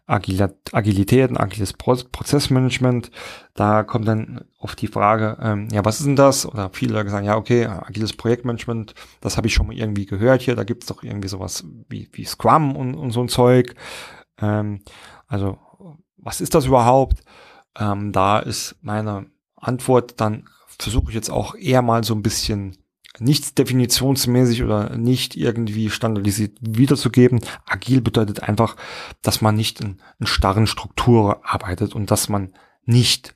Agilität 0.06 1.30
und 1.30 1.36
agiles 1.36 1.72
Prozessmanagement. 1.72 3.10
Da 3.54 3.82
kommt 3.82 4.06
dann 4.06 4.44
auf 4.58 4.76
die 4.76 4.86
Frage, 4.86 5.36
ähm, 5.40 5.68
ja, 5.72 5.84
was 5.84 5.98
ist 5.98 6.06
denn 6.06 6.16
das? 6.16 6.46
Oder 6.46 6.70
viele 6.72 7.08
sagen, 7.08 7.26
ja, 7.26 7.36
okay, 7.36 7.66
agiles 7.66 8.12
Projektmanagement, 8.12 8.94
das 9.20 9.36
habe 9.36 9.48
ich 9.48 9.54
schon 9.54 9.66
mal 9.66 9.76
irgendwie 9.76 10.06
gehört 10.06 10.42
hier. 10.42 10.54
Da 10.54 10.64
gibt 10.64 10.84
es 10.84 10.88
doch 10.88 11.02
irgendwie 11.02 11.28
sowas 11.28 11.64
wie, 11.88 12.08
wie 12.12 12.24
Scrum 12.24 12.76
und, 12.76 12.94
und 12.94 13.10
so 13.10 13.20
ein 13.20 13.28
Zeug. 13.28 13.74
Ähm, 14.40 14.82
also, 15.26 15.58
was 16.18 16.40
ist 16.40 16.54
das 16.54 16.66
überhaupt? 16.66 17.22
Ähm, 17.78 18.12
da 18.12 18.38
ist 18.38 18.76
meine 18.82 19.26
Antwort, 19.56 20.20
dann 20.20 20.48
versuche 20.78 21.10
ich 21.10 21.14
jetzt 21.14 21.30
auch 21.30 21.54
eher 21.56 21.82
mal 21.82 22.04
so 22.04 22.14
ein 22.14 22.22
bisschen 22.22 22.76
nichts 23.18 23.54
definitionsmäßig 23.54 24.62
oder 24.62 24.96
nicht 24.96 25.36
irgendwie 25.36 25.90
standardisiert 25.90 26.58
wiederzugeben. 26.60 27.40
Agil 27.64 28.00
bedeutet 28.00 28.42
einfach, 28.42 28.76
dass 29.22 29.40
man 29.40 29.54
nicht 29.54 29.80
in, 29.80 30.00
in 30.18 30.26
starren 30.26 30.66
Strukturen 30.66 31.36
arbeitet 31.42 31.94
und 31.94 32.10
dass 32.10 32.28
man 32.28 32.52
nicht 32.84 33.34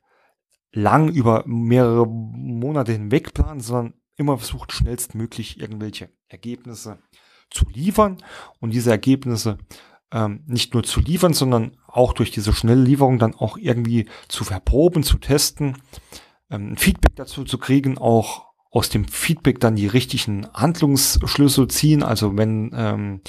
lang 0.72 1.08
über 1.08 1.42
mehrere 1.46 2.06
Monate 2.06 2.92
hinweg 2.92 3.34
plant, 3.34 3.62
sondern 3.62 3.94
immer 4.16 4.38
versucht, 4.38 4.72
schnellstmöglich 4.72 5.60
irgendwelche 5.60 6.10
Ergebnisse 6.28 6.98
zu 7.50 7.68
liefern 7.68 8.18
und 8.60 8.72
diese 8.72 8.90
Ergebnisse 8.90 9.58
ähm, 10.12 10.44
nicht 10.46 10.74
nur 10.74 10.82
zu 10.82 11.00
liefern, 11.00 11.34
sondern 11.34 11.76
auch 11.86 12.12
durch 12.12 12.30
diese 12.30 12.52
schnelle 12.52 12.82
Lieferung 12.82 13.18
dann 13.18 13.34
auch 13.34 13.56
irgendwie 13.56 14.08
zu 14.28 14.44
verproben, 14.44 15.02
zu 15.02 15.18
testen, 15.18 15.78
ähm, 16.50 16.76
Feedback 16.76 17.16
dazu 17.16 17.44
zu 17.44 17.58
kriegen, 17.58 17.98
auch 17.98 18.49
aus 18.72 18.88
dem 18.88 19.04
Feedback 19.06 19.58
dann 19.58 19.74
die 19.74 19.88
richtigen 19.88 20.46
Handlungsschlüsse 20.54 21.66
ziehen. 21.66 22.04
Also 22.04 22.36
wenn 22.36 22.70
ähm, 22.74 23.20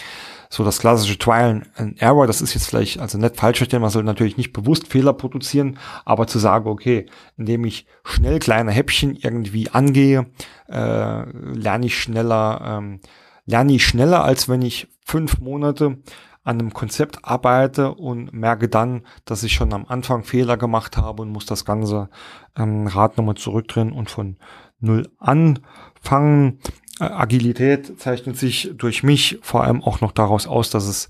so 0.50 0.64
das 0.64 0.80
klassische 0.80 1.18
Trial 1.18 1.64
and 1.76 2.00
Error, 2.00 2.28
das 2.28 2.42
ist 2.42 2.54
jetzt 2.54 2.68
vielleicht 2.68 3.00
also 3.00 3.18
nicht 3.18 3.38
falsch 3.38 3.58
verstehen, 3.58 3.82
man 3.82 3.89
soll 3.89 4.04
natürlich 4.04 4.38
nicht 4.38 4.54
bewusst 4.54 4.88
Fehler 4.88 5.14
produzieren, 5.14 5.80
aber 6.06 6.28
zu 6.28 6.38
sagen, 6.38 6.70
okay, 6.70 7.08
indem 7.38 7.66
ich 7.66 7.88
schnell 8.04 8.38
kleine 8.38 8.72
Häppchen 8.72 9.16
irgendwie 9.16 9.70
angehe, 9.70 10.28
äh, 10.70 11.24
lerne 11.32 11.88
ich 11.88 12.00
schneller, 12.00 12.62
ähm, 12.64 13.00
lerne 13.48 13.74
ich 13.74 13.86
schneller, 13.86 14.24
als 14.24 14.48
wenn 14.48 14.62
ich 14.62 14.89
fünf 15.04 15.39
Monate 15.39 15.98
an 16.44 16.60
einem 16.60 16.74
Konzept 16.74 17.24
arbeite 17.24 17.94
und 17.94 18.34
merke 18.34 18.68
dann, 18.68 19.06
dass 19.26 19.44
ich 19.44 19.54
schon 19.54 19.74
am 19.74 19.86
Anfang 19.88 20.24
Fehler 20.24 20.58
gemacht 20.58 20.98
habe 20.98 21.22
und 21.22 21.30
muss 21.30 21.46
das 21.46 21.66
ganze 21.66 22.10
ähm, 22.58 22.88
Rad 22.88 23.18
nochmal 23.18 23.36
zurückdrehen 23.36 23.92
und 23.92 24.10
von 24.10 24.38
null 24.82 25.10
anfangen. 25.18 26.60
Äh, 27.00 27.06
Agilität 27.06 28.00
zeichnet 28.00 28.38
sich 28.38 28.72
durch 28.76 29.04
mich 29.04 29.40
vor 29.42 29.64
allem 29.64 29.82
auch 29.82 30.02
noch 30.02 30.12
daraus 30.12 30.48
aus, 30.48 30.70
dass 30.70 30.86
es 30.86 31.10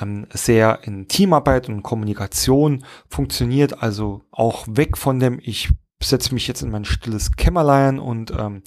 ähm, 0.00 0.26
sehr 0.30 0.80
in 0.82 1.08
Teamarbeit 1.08 1.68
und 1.68 1.82
Kommunikation 1.82 2.84
funktioniert, 3.08 3.82
also 3.82 4.22
auch 4.30 4.66
weg 4.68 4.96
von 4.96 5.20
dem, 5.20 5.40
ich 5.42 5.70
setze 6.02 6.32
mich 6.32 6.46
jetzt 6.46 6.62
in 6.62 6.70
mein 6.70 6.84
stilles 6.84 7.32
Kämmerlein 7.32 7.98
und 7.98 8.30
ähm, 8.30 8.62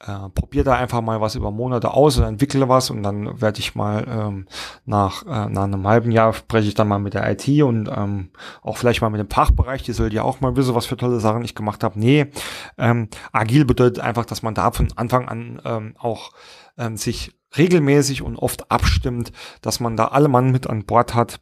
äh, 0.00 0.28
probiere 0.30 0.64
da 0.64 0.74
einfach 0.74 1.00
mal 1.00 1.20
was 1.20 1.34
über 1.34 1.50
Monate 1.50 1.92
aus 1.92 2.18
oder 2.18 2.28
entwickle 2.28 2.68
was 2.68 2.90
und 2.90 3.02
dann 3.02 3.40
werde 3.40 3.58
ich 3.58 3.74
mal 3.74 4.06
ähm, 4.08 4.46
nach, 4.84 5.24
äh, 5.26 5.48
nach 5.48 5.64
einem 5.64 5.86
halben 5.86 6.12
Jahr 6.12 6.32
spreche 6.32 6.68
ich 6.68 6.74
dann 6.74 6.88
mal 6.88 6.98
mit 6.98 7.14
der 7.14 7.28
IT 7.30 7.48
und 7.62 7.88
ähm, 7.88 8.30
auch 8.62 8.76
vielleicht 8.76 9.00
mal 9.00 9.10
mit 9.10 9.20
dem 9.20 9.30
Fachbereich, 9.30 9.82
die 9.82 9.92
sollte 9.92 10.16
ja 10.16 10.22
auch 10.22 10.40
mal 10.40 10.54
wissen, 10.54 10.74
was 10.74 10.86
für 10.86 10.96
tolle 10.96 11.18
Sachen 11.18 11.44
ich 11.44 11.54
gemacht 11.54 11.82
habe. 11.82 11.98
Nee, 11.98 12.30
ähm, 12.76 13.08
agil 13.32 13.64
bedeutet 13.64 14.00
einfach, 14.02 14.24
dass 14.24 14.42
man 14.42 14.54
da 14.54 14.70
von 14.70 14.88
Anfang 14.94 15.28
an 15.28 15.60
ähm, 15.64 15.94
auch 15.98 16.30
ähm, 16.76 16.96
sich 16.96 17.36
regelmäßig 17.56 18.22
und 18.22 18.36
oft 18.36 18.70
abstimmt, 18.70 19.32
dass 19.62 19.80
man 19.80 19.96
da 19.96 20.08
alle 20.08 20.28
Mann 20.28 20.52
mit 20.52 20.68
an 20.68 20.84
Bord 20.84 21.14
hat 21.14 21.40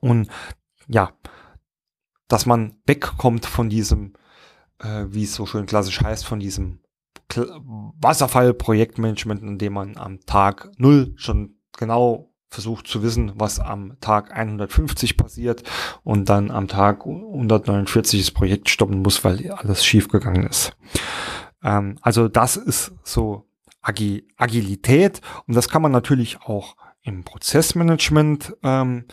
und 0.00 0.28
ja, 0.88 1.12
dass 2.26 2.44
man 2.44 2.76
wegkommt 2.86 3.46
von 3.46 3.68
diesem, 3.68 4.14
äh, 4.80 5.04
wie 5.08 5.24
es 5.24 5.34
so 5.34 5.46
schön 5.46 5.66
klassisch 5.66 6.00
heißt, 6.00 6.26
von 6.26 6.40
diesem 6.40 6.80
Wasserfall-Projektmanagement, 7.34 9.42
in 9.42 9.58
dem 9.58 9.74
man 9.74 9.96
am 9.96 10.20
Tag 10.20 10.70
null 10.78 11.12
schon 11.16 11.56
genau 11.76 12.28
versucht 12.50 12.86
zu 12.86 13.02
wissen, 13.02 13.32
was 13.36 13.60
am 13.60 13.98
Tag 14.00 14.32
150 14.32 15.16
passiert 15.16 15.62
und 16.02 16.28
dann 16.28 16.50
am 16.50 16.66
Tag 16.66 17.04
149 17.04 18.20
das 18.20 18.30
Projekt 18.30 18.70
stoppen 18.70 19.02
muss, 19.02 19.22
weil 19.22 19.50
alles 19.50 19.84
schiefgegangen 19.84 20.46
ist. 20.46 20.74
Ähm, 21.62 21.98
also 22.00 22.28
das 22.28 22.56
ist 22.56 22.92
so 23.02 23.48
Agi 23.82 24.26
Agilität 24.36 25.20
und 25.46 25.54
das 25.54 25.68
kann 25.68 25.82
man 25.82 25.92
natürlich 25.92 26.40
auch 26.42 26.76
im 27.02 27.24
Prozessmanagement 27.24 28.56
ähm, 28.62 29.04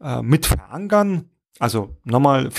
äh, 0.00 0.22
mit 0.22 0.46
verankern. 0.46 1.30
Also 1.60 1.96
nochmal, 2.04 2.50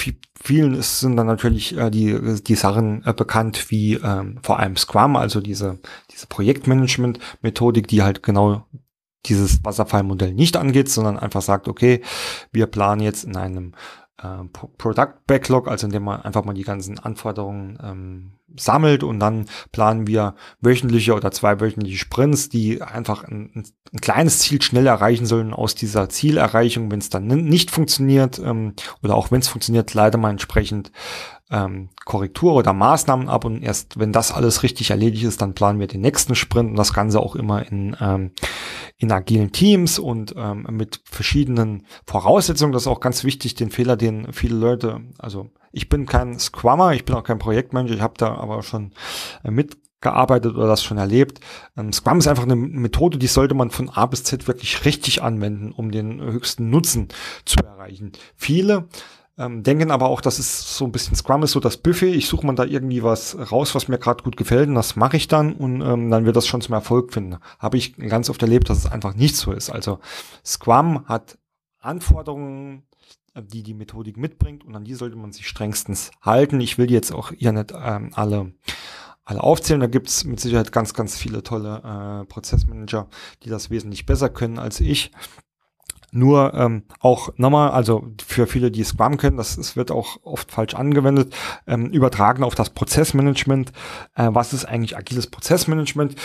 vielen 0.42 0.82
sind 0.82 1.18
dann 1.18 1.28
natürlich 1.28 1.78
äh, 1.78 1.90
die, 1.90 2.42
die 2.42 2.56
Sachen 2.56 3.04
äh, 3.06 3.14
bekannt 3.14 3.70
wie 3.70 3.96
ähm, 3.96 4.40
vor 4.42 4.60
allem 4.60 4.78
Scrum, 4.78 5.18
also 5.18 5.42
diese, 5.42 5.80
diese 6.12 6.28
Projektmanagement-Methodik, 6.28 7.88
die 7.88 8.04
halt 8.04 8.24
genau 8.24 8.66
dieses 9.26 9.64
Wasserfallmodell 9.66 10.34
nicht 10.34 10.56
angeht, 10.56 10.90
sondern 10.90 11.20
einfach 11.20 11.42
sagt, 11.42 11.68
okay, 11.68 12.02
wir 12.52 12.68
planen 12.68 13.02
jetzt 13.02 13.24
in 13.24 13.36
einem 13.36 13.74
äh, 14.22 14.44
Product 14.78 15.14
Backlog, 15.28 15.68
also 15.68 15.88
indem 15.88 16.04
man 16.04 16.22
einfach 16.22 16.46
mal 16.46 16.54
die 16.54 16.64
ganzen 16.64 17.00
Anforderungen 17.00 17.78
ähm, 17.84 18.32
sammelt 18.58 19.04
und 19.04 19.20
dann 19.20 19.48
planen 19.72 20.08
wir 20.08 20.36
wöchentliche 20.62 21.14
oder 21.14 21.32
zweiwöchentliche 21.32 21.98
Sprints, 21.98 22.50
die 22.50 22.82
einfach 22.82 23.24
ein, 23.24 23.66
ein 23.94 24.02
kleines 24.02 24.40
Ziel 24.40 24.62
schnell 24.62 24.88
erreichen 24.88 25.26
sollen. 25.26 25.54
Aus 25.54 25.76
dieser 25.76 26.10
Zielerreichung, 26.10 26.92
wenn 26.92 27.00
es 27.00 27.10
dann 27.10 27.28
nicht 27.28 27.72
funktioniert 27.72 28.40
ähm, 28.40 28.74
oder 29.04 29.16
auch 29.16 29.32
wenn 29.32 29.42
es 29.42 29.48
funktioniert, 29.48 29.94
leider 29.94 30.18
mal 30.18 30.32
entsprechend 30.32 30.92
ähm, 31.52 31.90
Korrektur 32.06 32.54
oder 32.54 32.74
Maßnahmen 32.74 33.30
ab 33.30 33.46
und 33.46 33.62
erst 33.62 34.00
wenn 34.00 34.12
das 34.12 34.32
alles 34.32 34.64
richtig 34.64 34.90
erledigt 34.90 35.26
ist, 35.26 35.42
dann 35.42 35.54
planen 35.54 35.80
wir 35.80 35.88
den 35.88 36.02
nächsten 36.02 36.36
Sprint 36.36 36.72
und 36.72 36.76
das 36.76 36.94
Ganze 36.94 37.20
auch 37.20 37.36
immer 37.36 37.70
in, 37.70 37.96
ähm, 38.00 38.32
in 38.98 39.12
agilen 39.12 39.52
Teams 39.52 40.00
und 40.00 40.34
ähm, 40.36 40.68
mit 40.72 41.02
verschiedenen 41.06 41.86
Voraussetzungen. 42.08 42.74
Das 42.74 42.84
ist 42.84 42.88
auch 42.88 43.00
ganz 43.00 43.24
wichtig, 43.24 43.56
den 43.56 43.70
Fehler, 43.70 43.96
den 43.96 44.34
viele 44.34 44.56
Leute, 44.56 45.02
also 45.20 45.52
ich 45.72 45.90
bin 45.90 46.06
kein 46.06 46.40
Scrummer, 46.40 46.94
ich 46.94 47.06
bin 47.06 47.16
auch 47.16 47.24
kein 47.24 47.38
Projektmanager, 47.38 47.96
ich 47.96 48.02
habe 48.02 48.16
da 48.18 48.34
aber 48.36 48.64
schon 48.64 48.94
äh, 49.44 49.52
mitgearbeitet 49.52 50.56
oder 50.56 50.68
das 50.68 50.84
schon 50.84 50.98
erlebt. 50.98 51.42
Ähm, 51.78 51.94
Scrum 51.94 52.18
ist 52.18 52.28
einfach 52.28 52.44
eine 52.44 52.56
Methode, 52.56 53.20
die 53.20 53.28
sollte 53.28 53.54
man 53.54 53.70
von 53.70 53.90
A 53.90 54.08
bis 54.08 54.24
Z 54.24 54.48
wirklich 54.48 54.84
richtig 54.86 55.22
anwenden, 55.22 55.72
um 55.72 55.92
den 55.92 56.22
höchsten 56.22 56.72
Nutzen 56.72 57.10
zu 57.46 57.60
erreichen. 57.60 58.14
Viele 58.36 58.88
ähm, 59.38 59.64
denken 59.64 59.92
aber 59.92 60.08
auch, 60.10 60.22
dass 60.22 60.40
es 60.40 60.78
so 60.78 60.86
ein 60.86 60.92
bisschen 60.92 61.16
Scrum 61.16 61.44
ist, 61.44 61.52
so 61.52 61.60
das 61.60 61.78
Buffet. 61.78 62.14
Ich 62.14 62.28
suche 62.28 62.46
mal 62.46 62.56
da 62.56 62.64
irgendwie 62.64 63.04
was 63.04 63.38
raus, 63.52 63.76
was 63.76 63.88
mir 63.88 63.98
gerade 63.98 64.24
gut 64.24 64.38
gefällt 64.38 64.70
und 64.70 64.76
das 64.76 64.96
mache 64.96 65.18
ich 65.18 65.28
dann 65.28 65.54
und 65.54 65.82
ähm, 65.82 66.10
dann 66.10 66.26
wird 66.26 66.36
das 66.36 66.48
schon 66.48 66.62
zum 66.62 66.74
Erfolg 66.74 67.14
finden. 67.14 67.38
Habe 67.60 67.78
ich 67.78 67.96
ganz 67.98 68.30
oft 68.30 68.42
erlebt, 68.42 68.70
dass 68.70 68.78
es 68.78 68.92
einfach 68.92 69.14
nicht 69.16 69.36
so 69.36 69.52
ist. 69.52 69.70
Also 69.70 70.00
Scrum 70.46 71.06
hat 71.08 71.38
Anforderungen, 71.80 72.84
die 73.36 73.64
die 73.64 73.74
Methodik 73.74 74.18
mitbringt 74.18 74.64
und 74.64 74.76
an 74.76 74.86
die 74.86 74.94
sollte 74.94 75.18
man 75.18 75.34
sich 75.34 75.48
strengstens 75.48 76.12
halten. 76.22 76.62
Ich 76.62 76.78
will 76.78 76.90
jetzt 76.90 77.12
auch 77.12 77.32
hier 77.38 77.52
nicht 77.52 77.74
ähm, 77.78 78.12
alle 78.14 78.54
alle 79.26 79.42
aufzählen. 79.42 79.82
Da 79.82 79.88
gibt's 79.88 80.24
mit 80.24 80.40
Sicherheit 80.40 80.72
ganz, 80.72 80.94
ganz 80.94 81.18
viele 81.18 81.44
tolle 81.44 82.22
äh, 82.22 82.26
Prozessmanager, 82.26 83.08
die 83.44 83.50
das 83.50 83.70
wesentlich 83.70 84.06
besser 84.06 84.30
können 84.30 84.60
als 84.60 84.80
ich. 84.80 85.12
Nur 86.12 86.54
ähm, 86.54 86.84
auch 87.00 87.30
nochmal, 87.38 87.72
also 87.72 88.08
für 88.26 88.48
viele, 88.48 88.72
die 88.72 88.84
Scrum 88.84 89.18
kennen, 89.18 89.38
das, 89.38 89.56
das 89.56 89.76
wird 89.76 89.92
auch 89.92 90.18
oft 90.24 90.52
falsch 90.52 90.74
angewendet, 90.74 91.36
ähm, 91.68 91.88
übertragen 91.88 92.44
auf 92.44 92.56
das 92.56 92.70
Prozessmanagement. 92.70 93.72
Äh, 94.16 94.30
was 94.32 94.54
ist 94.54 94.66
eigentlich 94.66 94.98
agiles 94.98 95.28
Prozessmanagement? 95.28 96.16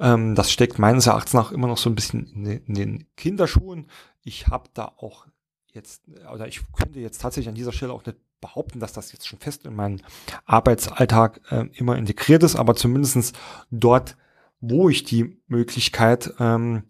Ähm, 0.00 0.34
das 0.34 0.52
steckt 0.52 0.78
meines 0.78 1.06
Erachtens 1.06 1.34
nach 1.34 1.52
immer 1.52 1.66
noch 1.66 1.78
so 1.78 1.90
ein 1.90 1.94
bisschen 1.94 2.26
in 2.34 2.44
den, 2.44 2.64
in 2.66 2.74
den 2.74 3.06
Kinderschuhen. 3.16 3.88
Ich 4.22 4.48
habe 4.48 4.68
da 4.74 4.92
auch 4.96 5.26
jetzt, 5.72 6.02
oder 6.32 6.48
ich 6.48 6.60
könnte 6.72 7.00
jetzt 7.00 7.20
tatsächlich 7.20 7.48
an 7.48 7.54
dieser 7.54 7.72
Stelle 7.72 7.92
auch 7.92 8.04
nicht 8.04 8.18
behaupten, 8.40 8.80
dass 8.80 8.92
das 8.92 9.12
jetzt 9.12 9.26
schon 9.26 9.38
fest 9.38 9.64
in 9.66 9.74
meinen 9.74 10.02
Arbeitsalltag 10.46 11.40
äh, 11.50 11.66
immer 11.74 11.96
integriert 11.96 12.42
ist, 12.42 12.56
aber 12.56 12.74
zumindestens 12.74 13.32
dort, 13.70 14.16
wo 14.60 14.88
ich 14.88 15.04
die 15.04 15.40
Möglichkeit 15.46 16.34
ähm, 16.38 16.84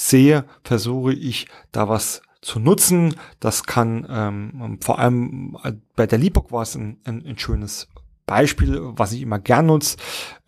sehe, 0.00 0.44
versuche 0.64 1.12
ich 1.12 1.46
da 1.72 1.88
was 1.88 2.22
zu 2.40 2.58
nutzen. 2.58 3.14
Das 3.38 3.64
kann 3.64 4.06
ähm, 4.10 4.78
vor 4.80 4.98
allem 4.98 5.58
äh, 5.62 5.72
bei 5.94 6.06
der 6.06 6.18
Libok 6.18 6.52
war 6.52 6.62
es 6.62 6.74
ein, 6.74 6.98
ein, 7.04 7.24
ein 7.26 7.38
schönes 7.38 7.88
Beispiel, 8.24 8.80
was 8.82 9.12
ich 9.12 9.22
immer 9.22 9.38
gern 9.38 9.66
nutze. 9.66 9.96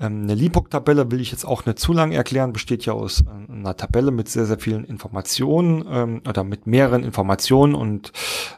Ähm, 0.00 0.22
eine 0.22 0.34
Libok-Tabelle 0.34 1.10
will 1.10 1.20
ich 1.20 1.32
jetzt 1.32 1.44
auch 1.44 1.66
nicht 1.66 1.78
zu 1.78 1.92
lang 1.92 2.12
erklären, 2.12 2.52
besteht 2.52 2.86
ja 2.86 2.94
aus 2.94 3.22
äh, 3.22 3.52
einer 3.52 3.76
Tabelle 3.76 4.10
mit 4.10 4.28
sehr, 4.28 4.46
sehr 4.46 4.58
vielen 4.58 4.84
Informationen 4.84 5.84
ähm, 5.88 6.22
oder 6.26 6.44
mit 6.44 6.66
mehreren 6.66 7.04
Informationen 7.04 7.74
und 7.74 8.12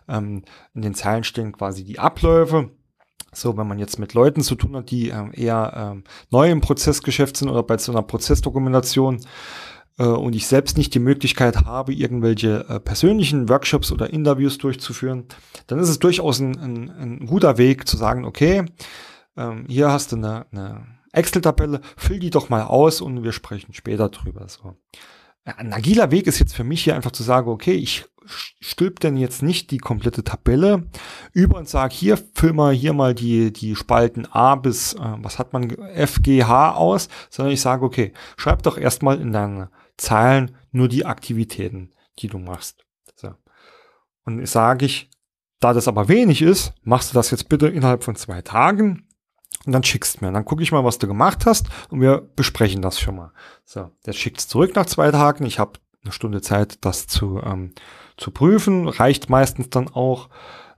ähm, 0.08 0.42
in 0.74 0.82
den 0.82 0.94
Zeilen 0.94 1.24
stehen 1.24 1.52
quasi 1.52 1.84
die 1.84 1.98
Abläufe. 1.98 2.70
So, 3.32 3.56
wenn 3.56 3.66
man 3.66 3.80
jetzt 3.80 3.98
mit 3.98 4.14
Leuten 4.14 4.42
zu 4.42 4.54
tun 4.54 4.76
hat, 4.76 4.92
die 4.92 5.08
ähm, 5.08 5.32
eher 5.34 5.72
ähm, 5.74 6.04
neu 6.30 6.50
im 6.50 6.60
Prozessgeschäft 6.60 7.36
sind 7.36 7.48
oder 7.48 7.64
bei 7.64 7.78
so 7.78 7.90
einer 7.90 8.02
Prozessdokumentation, 8.02 9.20
äh, 9.98 10.04
und 10.04 10.34
ich 10.34 10.46
selbst 10.46 10.76
nicht 10.76 10.94
die 10.94 11.00
Möglichkeit 11.00 11.64
habe, 11.64 11.92
irgendwelche 11.92 12.66
äh, 12.68 12.80
persönlichen 12.80 13.48
Workshops 13.48 13.92
oder 13.92 14.12
Interviews 14.12 14.58
durchzuführen, 14.58 15.26
dann 15.66 15.78
ist 15.78 15.88
es 15.88 15.98
durchaus 15.98 16.40
ein, 16.40 16.58
ein, 16.58 16.90
ein 16.90 17.26
guter 17.26 17.58
Weg 17.58 17.88
zu 17.88 17.96
sagen, 17.96 18.24
okay, 18.24 18.64
ähm, 19.36 19.66
hier 19.68 19.90
hast 19.90 20.12
du 20.12 20.16
eine, 20.16 20.46
eine 20.52 20.86
Excel-Tabelle, 21.12 21.80
füll 21.96 22.18
die 22.18 22.30
doch 22.30 22.48
mal 22.48 22.62
aus 22.62 23.00
und 23.00 23.22
wir 23.22 23.32
sprechen 23.32 23.72
später 23.72 24.08
drüber. 24.08 24.46
So. 24.48 24.76
Ein 25.44 25.72
agiler 25.72 26.10
Weg 26.10 26.26
ist 26.26 26.38
jetzt 26.38 26.54
für 26.54 26.64
mich 26.64 26.82
hier 26.82 26.96
einfach 26.96 27.12
zu 27.12 27.22
sagen, 27.22 27.48
okay, 27.48 27.74
ich 27.74 28.06
stülp 28.26 29.00
denn 29.00 29.16
jetzt 29.16 29.42
nicht 29.42 29.70
die 29.70 29.78
komplette 29.78 30.24
Tabelle 30.24 30.84
über 31.32 31.58
und 31.58 31.68
sage, 31.68 31.94
hier 31.94 32.18
füll 32.34 32.54
mal 32.54 32.72
hier 32.72 32.94
mal 32.94 33.14
die, 33.14 33.52
die 33.52 33.76
Spalten 33.76 34.26
A 34.26 34.54
bis, 34.54 34.94
äh, 34.94 34.98
was 35.18 35.38
hat 35.38 35.52
man, 35.52 35.70
F, 35.70 36.22
G, 36.22 36.42
H 36.44 36.74
aus, 36.74 37.08
sondern 37.30 37.52
ich 37.52 37.60
sage, 37.60 37.84
okay, 37.84 38.12
schreib 38.36 38.62
doch 38.62 38.78
erstmal 38.78 39.20
in 39.20 39.32
deine 39.32 39.70
Zahlen 39.96 40.56
nur 40.72 40.88
die 40.88 41.06
Aktivitäten, 41.06 41.92
die 42.18 42.28
du 42.28 42.38
machst. 42.38 42.84
So. 43.16 43.34
Und 44.24 44.46
sage 44.48 44.86
ich, 44.86 45.10
da 45.60 45.72
das 45.72 45.88
aber 45.88 46.08
wenig 46.08 46.42
ist, 46.42 46.74
machst 46.82 47.10
du 47.10 47.14
das 47.14 47.30
jetzt 47.30 47.48
bitte 47.48 47.68
innerhalb 47.68 48.04
von 48.04 48.16
zwei 48.16 48.42
Tagen 48.42 49.08
und 49.66 49.72
dann 49.72 49.82
schickst 49.82 50.20
mir. 50.20 50.30
Dann 50.32 50.44
gucke 50.44 50.62
ich 50.62 50.72
mal, 50.72 50.84
was 50.84 50.98
du 50.98 51.06
gemacht 51.06 51.46
hast 51.46 51.68
und 51.90 52.00
wir 52.00 52.28
besprechen 52.36 52.82
das 52.82 53.00
schon 53.00 53.16
mal. 53.16 53.32
So, 53.64 53.90
der 54.04 54.12
schickt 54.12 54.40
es 54.40 54.48
zurück 54.48 54.74
nach 54.74 54.86
zwei 54.86 55.10
Tagen. 55.10 55.46
Ich 55.46 55.58
habe 55.58 55.78
eine 56.02 56.12
Stunde 56.12 56.42
Zeit, 56.42 56.84
das 56.84 57.06
zu, 57.06 57.40
ähm, 57.42 57.72
zu 58.16 58.30
prüfen. 58.30 58.88
Reicht 58.88 59.30
meistens 59.30 59.70
dann 59.70 59.88
auch. 59.88 60.28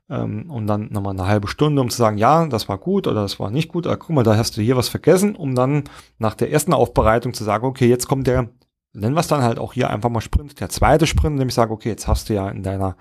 Ähm, 0.08 0.50
und 0.50 0.68
dann 0.68 0.92
nochmal 0.92 1.14
eine 1.14 1.26
halbe 1.26 1.48
Stunde, 1.48 1.82
um 1.82 1.90
zu 1.90 1.96
sagen, 1.96 2.16
ja, 2.16 2.46
das 2.46 2.68
war 2.68 2.78
gut 2.78 3.08
oder 3.08 3.22
das 3.22 3.40
war 3.40 3.50
nicht 3.50 3.68
gut. 3.68 3.86
Aber 3.86 3.96
guck 3.96 4.10
mal, 4.10 4.22
da 4.22 4.36
hast 4.36 4.56
du 4.56 4.62
hier 4.62 4.76
was 4.76 4.88
vergessen, 4.88 5.34
um 5.34 5.56
dann 5.56 5.84
nach 6.18 6.34
der 6.34 6.52
ersten 6.52 6.72
Aufbereitung 6.72 7.34
zu 7.34 7.42
sagen, 7.42 7.66
okay, 7.66 7.88
jetzt 7.88 8.06
kommt 8.06 8.28
der, 8.28 8.50
nennen 8.96 9.14
wir 9.14 9.20
es 9.20 9.28
dann 9.28 9.42
halt 9.42 9.58
auch 9.58 9.72
hier 9.72 9.90
einfach 9.90 10.10
mal 10.10 10.20
Sprint, 10.20 10.60
der 10.60 10.68
zweite 10.68 11.06
Sprint, 11.06 11.36
nämlich 11.36 11.54
sage, 11.54 11.72
okay, 11.72 11.90
jetzt 11.90 12.08
hast 12.08 12.28
du 12.28 12.34
ja 12.34 12.48
in 12.48 12.62
deiner, 12.62 12.96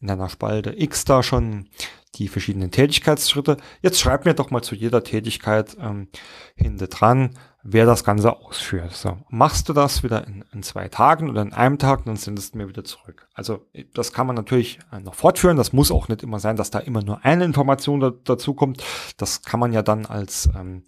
in 0.00 0.08
deiner 0.08 0.28
Spalte 0.28 0.78
X 0.78 1.04
da 1.04 1.22
schon 1.22 1.68
die 2.16 2.28
verschiedenen 2.28 2.70
Tätigkeitsschritte. 2.70 3.56
Jetzt 3.80 3.98
schreib 3.98 4.26
mir 4.26 4.34
doch 4.34 4.50
mal 4.50 4.62
zu 4.62 4.74
jeder 4.74 5.02
Tätigkeit 5.02 5.76
ähm, 5.80 6.08
hinten 6.54 6.88
dran, 6.90 7.30
wer 7.62 7.86
das 7.86 8.04
Ganze 8.04 8.36
ausführt. 8.36 8.92
So, 8.92 9.16
machst 9.30 9.68
du 9.68 9.72
das 9.72 10.02
wieder 10.02 10.26
in, 10.26 10.44
in, 10.52 10.62
zwei 10.62 10.88
Tagen 10.88 11.30
oder 11.30 11.40
in 11.40 11.54
einem 11.54 11.78
Tag, 11.78 12.04
dann 12.04 12.16
sendest 12.16 12.52
du 12.52 12.58
mir 12.58 12.68
wieder 12.68 12.84
zurück. 12.84 13.28
Also 13.32 13.66
das 13.94 14.12
kann 14.12 14.26
man 14.26 14.36
natürlich 14.36 14.78
äh, 14.92 15.00
noch 15.00 15.14
fortführen. 15.14 15.56
Das 15.56 15.72
muss 15.72 15.90
auch 15.90 16.08
nicht 16.08 16.22
immer 16.22 16.38
sein, 16.38 16.56
dass 16.56 16.70
da 16.70 16.80
immer 16.80 17.02
nur 17.02 17.24
eine 17.24 17.44
Information 17.44 18.00
da, 18.00 18.12
dazu 18.24 18.52
kommt. 18.52 18.84
Das 19.16 19.42
kann 19.42 19.60
man 19.60 19.72
ja 19.72 19.82
dann 19.82 20.04
als 20.04 20.50
ähm, 20.54 20.82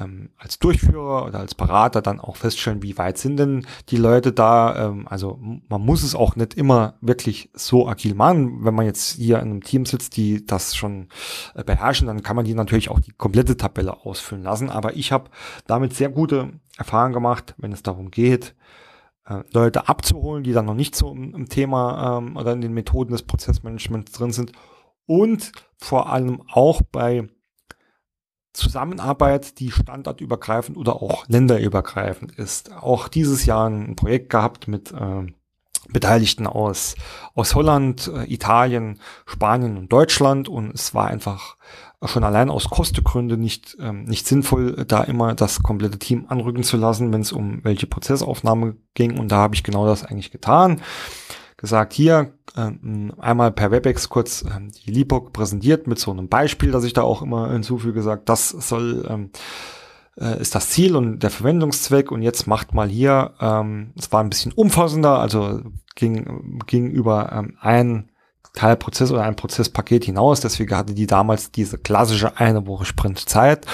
ähm, 0.00 0.30
als 0.36 0.58
Durchführer 0.58 1.26
oder 1.26 1.40
als 1.40 1.54
Berater 1.54 2.02
dann 2.02 2.20
auch 2.20 2.36
feststellen, 2.36 2.82
wie 2.82 2.98
weit 2.98 3.18
sind 3.18 3.36
denn 3.38 3.66
die 3.88 3.96
Leute 3.96 4.32
da. 4.32 4.88
Ähm, 4.88 5.06
also 5.08 5.38
man 5.40 5.80
muss 5.80 6.02
es 6.02 6.14
auch 6.14 6.36
nicht 6.36 6.54
immer 6.54 6.94
wirklich 7.00 7.50
so 7.54 7.88
agil 7.88 8.14
machen. 8.14 8.64
Wenn 8.64 8.74
man 8.74 8.86
jetzt 8.86 9.16
hier 9.16 9.38
in 9.38 9.50
einem 9.50 9.62
Team 9.62 9.86
sitzt, 9.86 10.16
die 10.16 10.44
das 10.44 10.76
schon 10.76 11.08
äh, 11.54 11.64
beherrschen, 11.64 12.06
dann 12.06 12.22
kann 12.22 12.36
man 12.36 12.44
die 12.44 12.54
natürlich 12.54 12.90
auch 12.90 13.00
die 13.00 13.12
komplette 13.12 13.56
Tabelle 13.56 14.04
ausfüllen 14.04 14.44
lassen. 14.44 14.70
Aber 14.70 14.96
ich 14.96 15.12
habe 15.12 15.30
damit 15.66 15.94
sehr 15.94 16.08
gute 16.08 16.52
Erfahrungen 16.76 17.12
gemacht, 17.12 17.54
wenn 17.58 17.72
es 17.72 17.82
darum 17.82 18.10
geht, 18.10 18.54
äh, 19.26 19.42
Leute 19.52 19.88
abzuholen, 19.88 20.44
die 20.44 20.52
dann 20.52 20.66
noch 20.66 20.74
nicht 20.74 20.96
so 20.96 21.12
im, 21.12 21.48
Thema 21.48 22.18
ähm, 22.18 22.36
oder 22.36 22.52
in 22.52 22.60
den 22.60 22.72
Methoden 22.72 23.12
des 23.12 23.22
Prozessmanagements 23.22 24.12
drin 24.12 24.32
sind. 24.32 24.52
Und 25.06 25.52
vor 25.78 26.10
allem 26.10 26.42
auch 26.50 26.82
bei 26.82 27.28
Zusammenarbeit, 28.58 29.58
die 29.60 29.70
standardübergreifend 29.70 30.76
oder 30.76 30.96
auch 30.96 31.26
länderübergreifend 31.28 32.32
ist. 32.32 32.72
Auch 32.72 33.08
dieses 33.08 33.46
Jahr 33.46 33.68
ein 33.68 33.96
Projekt 33.96 34.30
gehabt 34.30 34.68
mit 34.68 34.92
äh, 34.92 35.26
Beteiligten 35.90 36.46
aus, 36.46 36.96
aus 37.34 37.54
Holland, 37.54 38.10
äh, 38.14 38.32
Italien, 38.32 39.00
Spanien 39.26 39.78
und 39.78 39.92
Deutschland. 39.92 40.48
Und 40.48 40.74
es 40.74 40.92
war 40.92 41.06
einfach 41.06 41.56
schon 42.04 42.24
allein 42.24 42.50
aus 42.50 42.68
Kostengründen 42.68 43.40
nicht, 43.40 43.76
ähm, 43.80 44.04
nicht 44.04 44.26
sinnvoll, 44.26 44.84
da 44.86 45.02
immer 45.04 45.34
das 45.34 45.62
komplette 45.62 45.98
Team 45.98 46.26
anrücken 46.28 46.62
zu 46.64 46.76
lassen, 46.76 47.12
wenn 47.12 47.22
es 47.22 47.32
um 47.32 47.64
welche 47.64 47.86
Prozessaufnahme 47.86 48.76
ging. 48.94 49.18
Und 49.18 49.32
da 49.32 49.36
habe 49.36 49.54
ich 49.54 49.62
genau 49.62 49.86
das 49.86 50.04
eigentlich 50.04 50.30
getan 50.30 50.82
gesagt, 51.58 51.92
hier 51.92 52.32
ähm, 52.56 53.12
einmal 53.18 53.50
per 53.50 53.70
WebEx 53.70 54.08
kurz 54.08 54.44
ähm, 54.44 54.70
die 54.70 54.92
LIPOC 54.92 55.32
präsentiert 55.34 55.86
mit 55.86 55.98
so 55.98 56.10
einem 56.10 56.28
Beispiel, 56.28 56.70
das 56.70 56.84
ich 56.84 56.94
da 56.94 57.02
auch 57.02 57.20
immer 57.20 57.50
hinzufüge, 57.50 57.92
gesagt, 57.92 58.28
das 58.28 58.48
soll 58.48 59.06
ähm, 59.10 59.30
äh, 60.18 60.40
ist 60.40 60.54
das 60.54 60.70
Ziel 60.70 60.96
und 60.96 61.20
der 61.20 61.30
Verwendungszweck 61.30 62.10
und 62.10 62.22
jetzt 62.22 62.46
macht 62.46 62.74
mal 62.74 62.88
hier, 62.88 63.32
ähm, 63.40 63.92
es 63.98 64.10
war 64.12 64.22
ein 64.22 64.30
bisschen 64.30 64.52
umfassender, 64.52 65.18
also 65.18 65.60
ging, 65.94 66.60
ging 66.66 66.90
über 66.90 67.32
ähm, 67.32 67.56
ein 67.60 68.08
Teilprozess 68.54 69.10
oder 69.10 69.24
ein 69.24 69.36
Prozesspaket 69.36 70.04
hinaus, 70.04 70.40
deswegen 70.40 70.76
hatte 70.76 70.94
die 70.94 71.06
damals 71.06 71.50
diese 71.50 71.76
klassische 71.76 72.38
eine 72.38 72.66
Woche 72.66 72.84
Sprint 72.84 73.28
Zeit 73.28 73.66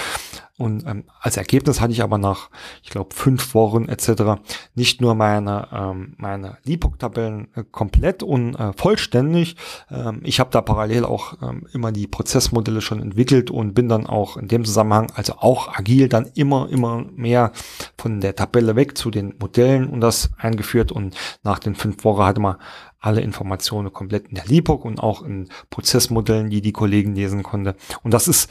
und 0.56 0.86
ähm, 0.86 1.04
als 1.20 1.36
Ergebnis 1.36 1.80
hatte 1.80 1.92
ich 1.92 2.02
aber 2.02 2.16
nach, 2.16 2.48
ich 2.84 2.90
glaube, 2.90 3.12
fünf 3.12 3.54
Wochen 3.54 3.86
etc. 3.88 4.40
nicht 4.76 5.00
nur 5.00 5.16
meine, 5.16 5.66
ähm, 5.72 6.14
meine 6.16 6.58
LIPOC-Tabellen 6.64 7.48
äh, 7.56 7.64
komplett 7.72 8.22
und 8.22 8.54
äh, 8.54 8.72
vollständig. 8.76 9.56
Ähm, 9.90 10.20
ich 10.22 10.38
habe 10.38 10.50
da 10.50 10.60
parallel 10.60 11.06
auch 11.06 11.42
ähm, 11.42 11.66
immer 11.72 11.90
die 11.90 12.06
Prozessmodelle 12.06 12.82
schon 12.82 13.02
entwickelt 13.02 13.50
und 13.50 13.74
bin 13.74 13.88
dann 13.88 14.06
auch 14.06 14.36
in 14.36 14.46
dem 14.46 14.64
Zusammenhang, 14.64 15.10
also 15.16 15.34
auch 15.38 15.76
agil, 15.76 16.08
dann 16.08 16.30
immer, 16.34 16.68
immer 16.70 17.04
mehr 17.16 17.50
von 17.98 18.20
der 18.20 18.36
Tabelle 18.36 18.76
weg 18.76 18.96
zu 18.96 19.10
den 19.10 19.34
Modellen 19.40 19.88
und 19.88 20.00
das 20.00 20.30
eingeführt. 20.38 20.92
Und 20.92 21.16
nach 21.42 21.58
den 21.58 21.74
fünf 21.74 22.04
Wochen 22.04 22.22
hatte 22.22 22.40
man 22.40 22.56
alle 23.00 23.22
Informationen 23.22 23.92
komplett 23.92 24.28
in 24.28 24.36
der 24.36 24.46
LIPOC 24.46 24.84
und 24.84 25.00
auch 25.00 25.22
in 25.22 25.48
Prozessmodellen, 25.70 26.48
die 26.48 26.62
die 26.62 26.72
Kollegen 26.72 27.16
lesen 27.16 27.42
konnte. 27.42 27.74
Und 28.04 28.14
das 28.14 28.28
ist 28.28 28.48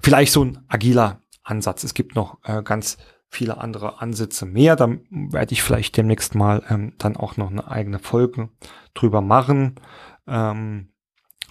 vielleicht 0.00 0.32
so 0.32 0.44
ein 0.44 0.58
agiler 0.68 1.20
Ansatz. 1.52 1.84
Es 1.84 1.94
gibt 1.94 2.16
noch 2.16 2.38
äh, 2.44 2.62
ganz 2.62 2.96
viele 3.28 3.58
andere 3.58 4.00
Ansätze 4.00 4.46
mehr. 4.46 4.76
Da 4.76 4.88
werde 5.10 5.52
ich 5.52 5.62
vielleicht 5.62 5.96
demnächst 5.96 6.34
mal 6.34 6.62
ähm, 6.68 6.94
dann 6.98 7.16
auch 7.16 7.36
noch 7.36 7.50
eine 7.50 7.70
eigene 7.70 7.98
Folge 7.98 8.48
drüber 8.94 9.20
machen, 9.20 9.76
ähm, 10.26 10.88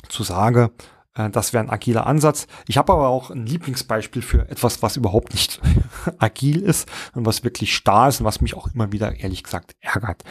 zu 0.10 0.24
sage, 0.24 0.72
äh, 1.16 1.30
das 1.30 1.54
wäre 1.54 1.64
ein 1.64 1.70
agiler 1.70 2.08
Ansatz. 2.08 2.48
Ich 2.68 2.78
habe 2.78 2.94
aber 2.94 3.08
auch 3.08 3.30
ein 3.30 3.46
Lieblingsbeispiel 3.46 4.22
für 4.22 4.50
etwas, 4.50 4.82
was 4.82 4.98
überhaupt 4.98 5.34
nicht 5.34 5.62
agil 6.18 6.62
ist 6.62 6.90
und 7.14 7.26
was 7.26 7.44
wirklich 7.44 7.76
starr 7.76 8.10
ist 8.10 8.22
und 8.22 8.26
was 8.26 8.42
mich 8.42 8.56
auch 8.56 8.68
immer 8.74 8.92
wieder 8.92 9.16
ehrlich 9.20 9.44
gesagt 9.44 9.76
ärgert. 9.80 10.24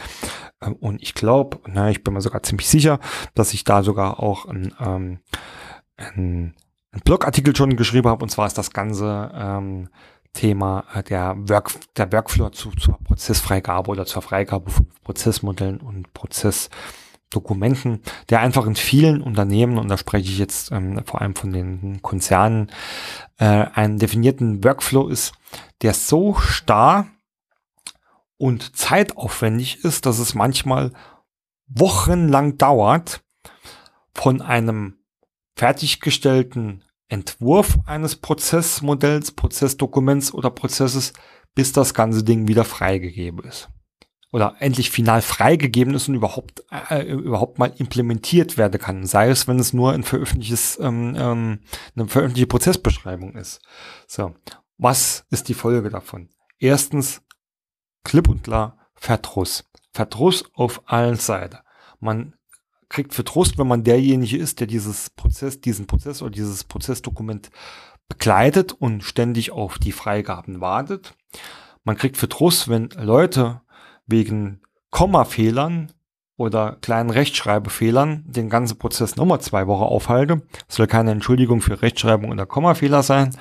Ähm, 0.61 0.75
und 0.75 1.01
ich 1.01 1.13
glaube, 1.13 1.59
ich 1.89 2.03
bin 2.03 2.13
mir 2.13 2.21
sogar 2.21 2.43
ziemlich 2.43 2.67
sicher, 2.67 2.99
dass 3.35 3.53
ich 3.53 3.63
da 3.63 3.83
sogar 3.83 4.19
auch 4.21 4.45
ein, 4.45 4.73
ähm, 4.79 5.19
ein 5.97 6.55
einen 6.91 7.01
Blogartikel 7.03 7.55
schon 7.55 7.75
geschrieben 7.77 8.09
habe, 8.09 8.23
und 8.23 8.29
zwar 8.29 8.47
ist 8.47 8.57
das 8.57 8.71
ganze 8.71 9.31
ähm, 9.33 9.89
Thema 10.33 10.85
äh, 10.93 11.03
der, 11.03 11.35
Work, 11.49 11.71
der 11.95 12.11
Workflow 12.11 12.49
zu, 12.49 12.71
zur 12.71 12.97
Prozessfreigabe 12.99 13.89
oder 13.89 14.05
zur 14.05 14.21
Freigabe 14.21 14.69
von 14.71 14.87
Prozessmodellen 15.03 15.79
und 15.79 16.13
Prozessdokumenten, 16.13 18.01
der 18.29 18.41
einfach 18.41 18.65
in 18.65 18.75
vielen 18.75 19.21
Unternehmen, 19.21 19.77
und 19.77 19.87
da 19.87 19.97
spreche 19.97 20.29
ich 20.29 20.37
jetzt 20.37 20.71
ähm, 20.71 21.01
vor 21.05 21.21
allem 21.21 21.35
von 21.35 21.51
den 21.51 22.01
Konzernen, 22.01 22.71
äh, 23.37 23.45
einen 23.45 23.97
definierten 23.97 24.63
Workflow 24.63 25.07
ist, 25.07 25.33
der 25.81 25.93
so 25.93 26.35
starr 26.35 27.07
und 28.37 28.75
zeitaufwendig 28.75 29.83
ist, 29.85 30.05
dass 30.05 30.19
es 30.19 30.33
manchmal 30.33 30.91
wochenlang 31.67 32.57
dauert, 32.57 33.21
von 34.13 34.41
einem 34.41 35.00
fertiggestellten 35.61 36.83
Entwurf 37.07 37.77
eines 37.85 38.15
Prozessmodells, 38.15 39.33
Prozessdokuments 39.33 40.33
oder 40.33 40.49
Prozesses, 40.49 41.13
bis 41.53 41.71
das 41.71 41.93
ganze 41.93 42.23
Ding 42.23 42.47
wieder 42.47 42.65
freigegeben 42.65 43.43
ist. 43.43 43.69
Oder 44.31 44.55
endlich 44.57 44.89
final 44.89 45.21
freigegeben 45.21 45.93
ist 45.93 46.09
und 46.09 46.15
überhaupt, 46.15 46.63
äh, 46.89 47.03
überhaupt 47.03 47.59
mal 47.59 47.71
implementiert 47.77 48.57
werden 48.57 48.81
kann. 48.81 49.05
Sei 49.05 49.29
es, 49.29 49.47
wenn 49.47 49.59
es 49.59 49.71
nur 49.71 49.93
ein 49.93 50.01
veröffentlichtes, 50.01 50.79
ähm, 50.81 51.15
ähm, 51.15 51.59
eine 51.95 52.07
veröffentlichte 52.07 52.47
Prozessbeschreibung 52.47 53.35
ist. 53.35 53.61
So. 54.07 54.33
Was 54.79 55.27
ist 55.29 55.47
die 55.47 55.53
Folge 55.53 55.91
davon? 55.91 56.29
Erstens, 56.57 57.21
klipp 58.03 58.27
und 58.29 58.43
klar, 58.43 58.79
Verdruss. 58.95 59.69
Verdruss 59.93 60.43
auf 60.55 60.81
allen 60.87 61.17
Seiten. 61.17 61.59
Man 61.99 62.33
kriegt 62.91 63.13
für 63.13 63.23
Trost, 63.23 63.57
wenn 63.57 63.67
man 63.67 63.83
derjenige 63.85 64.37
ist, 64.37 64.59
der 64.59 64.67
dieses 64.67 65.09
Prozess, 65.11 65.61
diesen 65.61 65.87
Prozess 65.87 66.21
oder 66.21 66.31
dieses 66.31 66.65
Prozessdokument 66.65 67.49
begleitet 68.09 68.73
und 68.73 69.03
ständig 69.03 69.51
auf 69.51 69.79
die 69.79 69.93
Freigaben 69.93 70.59
wartet. 70.59 71.15
Man 71.85 71.95
kriegt 71.95 72.17
für 72.17 72.27
Trost, 72.27 72.67
wenn 72.67 72.89
Leute 72.97 73.61
wegen 74.07 74.59
Kommafehlern 74.89 75.93
oder 76.35 76.77
kleinen 76.81 77.11
Rechtschreibfehlern 77.11 78.25
den 78.27 78.49
ganzen 78.49 78.77
Prozess 78.77 79.15
nochmal 79.15 79.39
zwei 79.39 79.67
Wochen 79.67 79.83
aufhalte. 79.83 80.41
Das 80.67 80.75
soll 80.75 80.87
keine 80.87 81.11
Entschuldigung 81.11 81.61
für 81.61 81.81
Rechtschreibung 81.81 82.29
oder 82.29 82.45
Kommafehler 82.45 83.03
sein. 83.03 83.37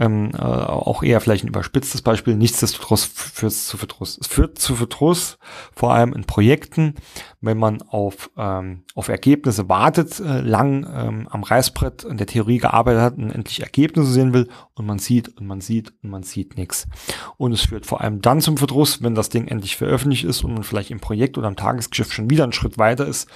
Ähm, 0.00 0.30
äh, 0.32 0.38
auch 0.38 1.02
eher 1.02 1.20
vielleicht 1.20 1.44
ein 1.44 1.48
überspitztes 1.48 2.00
Beispiel. 2.00 2.34
Nichtsdestotrotz 2.34 3.04
führt 3.04 3.52
zu 3.52 3.76
Verdruss. 3.76 4.16
Es 4.18 4.26
führt 4.28 4.58
zu 4.58 4.74
Verdruss, 4.74 5.38
vor 5.74 5.92
allem 5.92 6.14
in 6.14 6.24
Projekten, 6.24 6.94
wenn 7.42 7.58
man 7.58 7.82
auf, 7.82 8.30
ähm, 8.38 8.84
auf 8.94 9.08
Ergebnisse 9.08 9.68
wartet, 9.68 10.18
äh, 10.18 10.40
lang 10.40 10.86
ähm, 10.90 11.28
am 11.28 11.42
Reißbrett 11.42 12.04
in 12.04 12.16
der 12.16 12.26
Theorie 12.26 12.56
gearbeitet 12.56 13.02
hat 13.02 13.18
und 13.18 13.30
endlich 13.30 13.60
Ergebnisse 13.60 14.10
sehen 14.10 14.32
will 14.32 14.48
und 14.72 14.86
man 14.86 14.98
sieht 14.98 15.36
und 15.38 15.46
man 15.46 15.60
sieht 15.60 15.92
und 16.02 16.08
man 16.08 16.22
sieht 16.22 16.56
nichts. 16.56 16.88
Und 17.36 17.52
es 17.52 17.66
führt 17.66 17.84
vor 17.84 18.00
allem 18.00 18.22
dann 18.22 18.40
zum 18.40 18.56
Verdruss, 18.56 19.02
wenn 19.02 19.14
das 19.14 19.28
Ding 19.28 19.48
endlich 19.48 19.76
veröffentlicht 19.76 20.24
ist 20.24 20.42
und 20.44 20.54
man 20.54 20.62
vielleicht 20.62 20.90
im 20.90 21.00
Projekt 21.00 21.36
oder 21.36 21.48
im 21.48 21.56
Tagesgeschäft 21.56 22.14
schon 22.14 22.30
wieder 22.30 22.44
einen 22.44 22.54
Schritt 22.54 22.78
weiter 22.78 23.06
ist 23.06 23.28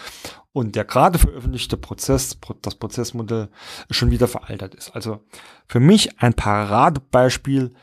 und 0.54 0.76
der 0.76 0.84
gerade 0.84 1.18
veröffentlichte 1.18 1.76
Prozess, 1.76 2.38
das 2.62 2.76
Prozessmodell 2.76 3.48
schon 3.90 4.12
wieder 4.12 4.28
veraltet 4.28 4.72
ist. 4.76 4.94
Also 4.94 5.18
für 5.66 5.80
mich 5.80 6.20
ein 6.20 6.32
Paradebeispiel, 6.32 7.74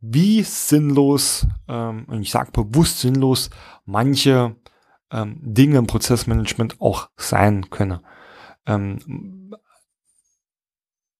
wie 0.00 0.42
sinnlos, 0.42 1.46
ähm, 1.68 2.04
und 2.08 2.20
ich 2.20 2.32
sage 2.32 2.50
bewusst 2.50 2.98
sinnlos, 2.98 3.50
manche 3.84 4.56
ähm, 5.12 5.38
Dinge 5.40 5.78
im 5.78 5.86
Prozessmanagement 5.86 6.80
auch 6.80 7.10
sein 7.16 7.70
können. 7.70 8.00
Ähm, 8.66 9.45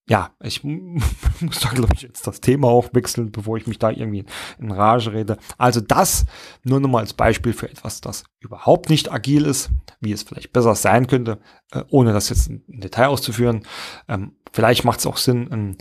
ja, 0.08 0.30
ich 0.40 0.62
muss 0.64 1.60
da, 1.60 1.70
glaube 1.70 1.94
ich, 1.94 2.02
jetzt 2.02 2.26
das 2.26 2.40
Thema 2.40 2.68
auch 2.68 2.90
wechseln, 2.92 3.32
bevor 3.32 3.56
ich 3.56 3.66
mich 3.66 3.78
da 3.78 3.90
irgendwie 3.90 4.24
in 4.58 4.70
Rage 4.70 5.12
rede. 5.12 5.36
Also 5.58 5.80
das 5.80 6.24
nur 6.62 6.80
nochmal 6.80 7.02
als 7.02 7.14
Beispiel 7.14 7.52
für 7.52 7.68
etwas, 7.68 8.00
das 8.00 8.24
überhaupt 8.40 8.88
nicht 8.88 9.10
agil 9.10 9.44
ist, 9.44 9.70
wie 10.00 10.12
es 10.12 10.22
vielleicht 10.22 10.52
besser 10.52 10.74
sein 10.74 11.06
könnte, 11.08 11.38
äh, 11.72 11.82
ohne 11.88 12.12
das 12.12 12.28
jetzt 12.28 12.48
in 12.48 12.62
Detail 12.68 13.08
auszuführen. 13.08 13.66
Ähm, 14.08 14.36
vielleicht 14.52 14.84
macht 14.84 15.00
es 15.00 15.06
auch 15.06 15.16
Sinn, 15.16 15.48
ähm, 15.52 15.76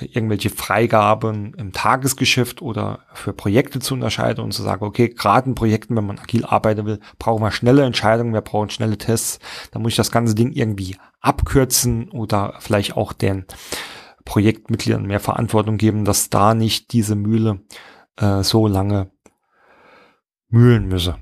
irgendwelche 0.00 0.50
Freigaben 0.50 1.54
im 1.54 1.72
Tagesgeschäft 1.72 2.62
oder 2.62 3.00
für 3.14 3.32
Projekte 3.32 3.78
zu 3.78 3.94
unterscheiden 3.94 4.44
und 4.44 4.52
zu 4.52 4.62
sagen, 4.62 4.84
okay, 4.84 5.08
gerade 5.08 5.48
in 5.48 5.54
Projekten, 5.54 5.96
wenn 5.96 6.06
man 6.06 6.18
agil 6.18 6.44
arbeiten 6.44 6.86
will, 6.86 7.00
brauchen 7.18 7.42
wir 7.42 7.50
schnelle 7.50 7.84
Entscheidungen, 7.84 8.34
wir 8.34 8.40
brauchen 8.40 8.70
schnelle 8.70 8.98
Tests, 8.98 9.38
dann 9.70 9.82
muss 9.82 9.92
ich 9.92 9.96
das 9.96 10.10
ganze 10.10 10.34
Ding 10.34 10.52
irgendwie 10.52 10.96
abkürzen 11.20 12.10
oder 12.10 12.54
vielleicht 12.58 12.96
auch 12.96 13.12
den 13.12 13.46
Projektmitgliedern 14.24 15.06
mehr 15.06 15.20
Verantwortung 15.20 15.76
geben, 15.78 16.04
dass 16.04 16.30
da 16.30 16.54
nicht 16.54 16.92
diese 16.92 17.14
Mühle 17.14 17.60
äh, 18.16 18.42
so 18.42 18.66
lange 18.66 19.10
mühlen 20.48 20.86
müsse. 20.86 21.16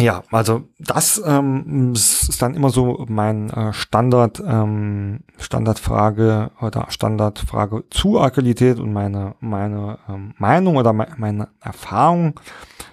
Ja, 0.00 0.24
also 0.32 0.64
das 0.80 1.22
ähm, 1.24 1.92
ist 1.92 2.42
dann 2.42 2.54
immer 2.54 2.70
so 2.70 3.04
mein 3.08 3.50
äh, 3.50 3.72
Standard, 3.72 4.42
ähm, 4.44 5.20
Standardfrage 5.38 6.50
oder 6.60 6.86
Standardfrage 6.88 7.84
zu 7.90 8.20
Agilität 8.20 8.80
und 8.80 8.92
meine, 8.92 9.36
meine 9.38 9.98
ähm, 10.08 10.34
Meinung 10.36 10.76
oder 10.76 10.92
me 10.92 11.06
meine 11.16 11.48
Erfahrung 11.60 12.40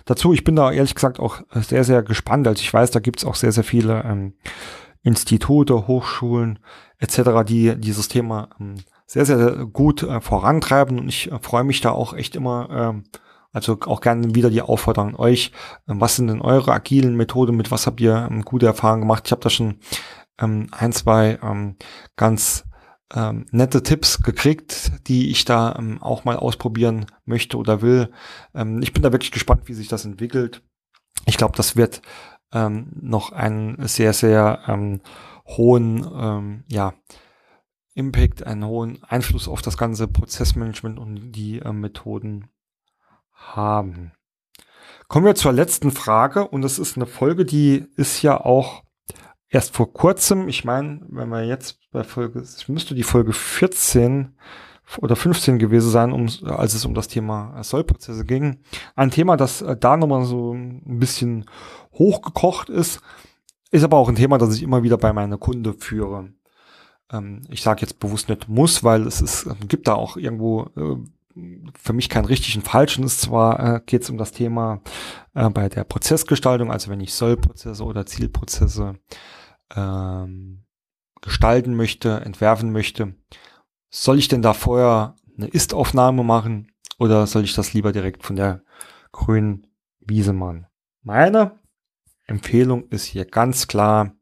dazu. 0.05 0.31
Ich 0.33 0.43
bin 0.43 0.55
da 0.55 0.71
ehrlich 0.71 0.93
gesagt 0.93 1.19
auch 1.19 1.41
sehr, 1.55 1.83
sehr 1.83 2.03
gespannt. 2.03 2.47
Also 2.47 2.61
ich 2.61 2.71
weiß, 2.71 2.91
da 2.91 2.99
gibt's 2.99 3.25
auch 3.25 3.35
sehr, 3.35 3.51
sehr 3.51 3.63
viele 3.63 4.03
ähm, 4.03 4.33
Institute, 5.01 5.87
Hochschulen 5.87 6.59
etc., 6.99 7.43
die 7.47 7.75
dieses 7.77 8.09
Thema 8.09 8.49
ähm, 8.59 8.75
sehr, 9.07 9.25
sehr 9.25 9.65
gut 9.65 10.03
äh, 10.03 10.21
vorantreiben 10.21 10.99
und 10.99 11.09
ich 11.09 11.31
äh, 11.31 11.39
freue 11.41 11.63
mich 11.63 11.81
da 11.81 11.91
auch 11.91 12.13
echt 12.13 12.35
immer 12.35 12.69
ähm, 12.71 13.03
also 13.53 13.77
auch 13.81 14.01
gerne 14.01 14.35
wieder 14.35 14.49
die 14.49 14.61
Aufforderung 14.61 15.09
an 15.09 15.15
euch. 15.15 15.51
Ähm, 15.87 15.99
was 16.01 16.15
sind 16.15 16.27
denn 16.27 16.41
eure 16.41 16.71
agilen 16.71 17.15
Methoden? 17.15 17.55
Mit 17.55 17.71
was 17.71 17.87
habt 17.87 18.01
ihr 18.01 18.27
ähm, 18.29 18.43
gute 18.43 18.65
Erfahrungen 18.65 19.01
gemacht? 19.01 19.23
Ich 19.25 19.31
habe 19.31 19.41
da 19.41 19.49
schon 19.49 19.79
ähm, 20.39 20.67
ein, 20.71 20.91
zwei 20.91 21.39
ähm, 21.43 21.75
ganz 22.15 22.65
ähm, 23.13 23.45
nette 23.51 23.83
Tipps 23.83 24.21
gekriegt, 24.21 24.91
die 25.07 25.31
ich 25.31 25.45
da 25.45 25.75
ähm, 25.77 26.01
auch 26.01 26.23
mal 26.23 26.37
ausprobieren 26.37 27.05
möchte 27.25 27.57
oder 27.57 27.81
will. 27.81 28.11
Ähm, 28.53 28.81
ich 28.81 28.93
bin 28.93 29.03
da 29.03 29.11
wirklich 29.11 29.31
gespannt, 29.31 29.63
wie 29.65 29.73
sich 29.73 29.87
das 29.87 30.05
entwickelt. 30.05 30.63
Ich 31.25 31.37
glaube, 31.37 31.57
das 31.57 31.75
wird 31.75 32.01
ähm, 32.53 32.87
noch 33.01 33.31
einen 33.31 33.87
sehr, 33.87 34.13
sehr 34.13 34.61
ähm, 34.67 35.01
hohen, 35.45 36.07
ähm, 36.13 36.63
ja, 36.67 36.93
Impact, 37.93 38.47
einen 38.47 38.65
hohen 38.65 39.03
Einfluss 39.03 39.49
auf 39.49 39.61
das 39.61 39.77
ganze 39.77 40.07
Prozessmanagement 40.07 40.97
und 40.97 41.33
die 41.33 41.59
äh, 41.59 41.73
Methoden 41.73 42.49
haben. 43.41 44.11
Kommen 45.07 45.25
wir 45.25 45.35
zur 45.35 45.51
letzten 45.51 45.91
Frage 45.91 46.47
und 46.47 46.61
das 46.61 46.79
ist 46.79 46.95
eine 46.95 47.05
Folge, 47.05 47.45
die 47.45 47.85
ist 47.95 48.21
ja 48.21 48.39
auch 48.39 48.83
erst 49.49 49.75
vor 49.75 49.91
kurzem, 49.91 50.47
ich 50.47 50.63
meine, 50.63 51.01
wenn 51.09 51.29
wir 51.29 51.43
jetzt 51.43 51.79
bei 51.91 52.03
Folge, 52.03 52.39
es 52.39 52.67
müsste 52.69 52.95
die 52.95 53.03
Folge 53.03 53.33
14 53.33 54.33
oder 54.99 55.15
15 55.15 55.59
gewesen 55.59 55.89
sein, 55.89 56.11
um, 56.11 56.27
als 56.45 56.73
es 56.73 56.85
um 56.85 56.93
das 56.93 57.07
Thema 57.07 57.61
Sollprozesse 57.63 58.25
ging. 58.25 58.59
Ein 58.95 59.11
Thema, 59.11 59.37
das 59.37 59.61
äh, 59.61 59.77
da 59.77 59.97
nochmal 59.97 60.25
so 60.25 60.53
ein 60.53 60.99
bisschen 60.99 61.45
hochgekocht 61.93 62.69
ist, 62.69 63.01
ist 63.71 63.83
aber 63.83 63.97
auch 63.97 64.09
ein 64.09 64.15
Thema, 64.15 64.37
das 64.37 64.55
ich 64.55 64.63
immer 64.63 64.83
wieder 64.83 64.97
bei 64.97 65.13
meiner 65.13 65.37
Kunde 65.37 65.73
führe. 65.73 66.33
Ähm, 67.11 67.41
ich 67.49 67.61
sage 67.61 67.81
jetzt 67.81 67.99
bewusst 67.99 68.29
nicht 68.29 68.49
muss, 68.49 68.83
weil 68.83 69.07
es 69.07 69.21
ist, 69.21 69.47
gibt 69.67 69.87
da 69.87 69.95
auch 69.95 70.17
irgendwo 70.17 70.69
äh, 70.75 70.97
für 71.75 71.93
mich 71.93 72.09
kein 72.09 72.25
richtig 72.25 72.55
und 72.55 72.63
falschen 72.63 73.03
ist. 73.03 73.21
Zwar 73.21 73.75
äh, 73.75 73.81
geht 73.85 74.03
es 74.03 74.09
um 74.09 74.17
das 74.17 74.31
Thema 74.31 74.81
äh, 75.33 75.49
bei 75.49 75.69
der 75.69 75.83
Prozessgestaltung, 75.83 76.71
also 76.71 76.89
wenn 76.91 76.99
ich 76.99 77.13
Sollprozesse 77.13 77.83
oder 77.83 78.05
Zielprozesse 78.05 78.95
ähm, 79.75 80.65
gestalten 81.21 81.75
möchte, 81.75 82.21
entwerfen 82.21 82.71
möchte, 82.71 83.15
soll 83.89 84.19
ich 84.19 84.27
denn 84.27 84.41
da 84.41 84.53
vorher 84.53 85.15
eine 85.37 85.47
Ist-Aufnahme 85.47 86.23
machen 86.23 86.71
oder 86.97 87.27
soll 87.27 87.43
ich 87.43 87.55
das 87.55 87.73
lieber 87.73 87.91
direkt 87.91 88.23
von 88.23 88.35
der 88.35 88.63
grünen 89.11 89.67
Wiese 89.99 90.33
machen? 90.33 90.67
Meine 91.03 91.59
Empfehlung 92.25 92.87
ist 92.89 93.05
hier 93.05 93.25
ganz 93.25 93.67
klar, 93.67 94.15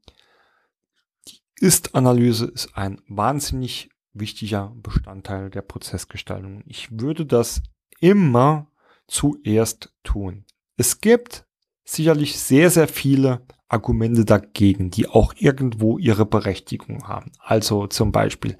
die 1.28 1.42
Ist-Analyse 1.60 2.46
ist 2.46 2.76
ein 2.76 3.02
wahnsinnig 3.08 3.90
wichtiger 4.20 4.74
Bestandteil 4.82 5.50
der 5.50 5.62
Prozessgestaltung. 5.62 6.64
Ich 6.66 7.00
würde 7.00 7.26
das 7.26 7.62
immer 8.00 8.68
zuerst 9.08 9.94
tun. 10.04 10.46
Es 10.78 11.02
gibt 11.02 11.46
sicherlich 11.84 12.40
sehr, 12.40 12.70
sehr 12.70 12.88
viele 12.88 13.42
Argumente 13.70 14.26
dagegen, 14.26 14.90
die 14.90 15.08
auch 15.08 15.34
irgendwo 15.38 16.00
ihre 16.00 16.26
Berechtigung 16.26 17.08
haben. 17.08 17.32
Also 17.40 17.86
zum 17.86 18.12
Beispiel, 18.12 18.58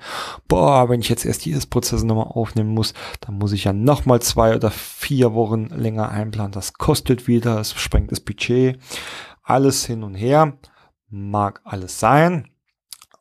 boah, 0.48 0.88
wenn 0.88 1.02
ich 1.02 1.10
jetzt 1.10 1.26
erst 1.26 1.46
dieses 1.46 1.66
Prozess 1.66 2.04
nochmal 2.04 2.28
aufnehmen 2.28 2.74
muss, 2.74 2.94
dann 3.22 3.38
muss 3.38 3.52
ich 3.52 3.64
ja 3.64 3.74
nochmal 3.74 4.22
zwei 4.22 4.56
oder 4.56 4.70
vier 4.70 5.34
Wochen 5.34 5.66
länger 5.66 6.10
einplanen. 6.10 6.52
Das 6.52 6.74
kostet 6.74 7.28
wieder, 7.28 7.60
es 7.60 7.74
sprengt 7.74 8.12
das 8.12 8.20
Budget. 8.20 8.80
Alles 9.42 9.86
hin 9.86 10.04
und 10.04 10.14
her. 10.14 10.58
Mag 11.10 11.62
alles 11.64 12.00
sein. 12.00 12.50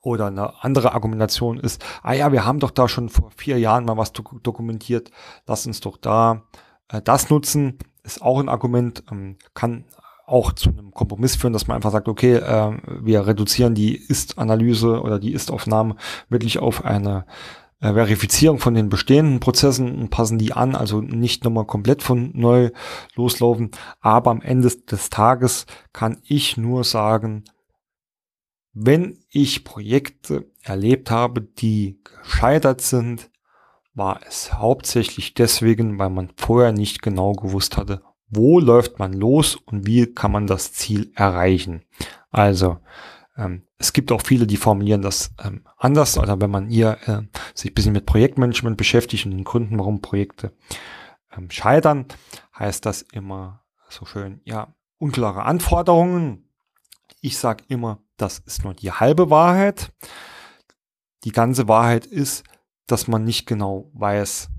Oder 0.00 0.26
eine 0.26 0.62
andere 0.62 0.92
Argumentation 0.92 1.58
ist, 1.58 1.84
ah 2.02 2.12
ja, 2.12 2.32
wir 2.32 2.44
haben 2.44 2.60
doch 2.60 2.70
da 2.70 2.88
schon 2.88 3.08
vor 3.08 3.30
vier 3.36 3.58
Jahren 3.58 3.84
mal 3.84 3.96
was 3.96 4.12
dokumentiert, 4.12 5.10
lass 5.46 5.66
uns 5.66 5.80
doch 5.80 5.96
da 5.96 6.42
äh, 6.88 7.02
das 7.02 7.30
nutzen. 7.30 7.78
Ist 8.04 8.22
auch 8.22 8.38
ein 8.38 8.48
Argument, 8.48 9.02
ähm, 9.10 9.36
kann 9.54 9.84
auch 10.26 10.52
zu 10.52 10.70
einem 10.70 10.92
Kompromiss 10.92 11.36
führen, 11.36 11.52
dass 11.52 11.66
man 11.66 11.76
einfach 11.76 11.90
sagt, 11.90 12.08
okay, 12.08 12.34
äh, 12.34 12.72
wir 13.00 13.26
reduzieren 13.26 13.74
die 13.74 13.96
Ist-Analyse 13.96 15.00
oder 15.00 15.18
die 15.18 15.32
Ist-Aufnahme 15.32 15.96
wirklich 16.28 16.58
auf 16.58 16.84
eine 16.84 17.24
äh, 17.80 17.92
Verifizierung 17.92 18.58
von 18.58 18.74
den 18.74 18.88
bestehenden 18.88 19.40
Prozessen 19.40 19.98
und 19.98 20.10
passen 20.10 20.38
die 20.38 20.52
an, 20.52 20.74
also 20.74 21.00
nicht 21.00 21.44
nochmal 21.44 21.64
komplett 21.64 22.02
von 22.02 22.30
neu 22.34 22.70
loslaufen. 23.14 23.70
Aber 24.00 24.30
am 24.30 24.42
Ende 24.42 24.68
des 24.68 25.10
Tages 25.10 25.66
kann 25.92 26.18
ich 26.24 26.56
nur 26.56 26.84
sagen, 26.84 27.44
wenn 28.80 29.18
ich 29.30 29.64
Projekte 29.64 30.50
erlebt 30.62 31.10
habe, 31.10 31.40
die 31.40 32.00
gescheitert 32.04 32.80
sind, 32.80 33.30
war 33.94 34.20
es 34.26 34.52
hauptsächlich 34.54 35.34
deswegen, 35.34 35.98
weil 35.98 36.10
man 36.10 36.30
vorher 36.36 36.72
nicht 36.72 37.02
genau 37.02 37.32
gewusst 37.32 37.76
hatte, 37.76 38.02
wo 38.28 38.60
läuft 38.60 39.00
man 39.00 39.12
los 39.12 39.56
und 39.56 39.86
wie 39.86 40.06
kann 40.06 40.30
man 40.30 40.46
das 40.46 40.72
Ziel 40.72 41.10
erreichen. 41.16 41.82
Also 42.30 42.78
ähm, 43.36 43.62
es 43.78 43.92
gibt 43.92 44.12
auch 44.12 44.22
viele, 44.22 44.46
die 44.46 44.56
formulieren 44.56 45.02
das 45.02 45.32
ähm, 45.44 45.64
anders, 45.76 46.16
oder 46.16 46.40
wenn 46.40 46.50
man 46.50 46.68
hier 46.68 46.98
äh, 47.06 47.22
sich 47.54 47.72
ein 47.72 47.74
bisschen 47.74 47.92
mit 47.92 48.06
Projektmanagement 48.06 48.76
beschäftigt 48.76 49.26
und 49.26 49.32
den 49.32 49.44
Gründen, 49.44 49.78
warum 49.78 50.00
Projekte 50.00 50.52
ähm, 51.36 51.50
scheitern, 51.50 52.06
heißt 52.56 52.86
das 52.86 53.02
immer 53.02 53.64
so 53.88 54.04
schön, 54.04 54.40
ja, 54.44 54.74
unklare 54.98 55.42
Anforderungen. 55.42 56.47
Ich 57.20 57.38
sage 57.38 57.64
immer, 57.68 58.02
das 58.16 58.38
ist 58.38 58.64
nur 58.64 58.74
die 58.74 58.92
halbe 58.92 59.30
Wahrheit. 59.30 59.92
Die 61.24 61.32
ganze 61.32 61.68
Wahrheit 61.68 62.06
ist, 62.06 62.44
dass 62.86 63.08
man 63.08 63.24
nicht 63.24 63.46
genau 63.46 63.90
weiß, 63.94 64.50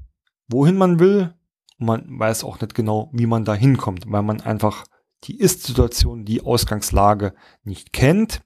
wohin 0.48 0.78
man 0.78 1.00
will. 1.00 1.34
Und 1.80 1.86
man 1.86 2.20
weiß 2.20 2.44
auch 2.44 2.60
nicht 2.60 2.74
genau, 2.74 3.10
wie 3.14 3.26
man 3.26 3.46
da 3.46 3.54
hinkommt, 3.54 4.06
weil 4.08 4.24
man 4.24 4.42
einfach 4.42 4.86
die 5.24 5.38
Ist-Situation, 5.40 6.26
die 6.26 6.42
Ausgangslage 6.42 7.34
nicht 7.64 7.94
kennt. 7.94 8.42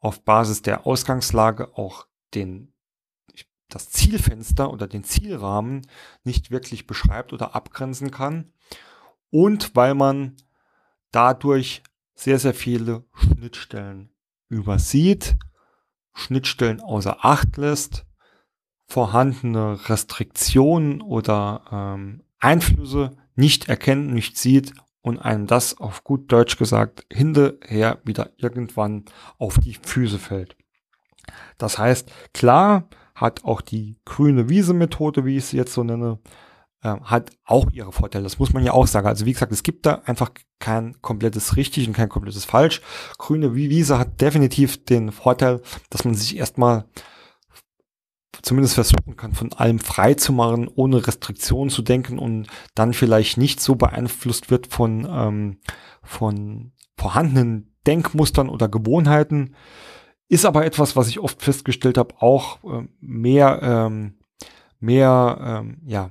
Auf 0.00 0.22
Basis 0.22 0.62
der 0.62 0.86
Ausgangslage 0.86 1.76
auch 1.76 2.06
den, 2.34 2.74
das 3.68 3.90
Zielfenster 3.90 4.70
oder 4.70 4.86
den 4.86 5.04
Zielrahmen 5.04 5.86
nicht 6.24 6.50
wirklich 6.50 6.86
beschreibt 6.86 7.32
oder 7.32 7.54
abgrenzen 7.54 8.10
kann. 8.10 8.52
Und 9.30 9.74
weil 9.74 9.94
man 9.94 10.36
dadurch 11.10 11.82
sehr, 12.14 12.38
sehr 12.38 12.54
viele 12.54 13.04
Schnittstellen 13.14 14.10
übersieht, 14.48 15.36
Schnittstellen 16.14 16.80
außer 16.80 17.24
Acht 17.24 17.56
lässt, 17.56 18.06
vorhandene 18.86 19.88
Restriktionen 19.88 21.00
oder 21.00 21.64
ähm, 21.72 22.22
Einflüsse 22.38 23.16
nicht 23.34 23.68
erkennt, 23.68 24.12
nicht 24.12 24.38
sieht 24.38 24.72
und 25.00 25.18
einem 25.18 25.46
das 25.46 25.78
auf 25.78 26.04
gut 26.04 26.30
Deutsch 26.30 26.56
gesagt 26.56 27.04
hinterher 27.12 28.00
wieder 28.04 28.30
irgendwann 28.36 29.04
auf 29.38 29.58
die 29.58 29.74
Füße 29.74 30.18
fällt. 30.18 30.56
Das 31.58 31.78
heißt, 31.78 32.10
klar 32.32 32.88
hat 33.14 33.44
auch 33.44 33.60
die 33.60 33.96
grüne 34.04 34.48
Wiese 34.48 34.74
Methode, 34.74 35.24
wie 35.24 35.36
ich 35.36 35.46
sie 35.46 35.56
jetzt 35.56 35.74
so 35.74 35.84
nenne, 35.84 36.18
äh, 36.84 37.00
hat 37.02 37.30
auch 37.44 37.70
ihre 37.72 37.92
Vorteile. 37.92 38.24
Das 38.24 38.38
muss 38.38 38.52
man 38.52 38.62
ja 38.62 38.72
auch 38.72 38.86
sagen. 38.86 39.06
Also 39.06 39.26
wie 39.26 39.32
gesagt, 39.32 39.52
es 39.52 39.62
gibt 39.62 39.86
da 39.86 40.02
einfach 40.04 40.30
kein 40.60 41.00
komplettes 41.00 41.56
richtig 41.56 41.88
und 41.88 41.94
kein 41.94 42.08
komplettes 42.08 42.44
falsch. 42.44 42.82
Grüne 43.18 43.54
Wiese 43.54 43.98
hat 43.98 44.20
definitiv 44.20 44.84
den 44.84 45.10
Vorteil, 45.10 45.62
dass 45.90 46.04
man 46.04 46.14
sich 46.14 46.36
erstmal 46.36 46.84
zumindest 48.42 48.74
versuchen 48.74 49.16
kann, 49.16 49.32
von 49.32 49.52
allem 49.54 49.78
frei 49.78 50.14
zu 50.14 50.32
machen, 50.32 50.68
ohne 50.68 51.06
Restriktionen 51.06 51.70
zu 51.70 51.82
denken 51.82 52.18
und 52.18 52.48
dann 52.74 52.92
vielleicht 52.92 53.38
nicht 53.38 53.60
so 53.60 53.74
beeinflusst 53.74 54.50
wird 54.50 54.66
von, 54.66 55.08
ähm, 55.10 55.60
von 56.02 56.72
vorhandenen 56.98 57.74
Denkmustern 57.86 58.50
oder 58.50 58.68
Gewohnheiten. 58.68 59.54
Ist 60.28 60.44
aber 60.44 60.66
etwas, 60.66 60.96
was 60.96 61.08
ich 61.08 61.20
oft 61.20 61.42
festgestellt 61.42 61.96
habe, 61.96 62.14
auch 62.20 62.62
äh, 62.64 62.86
mehr, 63.00 63.60
ähm, 63.62 64.18
mehr, 64.80 65.62
ähm, 65.62 65.80
ja, 65.86 66.10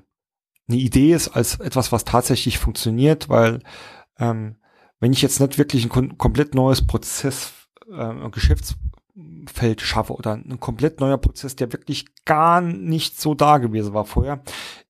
eine 0.67 0.77
Idee 0.77 1.13
ist 1.13 1.29
als 1.29 1.59
etwas, 1.59 1.91
was 1.91 2.05
tatsächlich 2.05 2.57
funktioniert, 2.57 3.29
weil 3.29 3.59
ähm, 4.17 4.57
wenn 4.99 5.13
ich 5.13 5.21
jetzt 5.21 5.39
nicht 5.39 5.57
wirklich 5.57 5.83
ein 5.83 5.89
kom 5.89 6.17
komplett 6.17 6.55
neues 6.55 6.87
Prozess, 6.87 7.53
äh, 7.91 8.29
Geschäftsfeld 8.29 9.81
schaffe 9.81 10.13
oder 10.13 10.33
ein 10.33 10.59
komplett 10.59 10.99
neuer 11.01 11.17
Prozess, 11.17 11.55
der 11.55 11.73
wirklich 11.73 12.05
gar 12.25 12.61
nicht 12.61 13.19
so 13.19 13.35
da 13.35 13.57
gewesen 13.57 13.93
war 13.93 14.05
vorher, 14.05 14.41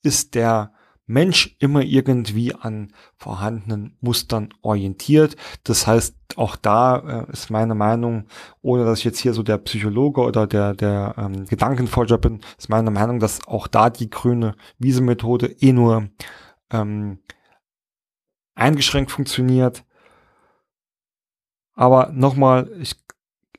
ist 0.04 0.36
der 0.36 0.74
Mensch 1.06 1.56
immer 1.60 1.82
irgendwie 1.82 2.54
an 2.54 2.94
vorhandenen 3.18 3.98
Mustern 4.02 4.50
orientiert. 4.62 5.36
Das 5.64 5.86
heißt, 5.88 6.16
auch 6.38 6.56
da 6.56 7.26
äh, 7.28 7.32
ist 7.32 7.50
meine 7.50 7.76
Meinung, 7.76 8.26
ohne 8.62 8.86
dass 8.86 9.00
ich 9.00 9.06
jetzt 9.06 9.20
hier 9.20 9.34
so 9.34 9.44
der 9.44 9.58
Psychologe 9.60 10.22
oder 10.22 10.48
der, 10.48 10.74
der 10.74 11.16
ähm, 11.18 11.46
Gedankenforscher 11.46 12.18
bin, 12.18 12.42
ist 12.58 12.70
meine 12.70 12.92
Meinung, 12.92 13.20
dass 13.20 13.48
auch 13.48 13.68
da 13.68 13.90
die 13.90 14.10
grüne 14.10 14.56
Wiese-Methode 14.80 15.48
eh 15.60 15.74
nur 15.74 16.10
ähm, 16.72 17.20
eingeschränkt 18.56 19.12
funktioniert. 19.12 19.84
Aber 21.76 22.12
nochmal, 22.14 22.70
ich, 22.80 22.96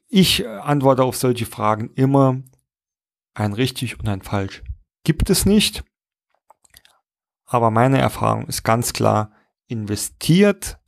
ich 0.09 0.49
antworte 0.49 1.03
auf 1.03 1.17
solche 1.17 1.47
Fragen 1.47 1.91
immer 1.95 2.43
ein 3.35 3.53
richtig 3.53 3.99
und 3.99 4.09
ein 4.09 4.23
falsch. 4.23 4.63
Gibt 5.03 5.31
es 5.31 5.47
nicht. 5.47 5.85
Aber 7.47 7.71
meine 7.71 7.99
Erfahrung 7.99 8.47
ist 8.47 8.63
ganz 8.63 8.93
klar, 8.93 9.33
investiert 9.67 10.79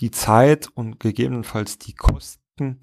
die 0.00 0.10
Zeit 0.10 0.68
und 0.74 0.98
gegebenenfalls 0.98 1.78
die 1.78 1.94
Kosten 1.94 2.80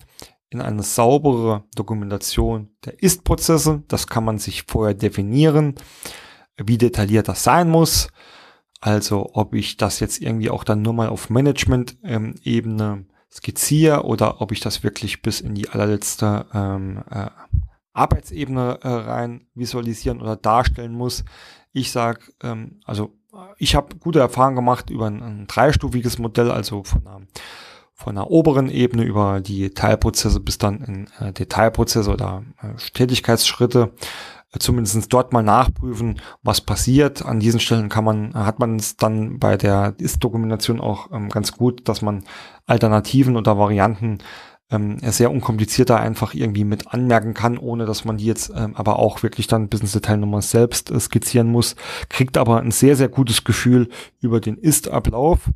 in 0.50 0.62
eine 0.62 0.84
saubere 0.84 1.66
Dokumentation 1.76 2.70
der 2.86 3.02
Ist-Prozesse. 3.02 3.84
Das 3.88 4.08
kann 4.08 4.24
man 4.24 4.38
sich 4.38 4.64
vorher 4.64 4.94
definieren, 4.94 5.76
wie 6.58 6.78
detailliert 6.78 7.28
das 7.28 7.44
sein 7.44 7.70
muss. 7.70 8.10
Also 8.80 9.32
ob 9.34 9.56
ich 9.56 9.78
das 9.78 10.00
jetzt 10.00 10.22
irgendwie 10.22 10.50
auch 10.50 10.64
dann 10.64 10.82
nur 10.82 10.94
mal 10.94 11.10
auf 11.10 11.30
Management-Ebene 11.30 13.06
skizziere 13.32 14.04
oder 14.06 14.42
ob 14.42 14.52
ich 14.52 14.60
das 14.60 14.84
wirklich 14.84 15.22
bis 15.22 15.42
in 15.42 15.56
die 15.56 15.70
allerletzte 15.70 16.46
ähm, 16.54 17.04
äh, 17.10 17.30
Arbeitsebene 17.94 18.80
äh, 18.84 18.88
rein 18.88 19.48
visualisieren 19.56 20.22
oder 20.22 20.36
darstellen 20.36 20.94
muss. 20.94 21.26
Ich 21.74 21.92
sage, 21.92 22.22
ähm, 22.44 22.80
also 22.86 23.17
ich 23.58 23.76
habe 23.76 23.96
gute 23.96 24.20
Erfahrungen 24.20 24.56
gemacht 24.56 24.90
über 24.90 25.08
ein, 25.08 25.22
ein 25.22 25.48
dreistufiges 25.48 26.18
Modell, 26.18 26.52
also 26.52 26.84
von 26.84 27.06
einer, 27.06 27.22
von 27.94 28.18
einer 28.18 28.30
oberen 28.30 28.70
Ebene 28.70 29.04
über 29.04 29.42
die 29.42 29.72
Teilprozesse 29.72 30.40
bis 30.40 30.58
dann 30.58 30.82
in 30.82 31.08
äh, 31.20 31.34
Detailprozesse 31.34 32.12
oder 32.12 32.44
äh, 32.62 32.76
Tätigkeitsschritte 32.94 33.92
äh, 34.54 34.60
zumindest 34.60 35.12
dort 35.12 35.34
mal 35.34 35.44
nachprüfen, 35.44 36.20
was 36.44 36.62
passiert. 36.62 37.26
An 37.26 37.40
diesen 37.40 37.60
Stellen 37.60 37.90
kann 37.90 38.04
man, 38.04 38.34
hat 38.34 38.60
man 38.60 38.78
es 38.78 38.98
dann 38.98 39.40
bei 39.40 39.58
der 39.58 39.96
Ist-Dokumentation 39.98 40.80
auch 40.80 41.12
ähm, 41.12 41.30
ganz 41.30 41.54
gut, 41.54 41.88
dass 41.88 42.02
man 42.02 42.24
Alternativen 42.66 43.36
oder 43.38 43.58
Varianten 43.58 44.20
ähm, 44.70 44.98
sehr 45.02 45.32
unkompliziert 45.32 45.90
da 45.90 45.98
einfach 45.98 46.34
irgendwie 46.34 46.66
mit 46.66 46.94
anmerken 46.94 47.34
kann, 47.34 47.58
ohne 47.58 47.86
dass 47.86 48.06
man 48.06 48.18
die 48.18 48.26
jetzt 48.26 48.52
ähm, 48.56 48.76
aber 48.76 49.00
auch 49.00 49.24
wirklich 49.24 49.48
dann 49.48 49.70
bis 49.70 49.82
ins 49.82 49.94
Detail 49.94 50.18
nochmal 50.18 50.42
selbst 50.42 50.92
äh, 50.92 51.00
skizzieren 51.00 51.48
muss, 51.48 51.76
kriegt 52.10 52.38
aber 52.38 52.60
ein 52.60 52.72
sehr, 52.72 52.96
sehr 52.96 53.10
gutes 53.10 53.44
Gefühl 53.44 53.90
über 54.20 54.42
den 54.42 54.58
Ist-Ablauf, 54.58 55.50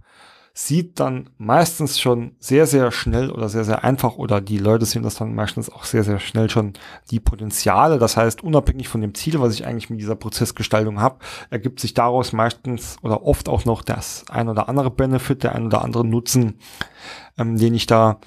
sieht 0.53 0.99
dann 0.99 1.30
meistens 1.38 1.99
schon 1.99 2.36
sehr, 2.39 2.68
sehr 2.68 2.91
schnell 2.91 3.32
oder 3.32 3.47
sehr, 3.47 3.64
sehr 3.64 3.84
einfach 3.84 4.18
oder 4.18 4.41
die 4.41 4.57
Leute 4.57 4.86
sehen 4.86 5.03
das 5.03 5.16
dann 5.16 5.34
meistens 5.34 5.70
auch 5.70 5.86
sehr, 5.86 6.03
sehr 6.03 6.20
schnell 6.20 6.49
schon 6.49 6.74
die 7.09 7.22
Potenziale. 7.22 7.99
Das 7.99 8.18
heißt, 8.18 8.43
unabhängig 8.43 8.89
von 8.89 9.01
dem 9.01 9.14
Ziel, 9.14 9.39
was 9.39 9.53
ich 9.53 9.66
eigentlich 9.66 9.89
mit 9.89 10.01
dieser 10.01 10.16
Prozessgestaltung 10.16 10.99
habe, 10.99 11.20
ergibt 11.49 11.80
sich 11.80 11.93
daraus 11.93 12.34
meistens 12.34 12.97
oder 13.01 13.24
oft 13.24 13.47
auch 13.47 13.64
noch 13.64 13.82
das 13.82 14.26
ein 14.30 14.49
oder 14.49 14.68
andere 14.68 14.91
Benefit, 14.91 15.43
der 15.43 15.55
ein 15.55 15.66
oder 15.66 15.84
andere 15.84 16.05
Nutzen, 16.05 16.59
ähm, 17.38 17.57
den 17.57 17.74
ich 17.74 17.88
da 17.88 18.20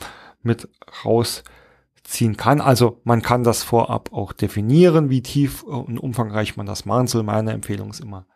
mit 0.44 0.68
rausziehen 1.04 2.36
kann. 2.36 2.60
Also 2.60 3.00
man 3.04 3.22
kann 3.22 3.44
das 3.44 3.62
vorab 3.62 4.12
auch 4.12 4.32
definieren, 4.32 5.10
wie 5.10 5.22
tief 5.22 5.62
und 5.62 5.98
umfangreich 5.98 6.56
man 6.56 6.66
das 6.66 6.84
machen 6.84 7.06
soll. 7.06 7.22
Meine 7.22 7.52
Empfehlung 7.52 7.90
ist 7.90 8.00
immer 8.00 8.26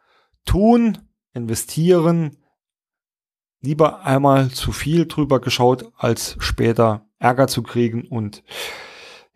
tun, 0.44 0.98
investieren, 1.34 2.38
lieber 3.60 4.04
einmal 4.04 4.50
zu 4.50 4.72
viel 4.72 5.06
drüber 5.06 5.40
geschaut, 5.40 5.92
als 5.96 6.36
später 6.38 7.06
Ärger 7.18 7.48
zu 7.48 7.62
kriegen 7.62 8.06
und 8.06 8.42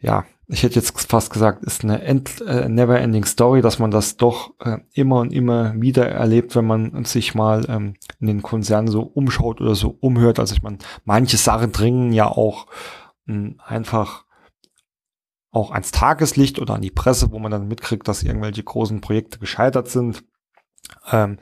ja, 0.01 0.25
ich 0.53 0.63
hätte 0.63 0.75
jetzt 0.75 1.01
fast 1.09 1.33
gesagt, 1.33 1.65
ist 1.65 1.83
eine 1.83 2.03
end, 2.03 2.43
äh, 2.43 2.69
never 2.69 3.01
ending 3.01 3.25
story, 3.25 3.63
dass 3.63 3.79
man 3.79 3.91
das 3.91 4.19
doch 4.19 4.53
äh, 4.61 4.79
immer 4.93 5.21
und 5.21 5.33
immer 5.33 5.73
wieder 5.81 6.07
erlebt, 6.07 6.55
wenn 6.55 6.67
man 6.67 7.05
sich 7.07 7.35
mal 7.35 7.65
ähm, 7.69 7.95
in 8.21 8.27
den 8.27 8.43
Konzernen 8.43 8.89
so 8.89 9.01
umschaut 9.01 9.63
oder 9.63 9.75
so 9.75 9.97
umhört. 10.01 10.39
Also 10.39 10.55
ich 10.55 10.63
meine, 10.63 10.77
manche 11.05 11.39
Sachen 11.39 11.73
dringen 11.73 12.13
ja 12.13 12.27
auch 12.29 12.67
mh, 13.25 13.35
hm, 13.35 13.61
einfach 13.65 14.27
auch 15.53 15.71
ans 15.71 15.91
Tageslicht 15.91 16.59
oder 16.59 16.75
an 16.75 16.83
die 16.83 16.91
Presse, 16.91 17.33
wo 17.33 17.39
man 17.39 17.51
dann 17.51 17.69
mitkriegt, 17.69 18.07
dass 18.07 18.23
irgendwelche 18.23 18.63
großen 18.63 19.01
Projekte 19.01 19.39
gescheitert 19.39 19.89
sind. 19.89 20.23
Ähm, 21.11 21.39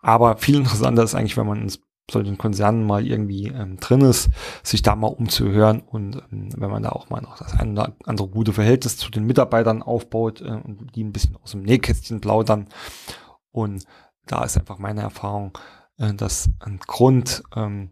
aber 0.00 0.36
viel 0.36 0.56
interessanter 0.56 1.04
ist 1.04 1.14
eigentlich, 1.14 1.36
wenn 1.36 1.46
man 1.46 1.62
ins 1.62 1.80
solchen 2.10 2.38
Konzernen 2.38 2.86
mal 2.86 3.06
irgendwie 3.06 3.48
ähm, 3.48 3.78
drin 3.78 4.00
ist, 4.00 4.30
sich 4.62 4.82
da 4.82 4.96
mal 4.96 5.08
umzuhören 5.08 5.80
und 5.80 6.22
ähm, 6.32 6.48
wenn 6.56 6.70
man 6.70 6.82
da 6.82 6.90
auch 6.90 7.10
mal 7.10 7.20
noch 7.20 7.36
das 7.36 7.52
ein 7.58 7.72
oder 7.72 7.94
andere 8.04 8.28
gute 8.28 8.52
Verhältnis 8.52 8.96
zu 8.96 9.10
den 9.10 9.24
Mitarbeitern 9.24 9.82
aufbaut 9.82 10.40
äh, 10.40 10.48
und 10.64 10.94
die 10.94 11.04
ein 11.04 11.12
bisschen 11.12 11.36
aus 11.36 11.52
dem 11.52 11.62
Nähkästchen 11.62 12.20
plaudern. 12.20 12.68
Und 13.50 13.84
da 14.26 14.44
ist 14.44 14.56
einfach 14.56 14.78
meine 14.78 15.02
Erfahrung, 15.02 15.56
äh, 15.98 16.14
dass 16.14 16.50
ein 16.60 16.78
Grund, 16.78 17.42
ähm, 17.54 17.90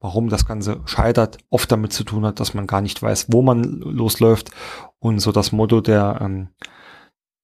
warum 0.00 0.28
das 0.28 0.44
Ganze 0.44 0.82
scheitert, 0.84 1.38
oft 1.48 1.72
damit 1.72 1.92
zu 1.92 2.04
tun 2.04 2.26
hat, 2.26 2.40
dass 2.40 2.52
man 2.52 2.66
gar 2.66 2.82
nicht 2.82 3.02
weiß, 3.02 3.26
wo 3.30 3.40
man 3.40 3.62
losläuft. 3.80 4.50
Und 4.98 5.20
so 5.20 5.32
das 5.32 5.52
Motto 5.52 5.80
der, 5.80 6.18
ähm, 6.20 6.48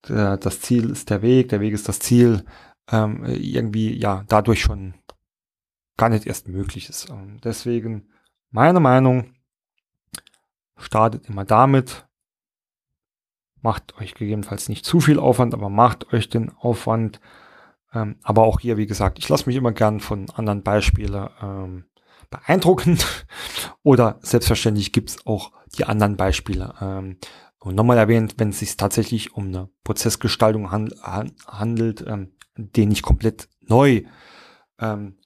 der 0.08 0.36
das 0.36 0.60
Ziel 0.60 0.90
ist 0.90 1.08
der 1.08 1.22
Weg, 1.22 1.48
der 1.48 1.60
Weg 1.60 1.72
ist 1.72 1.88
das 1.88 2.00
Ziel, 2.00 2.44
ähm, 2.90 3.24
irgendwie 3.24 3.96
ja 3.96 4.24
dadurch 4.28 4.60
schon 4.60 4.94
gar 6.00 6.08
nicht 6.08 6.26
erst 6.26 6.48
möglich 6.48 6.88
ist. 6.88 7.10
Und 7.10 7.44
deswegen 7.44 8.08
meine 8.50 8.80
Meinung, 8.80 9.34
startet 10.76 11.28
immer 11.28 11.44
damit, 11.44 12.08
macht 13.60 13.98
euch 13.98 14.14
gegebenenfalls 14.14 14.70
nicht 14.70 14.86
zu 14.86 15.00
viel 15.00 15.18
Aufwand, 15.18 15.52
aber 15.52 15.68
macht 15.68 16.10
euch 16.14 16.30
den 16.30 16.50
Aufwand. 16.56 17.20
Ähm, 17.92 18.16
aber 18.22 18.44
auch 18.44 18.60
hier, 18.60 18.78
wie 18.78 18.86
gesagt, 18.86 19.18
ich 19.18 19.28
lasse 19.28 19.46
mich 19.46 19.56
immer 19.56 19.72
gern 19.72 20.00
von 20.00 20.30
anderen 20.30 20.62
Beispielen 20.62 21.28
ähm, 21.42 21.84
beeindrucken. 22.30 22.98
Oder 23.82 24.18
selbstverständlich 24.22 24.92
gibt 24.92 25.10
es 25.10 25.26
auch 25.26 25.52
die 25.76 25.84
anderen 25.84 26.16
Beispiele. 26.16 26.74
Ähm, 26.80 27.18
und 27.58 27.74
nochmal 27.74 27.98
erwähnt, 27.98 28.36
wenn 28.38 28.50
es 28.50 28.60
sich 28.60 28.78
tatsächlich 28.78 29.34
um 29.34 29.48
eine 29.48 29.68
Prozessgestaltung 29.84 30.70
hand, 30.70 30.94
handelt, 31.04 32.02
ähm, 32.06 32.32
den 32.56 32.90
ich 32.90 33.02
komplett 33.02 33.50
neu 33.60 34.04
ähm, 34.78 35.18
äh, 35.18 35.19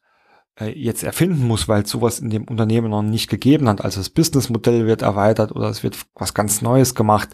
jetzt 0.60 1.02
erfinden 1.02 1.46
muss, 1.46 1.68
weil 1.68 1.84
sowas 1.86 2.20
in 2.20 2.30
dem 2.30 2.44
Unternehmen 2.44 2.90
noch 2.90 3.02
nicht 3.02 3.28
gegeben 3.28 3.68
hat. 3.68 3.84
Also 3.84 4.00
das 4.00 4.10
Businessmodell 4.10 4.86
wird 4.86 5.02
erweitert 5.02 5.52
oder 5.52 5.68
es 5.68 5.82
wird 5.82 5.98
was 6.14 6.34
ganz 6.34 6.62
Neues 6.62 6.94
gemacht. 6.94 7.30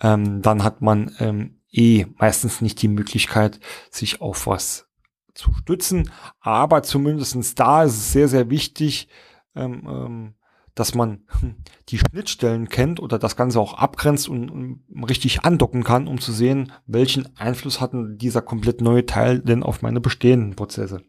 Ähm, 0.00 0.42
dann 0.42 0.62
hat 0.62 0.80
man 0.80 1.14
ähm, 1.18 1.60
eh 1.72 2.06
meistens 2.18 2.60
nicht 2.60 2.80
die 2.82 2.88
Möglichkeit, 2.88 3.58
sich 3.90 4.20
auf 4.20 4.46
was 4.46 4.88
zu 5.34 5.52
stützen. 5.54 6.10
Aber 6.40 6.82
zumindestens 6.82 7.54
da 7.54 7.84
ist 7.84 7.94
es 7.94 8.12
sehr, 8.12 8.28
sehr 8.28 8.50
wichtig, 8.50 9.08
ähm, 9.54 9.88
ähm, 9.88 10.34
dass 10.74 10.94
man 10.94 11.24
die 11.88 11.98
Schnittstellen 11.98 12.68
kennt 12.68 13.00
oder 13.00 13.18
das 13.18 13.36
Ganze 13.36 13.60
auch 13.60 13.74
abgrenzt 13.74 14.28
und, 14.28 14.50
und, 14.50 15.04
richtig 15.08 15.44
andocken 15.44 15.84
kann, 15.84 16.06
um 16.06 16.20
zu 16.20 16.32
sehen, 16.32 16.72
welchen 16.86 17.36
Einfluss 17.36 17.80
hatten 17.80 18.18
dieser 18.18 18.42
komplett 18.42 18.80
neue 18.80 19.04
Teil 19.04 19.40
denn 19.40 19.62
auf 19.62 19.82
meine 19.82 20.00
bestehenden 20.00 20.54
Prozesse 20.54 21.02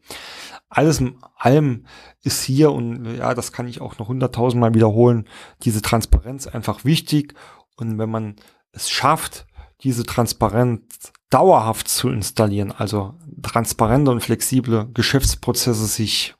alles 0.74 1.00
in 1.00 1.18
allem 1.36 1.86
ist 2.24 2.44
hier 2.44 2.72
und 2.72 3.06
ja, 3.18 3.34
das 3.34 3.52
kann 3.52 3.68
ich 3.68 3.82
auch 3.82 4.00
noch 4.00 4.08
hunderttausendmal 4.08 4.74
wiederholen, 4.74 5.28
diese 5.62 5.82
Transparenz 5.82 6.48
einfach 6.48 6.84
wichtig. 6.84 7.36
Und 7.76 7.98
wenn 7.98 8.10
man 8.10 8.36
es 8.72 8.90
schafft, 8.90 9.46
diese 9.82 10.04
Transparenz 10.04 11.12
dauerhaft 11.30 11.88
zu 11.88 12.10
installieren, 12.10 12.72
also 12.72 13.16
transparente 13.42 14.12
und 14.12 14.22
flexible 14.22 14.88
Geschäftsprozesse 14.94 15.86
sich 15.86 16.36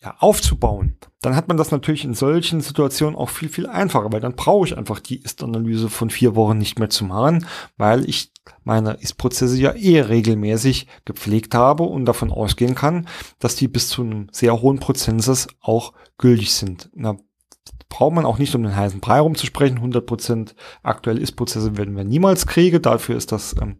ja, 0.00 0.14
aufzubauen, 0.20 0.96
dann 1.22 1.34
hat 1.34 1.48
man 1.48 1.56
das 1.56 1.72
natürlich 1.72 2.04
in 2.04 2.14
solchen 2.14 2.60
Situationen 2.60 3.16
auch 3.16 3.30
viel, 3.30 3.48
viel 3.48 3.66
einfacher, 3.66 4.12
weil 4.12 4.20
dann 4.20 4.36
brauche 4.36 4.66
ich 4.66 4.76
einfach 4.78 5.00
die 5.00 5.20
Ist-Analyse 5.20 5.88
von 5.88 6.10
vier 6.10 6.36
Wochen 6.36 6.58
nicht 6.58 6.78
mehr 6.78 6.90
zu 6.90 7.04
machen, 7.04 7.46
weil 7.76 8.08
ich 8.08 8.32
meine 8.62 8.92
Ist-Prozesse 8.92 9.58
ja 9.58 9.72
eh 9.72 10.00
regelmäßig 10.00 10.86
gepflegt 11.04 11.54
habe 11.54 11.82
und 11.82 12.04
davon 12.06 12.30
ausgehen 12.30 12.76
kann, 12.76 13.08
dass 13.40 13.56
die 13.56 13.66
bis 13.66 13.88
zu 13.88 14.02
einem 14.02 14.28
sehr 14.30 14.60
hohen 14.60 14.78
Prozentsatz 14.78 15.48
auch 15.60 15.92
gültig 16.16 16.52
sind. 16.54 16.90
Na, 16.94 17.16
braucht 17.88 18.14
man 18.14 18.24
auch 18.24 18.38
nicht 18.38 18.54
um 18.54 18.62
den 18.62 18.76
heißen 18.76 19.00
Brei 19.00 19.20
rumzusprechen. 19.20 19.80
100% 19.80 20.54
aktuell 20.82 21.18
Ist-Prozesse 21.18 21.76
werden 21.76 21.96
wir 21.96 22.04
niemals 22.04 22.46
kriegen. 22.46 22.82
Dafür 22.82 23.16
ist 23.16 23.32
das 23.32 23.56
ähm, 23.60 23.78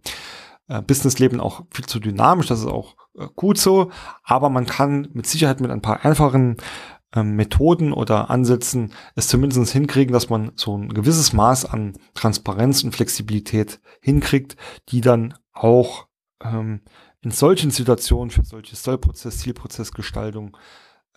äh, 0.68 0.82
Businessleben 0.82 1.40
auch 1.40 1.62
viel 1.70 1.86
zu 1.86 2.00
dynamisch. 2.00 2.46
Das 2.46 2.60
ist 2.60 2.66
auch 2.66 2.96
gut 3.36 3.58
so. 3.58 3.90
Aber 4.22 4.50
man 4.50 4.66
kann 4.66 5.08
mit 5.12 5.26
Sicherheit 5.26 5.60
mit 5.60 5.70
ein 5.70 5.82
paar 5.82 6.04
einfachen 6.04 6.56
ähm, 7.14 7.36
Methoden 7.36 7.92
oder 7.92 8.30
Ansätzen 8.30 8.92
es 9.14 9.28
zumindest 9.28 9.72
hinkriegen, 9.72 10.12
dass 10.12 10.28
man 10.28 10.52
so 10.56 10.76
ein 10.76 10.88
gewisses 10.88 11.32
Maß 11.32 11.64
an 11.66 11.94
Transparenz 12.14 12.84
und 12.84 12.94
Flexibilität 12.94 13.80
hinkriegt, 14.00 14.56
die 14.90 15.00
dann 15.00 15.34
auch 15.52 16.06
ähm, 16.42 16.82
in 17.20 17.30
solchen 17.30 17.70
Situationen 17.70 18.30
für 18.30 18.44
solche 18.44 18.76
Sollprozess, 18.76 19.38
Zielprozessgestaltung 19.38 20.56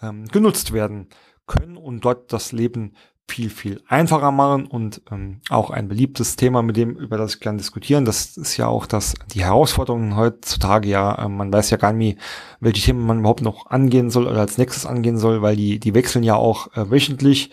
ähm, 0.02 0.28
genutzt 0.28 0.72
werden 0.72 1.10
können 1.46 1.78
und 1.78 2.06
dort 2.06 2.32
das 2.32 2.52
Leben 2.52 2.96
viel, 3.32 3.50
viel 3.50 3.82
einfacher 3.88 4.32
machen 4.32 4.68
und 4.68 5.02
ähm, 5.10 5.40
auch 5.50 5.70
ein 5.70 5.88
beliebtes 5.88 6.36
Thema, 6.36 6.62
mit 6.62 6.76
dem, 6.76 6.98
über 6.98 7.18
das 7.18 7.36
ich 7.36 7.40
gerne 7.40 7.58
diskutieren. 7.58 8.04
Das 8.04 8.38
ist 8.38 8.58
ja 8.58 8.68
auch 8.68 8.86
das, 8.86 9.14
die 9.34 9.44
Herausforderungen 9.44 10.18
heutzutage, 10.18 10.90
ja, 10.90 11.16
äh, 11.16 11.30
man 11.30 11.52
weiß 11.52 11.70
ja 11.70 11.78
gar 11.78 11.94
nicht, 11.94 12.20
welche 12.60 12.84
Themen 12.84 13.06
man 13.06 13.20
überhaupt 13.20 13.42
noch 13.42 13.68
angehen 13.68 14.10
soll 14.10 14.28
oder 14.28 14.42
als 14.42 14.58
nächstes 14.58 14.86
angehen 14.86 15.18
soll, 15.18 15.42
weil 15.42 15.56
die, 15.56 15.80
die 15.80 15.94
wechseln 15.94 16.24
ja 16.24 16.36
auch 16.36 16.68
äh, 16.76 16.92
wöchentlich. 16.92 17.52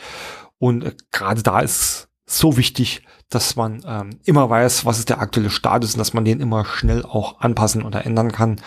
Und 0.59 0.85
äh, 0.85 0.95
gerade 1.12 1.43
da 1.43 1.61
ist 1.61 2.09
so 2.26 2.57
wichtig, 2.57 3.03
dass 3.31 3.57
man 3.57 3.83
ähm, 3.87 4.18
immer 4.24 4.51
weiß, 4.51 4.85
was 4.85 4.99
ist 4.99 5.09
der 5.09 5.20
aktuelle 5.20 5.51
Status 5.51 5.95
und 5.95 5.99
dass 5.99 6.12
man 6.12 6.24
den 6.24 6.41
immer 6.41 6.64
schnell 6.64 7.05
auch 7.05 7.41
anpassen 7.41 7.85
oder 7.85 8.05
ändern 8.05 8.33
kann. 8.33 8.61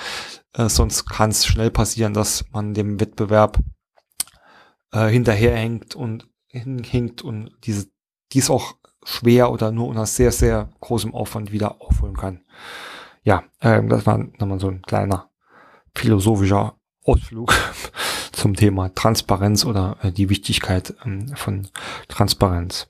Äh, 0.53 0.70
sonst 0.70 1.05
kann 1.05 1.32
es 1.32 1.45
schnell 1.45 1.72
passieren, 1.72 2.14
dass 2.14 2.45
man 2.51 2.74
dem 2.74 2.99
Wettbewerb 2.99 3.59
äh, 4.91 5.07
hinterherhängt 5.07 5.95
und 5.95 6.28
hinhinkt 6.52 7.22
und 7.22 7.52
diese, 7.64 7.88
dies 8.32 8.49
auch 8.49 8.76
schwer 9.04 9.52
oder 9.52 9.72
nur 9.72 9.88
unter 9.88 10.06
sehr, 10.06 10.32
sehr 10.32 10.70
großem 10.80 11.14
Aufwand 11.14 11.52
wieder 11.52 11.82
aufholen 11.82 12.16
kann. 12.16 12.41
Ja, 13.24 13.43
ähm, 13.62 13.89
das 13.89 14.06
war 14.06 14.18
nochmal 14.18 14.60
so 14.60 14.68
ein 14.70 14.82
kleiner 14.82 15.30
philosophischer 15.95 16.76
Ausflug 17.04 17.54
zum 18.32 18.56
Thema 18.56 18.93
Transparenz 18.93 19.66
oder 19.66 19.97
äh, 20.02 20.12
die 20.12 20.30
Wichtigkeit 20.30 20.95
ähm, 21.06 21.36
von 21.36 21.68
Transparenz. 22.08 22.88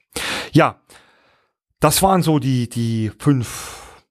Ja, 0.51 0.81
das 1.79 2.01
waren 2.01 2.23
so 2.23 2.39
die, 2.39 2.69
die 2.69 3.11
fünf 3.19 4.05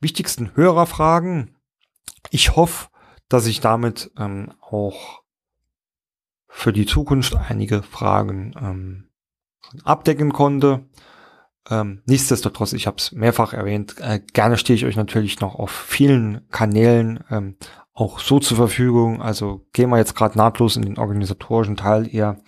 wichtigsten 0.00 0.54
Hörerfragen. 0.56 1.56
Ich 2.30 2.56
hoffe, 2.56 2.88
dass 3.28 3.46
ich 3.46 3.60
damit 3.60 4.10
ähm, 4.18 4.52
auch 4.60 5.21
für 6.52 6.72
die 6.72 6.86
Zukunft 6.86 7.34
einige 7.34 7.82
Fragen 7.82 8.54
ähm, 8.60 9.04
abdecken 9.84 10.32
konnte. 10.32 10.84
Ähm, 11.70 12.02
nichtsdestotrotz, 12.06 12.72
ich 12.72 12.86
habe 12.86 12.98
es 12.98 13.12
mehrfach 13.12 13.52
erwähnt, 13.52 13.96
äh, 14.00 14.20
gerne 14.32 14.58
stehe 14.58 14.76
ich 14.76 14.84
euch 14.84 14.96
natürlich 14.96 15.40
noch 15.40 15.54
auf 15.54 15.70
vielen 15.70 16.46
Kanälen 16.50 17.24
ähm, 17.30 17.56
auch 17.94 18.18
so 18.20 18.38
zur 18.38 18.56
Verfügung. 18.56 19.22
Also 19.22 19.66
gehen 19.72 19.90
wir 19.90 19.98
jetzt 19.98 20.14
gerade 20.14 20.36
nahtlos 20.36 20.76
in 20.76 20.82
den 20.82 20.98
organisatorischen 20.98 21.76
Teil. 21.76 22.06
Ihr 22.06 22.38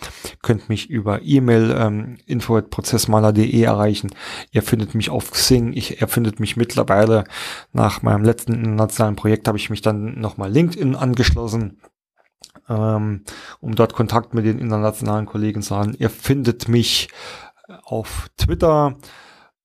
könnt 0.43 0.69
mich 0.69 0.91
über 0.91 1.23
E-Mail 1.23 1.75
ähm, 1.79 2.19
info.prozessmaler.de 2.27 3.63
erreichen. 3.63 4.11
Ihr 4.53 4.63
findet 4.63 4.95
mich 4.95 5.11
auf 5.11 5.31
Xing. 5.31 5.73
Ich, 5.73 6.01
ihr 6.01 6.09
findet 6.09 6.41
mich 6.41 6.57
mittlerweile 6.57 7.25
nach 7.73 8.03
meinem 8.03 8.25
letzten 8.25 8.53
internationalen 8.53 9.17
Projekt 9.17 9.49
habe 9.49 9.59
ich 9.59 9.71
mich 9.71 9.83
dann 9.83 10.21
nochmal 10.21 10.51
LinkedIn 10.51 10.95
angeschlossen 10.95 11.79
ähm, 12.69 13.25
um 13.61 13.75
dort 13.75 13.93
Kontakt 13.95 14.35
mit 14.35 14.45
den 14.45 14.59
internationalen 14.59 15.27
Kollegen 15.27 15.63
zu 15.63 15.77
haben. 15.77 15.95
Ihr 15.99 16.11
findet 16.11 16.69
mich 16.69 17.09
auf 17.85 18.29
Twitter. 18.37 18.97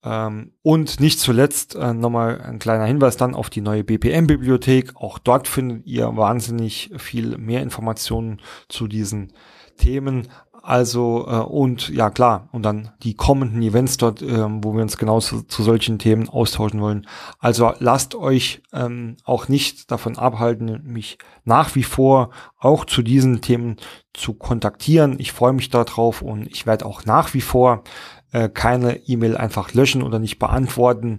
Ähm, 0.02 0.54
und 0.62 1.02
nicht 1.02 1.20
zuletzt 1.20 1.76
äh, 1.76 1.94
nochmal 1.94 2.40
ein 2.42 2.60
kleiner 2.60 2.86
Hinweis 2.86 3.18
dann 3.18 3.36
auf 3.36 3.50
die 3.50 3.62
neue 3.62 3.84
BPM-Bibliothek. 3.84 4.96
Auch 4.96 5.20
dort 5.20 5.48
findet 5.48 5.86
ihr 5.86 6.16
wahnsinnig 6.16 6.92
viel 6.98 7.38
mehr 7.38 7.62
Informationen 7.62 8.42
zu 8.70 8.88
diesen 8.88 9.34
Themen. 9.78 10.30
Also 10.70 11.26
äh, 11.28 11.40
und 11.40 11.90
ja 11.90 12.12
klar, 12.12 12.48
und 12.52 12.62
dann 12.62 12.92
die 13.02 13.16
kommenden 13.16 13.60
Events 13.64 13.98
dort, 13.98 14.22
äh, 14.22 14.46
wo 14.64 14.76
wir 14.76 14.84
uns 14.84 15.00
genau 15.00 15.20
zu, 15.20 15.42
zu, 15.42 15.64
solchen 15.64 15.98
Themen 15.98 16.30
austauschen 16.30 16.80
wollen. 16.80 17.08
Also 17.40 17.74
lasst 17.80 18.14
euch 18.14 18.62
ähm, 18.72 19.18
auch 19.24 19.48
nicht 19.48 19.90
davon 19.90 20.20
abhalten, 20.20 20.84
mich 20.84 21.18
nach 21.44 21.74
wie 21.74 21.82
vor 21.82 22.30
auch 22.60 22.86
zu 22.86 23.02
diesen 23.02 23.42
Themen 23.42 23.78
zu 24.14 24.36
kontaktieren. 24.36 25.16
Ich 25.18 25.32
freue 25.32 25.54
mich 25.54 25.72
darauf 25.72 26.22
und 26.22 26.46
ich 26.46 26.68
werde 26.68 26.86
auch 26.86 27.04
nach 27.04 27.34
wie 27.34 27.42
vor 27.42 27.84
äh, 28.32 28.48
keine 28.48 29.08
E-Mail 29.08 29.38
einfach 29.38 29.74
löschen 29.74 30.04
oder 30.04 30.20
nicht 30.20 30.38
beantworten, 30.38 31.18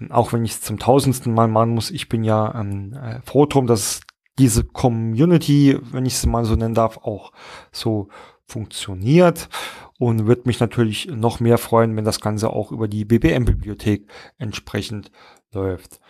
ähm, 0.00 0.10
auch 0.10 0.32
wenn 0.32 0.44
ich 0.44 0.50
es 0.50 0.62
zum 0.62 0.80
tausendsten 0.80 1.32
Mal 1.32 1.46
machen 1.46 1.70
muss. 1.70 1.92
Ich 1.92 2.08
bin 2.08 2.24
ja 2.24 2.52
ähm, 2.58 2.94
äh, 2.94 3.20
froh 3.22 3.46
drum, 3.46 3.68
dass 3.68 4.00
diese 4.40 4.64
Community, 4.64 5.78
wenn 5.92 6.06
ich 6.06 6.14
es 6.14 6.26
mal 6.26 6.44
so 6.44 6.56
nennen 6.56 6.74
darf, 6.74 6.96
auch 6.96 7.30
so 7.70 8.08
funktioniert 8.50 9.48
und 9.98 10.26
würde 10.26 10.42
mich 10.46 10.60
natürlich 10.60 11.06
noch 11.06 11.40
mehr 11.40 11.58
freuen, 11.58 11.96
wenn 11.96 12.04
das 12.04 12.20
Ganze 12.20 12.50
auch 12.50 12.72
über 12.72 12.88
die 12.88 13.04
BBM-Bibliothek 13.04 14.08
entsprechend 14.38 15.10
läuft. 15.52 16.00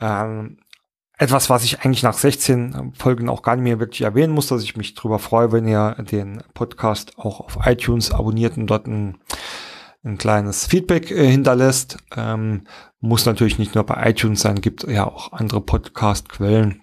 Ähm, 0.00 0.58
etwas, 1.18 1.50
was 1.50 1.64
ich 1.64 1.80
eigentlich 1.80 2.04
nach 2.04 2.16
16 2.16 2.92
Folgen 2.94 3.28
auch 3.28 3.42
gar 3.42 3.56
nicht 3.56 3.64
mehr 3.64 3.80
wirklich 3.80 4.02
erwähnen 4.02 4.32
muss, 4.32 4.46
dass 4.46 4.62
ich 4.62 4.76
mich 4.76 4.94
darüber 4.94 5.18
freue, 5.18 5.50
wenn 5.50 5.66
ihr 5.66 5.96
den 6.10 6.42
Podcast 6.54 7.18
auch 7.18 7.40
auf 7.40 7.58
iTunes 7.66 8.12
abonniert 8.12 8.56
und 8.56 8.68
dort 8.68 8.86
ein, 8.86 9.18
ein 10.04 10.16
kleines 10.16 10.66
Feedback 10.66 11.10
äh, 11.10 11.28
hinterlässt. 11.28 11.98
Ähm, 12.16 12.64
muss 13.00 13.26
natürlich 13.26 13.58
nicht 13.58 13.74
nur 13.74 13.84
bei 13.84 14.10
iTunes 14.10 14.40
sein, 14.40 14.60
gibt 14.60 14.84
ja 14.84 15.06
auch 15.06 15.32
andere 15.32 15.60
Podcast-Quellen 15.60 16.82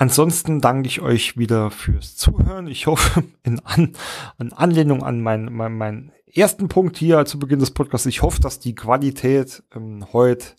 Ansonsten 0.00 0.60
danke 0.60 0.86
ich 0.86 1.00
euch 1.00 1.36
wieder 1.36 1.72
fürs 1.72 2.14
Zuhören. 2.14 2.68
Ich 2.68 2.86
hoffe, 2.86 3.24
in, 3.42 3.58
An 3.64 3.94
in 4.38 4.52
Anlehnung 4.52 5.02
an 5.02 5.20
meinen 5.20 5.52
mein, 5.52 5.76
mein 5.76 6.12
ersten 6.32 6.68
Punkt 6.68 6.96
hier 6.96 7.24
zu 7.24 7.40
Beginn 7.40 7.58
des 7.58 7.72
Podcasts, 7.72 8.06
ich 8.06 8.22
hoffe, 8.22 8.40
dass 8.40 8.60
die 8.60 8.76
Qualität 8.76 9.64
ähm, 9.74 10.06
heute 10.12 10.54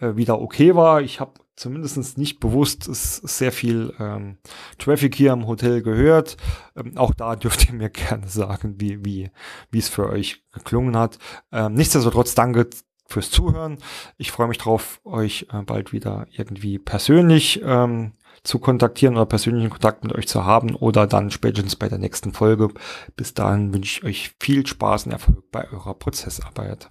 äh, 0.00 0.16
wieder 0.16 0.40
okay 0.40 0.74
war. 0.74 1.02
Ich 1.02 1.20
habe 1.20 1.34
zumindest 1.54 2.18
nicht 2.18 2.40
bewusst 2.40 2.88
ist 2.88 3.18
sehr 3.18 3.52
viel 3.52 3.94
ähm, 4.00 4.38
Traffic 4.76 5.14
hier 5.14 5.32
im 5.32 5.46
Hotel 5.46 5.80
gehört. 5.80 6.36
Ähm, 6.74 6.96
auch 6.96 7.14
da 7.14 7.36
dürft 7.36 7.68
ihr 7.68 7.74
mir 7.74 7.90
gerne 7.90 8.26
sagen, 8.26 8.80
wie 8.80 9.04
wie 9.04 9.30
wie 9.70 9.78
es 9.78 9.88
für 9.88 10.08
euch 10.08 10.42
geklungen 10.52 10.96
hat. 10.96 11.20
Ähm, 11.52 11.74
nichtsdestotrotz 11.74 12.34
danke 12.34 12.68
fürs 13.06 13.30
Zuhören. 13.30 13.78
Ich 14.16 14.32
freue 14.32 14.48
mich 14.48 14.58
drauf, 14.58 15.00
euch 15.04 15.46
äh, 15.52 15.62
bald 15.62 15.92
wieder 15.92 16.26
irgendwie 16.32 16.80
persönlich 16.80 17.62
ähm, 17.64 18.14
zu 18.44 18.58
kontaktieren 18.58 19.16
oder 19.16 19.26
persönlichen 19.26 19.70
Kontakt 19.70 20.04
mit 20.04 20.14
euch 20.14 20.28
zu 20.28 20.44
haben 20.44 20.74
oder 20.76 21.06
dann 21.06 21.30
spätestens 21.30 21.76
bei 21.76 21.88
der 21.88 21.98
nächsten 21.98 22.32
Folge. 22.32 22.68
Bis 23.16 23.34
dahin 23.34 23.72
wünsche 23.74 24.00
ich 24.00 24.04
euch 24.04 24.34
viel 24.38 24.66
Spaß 24.66 25.06
und 25.06 25.12
Erfolg 25.12 25.50
bei 25.50 25.68
eurer 25.72 25.94
Prozessarbeit. 25.94 26.90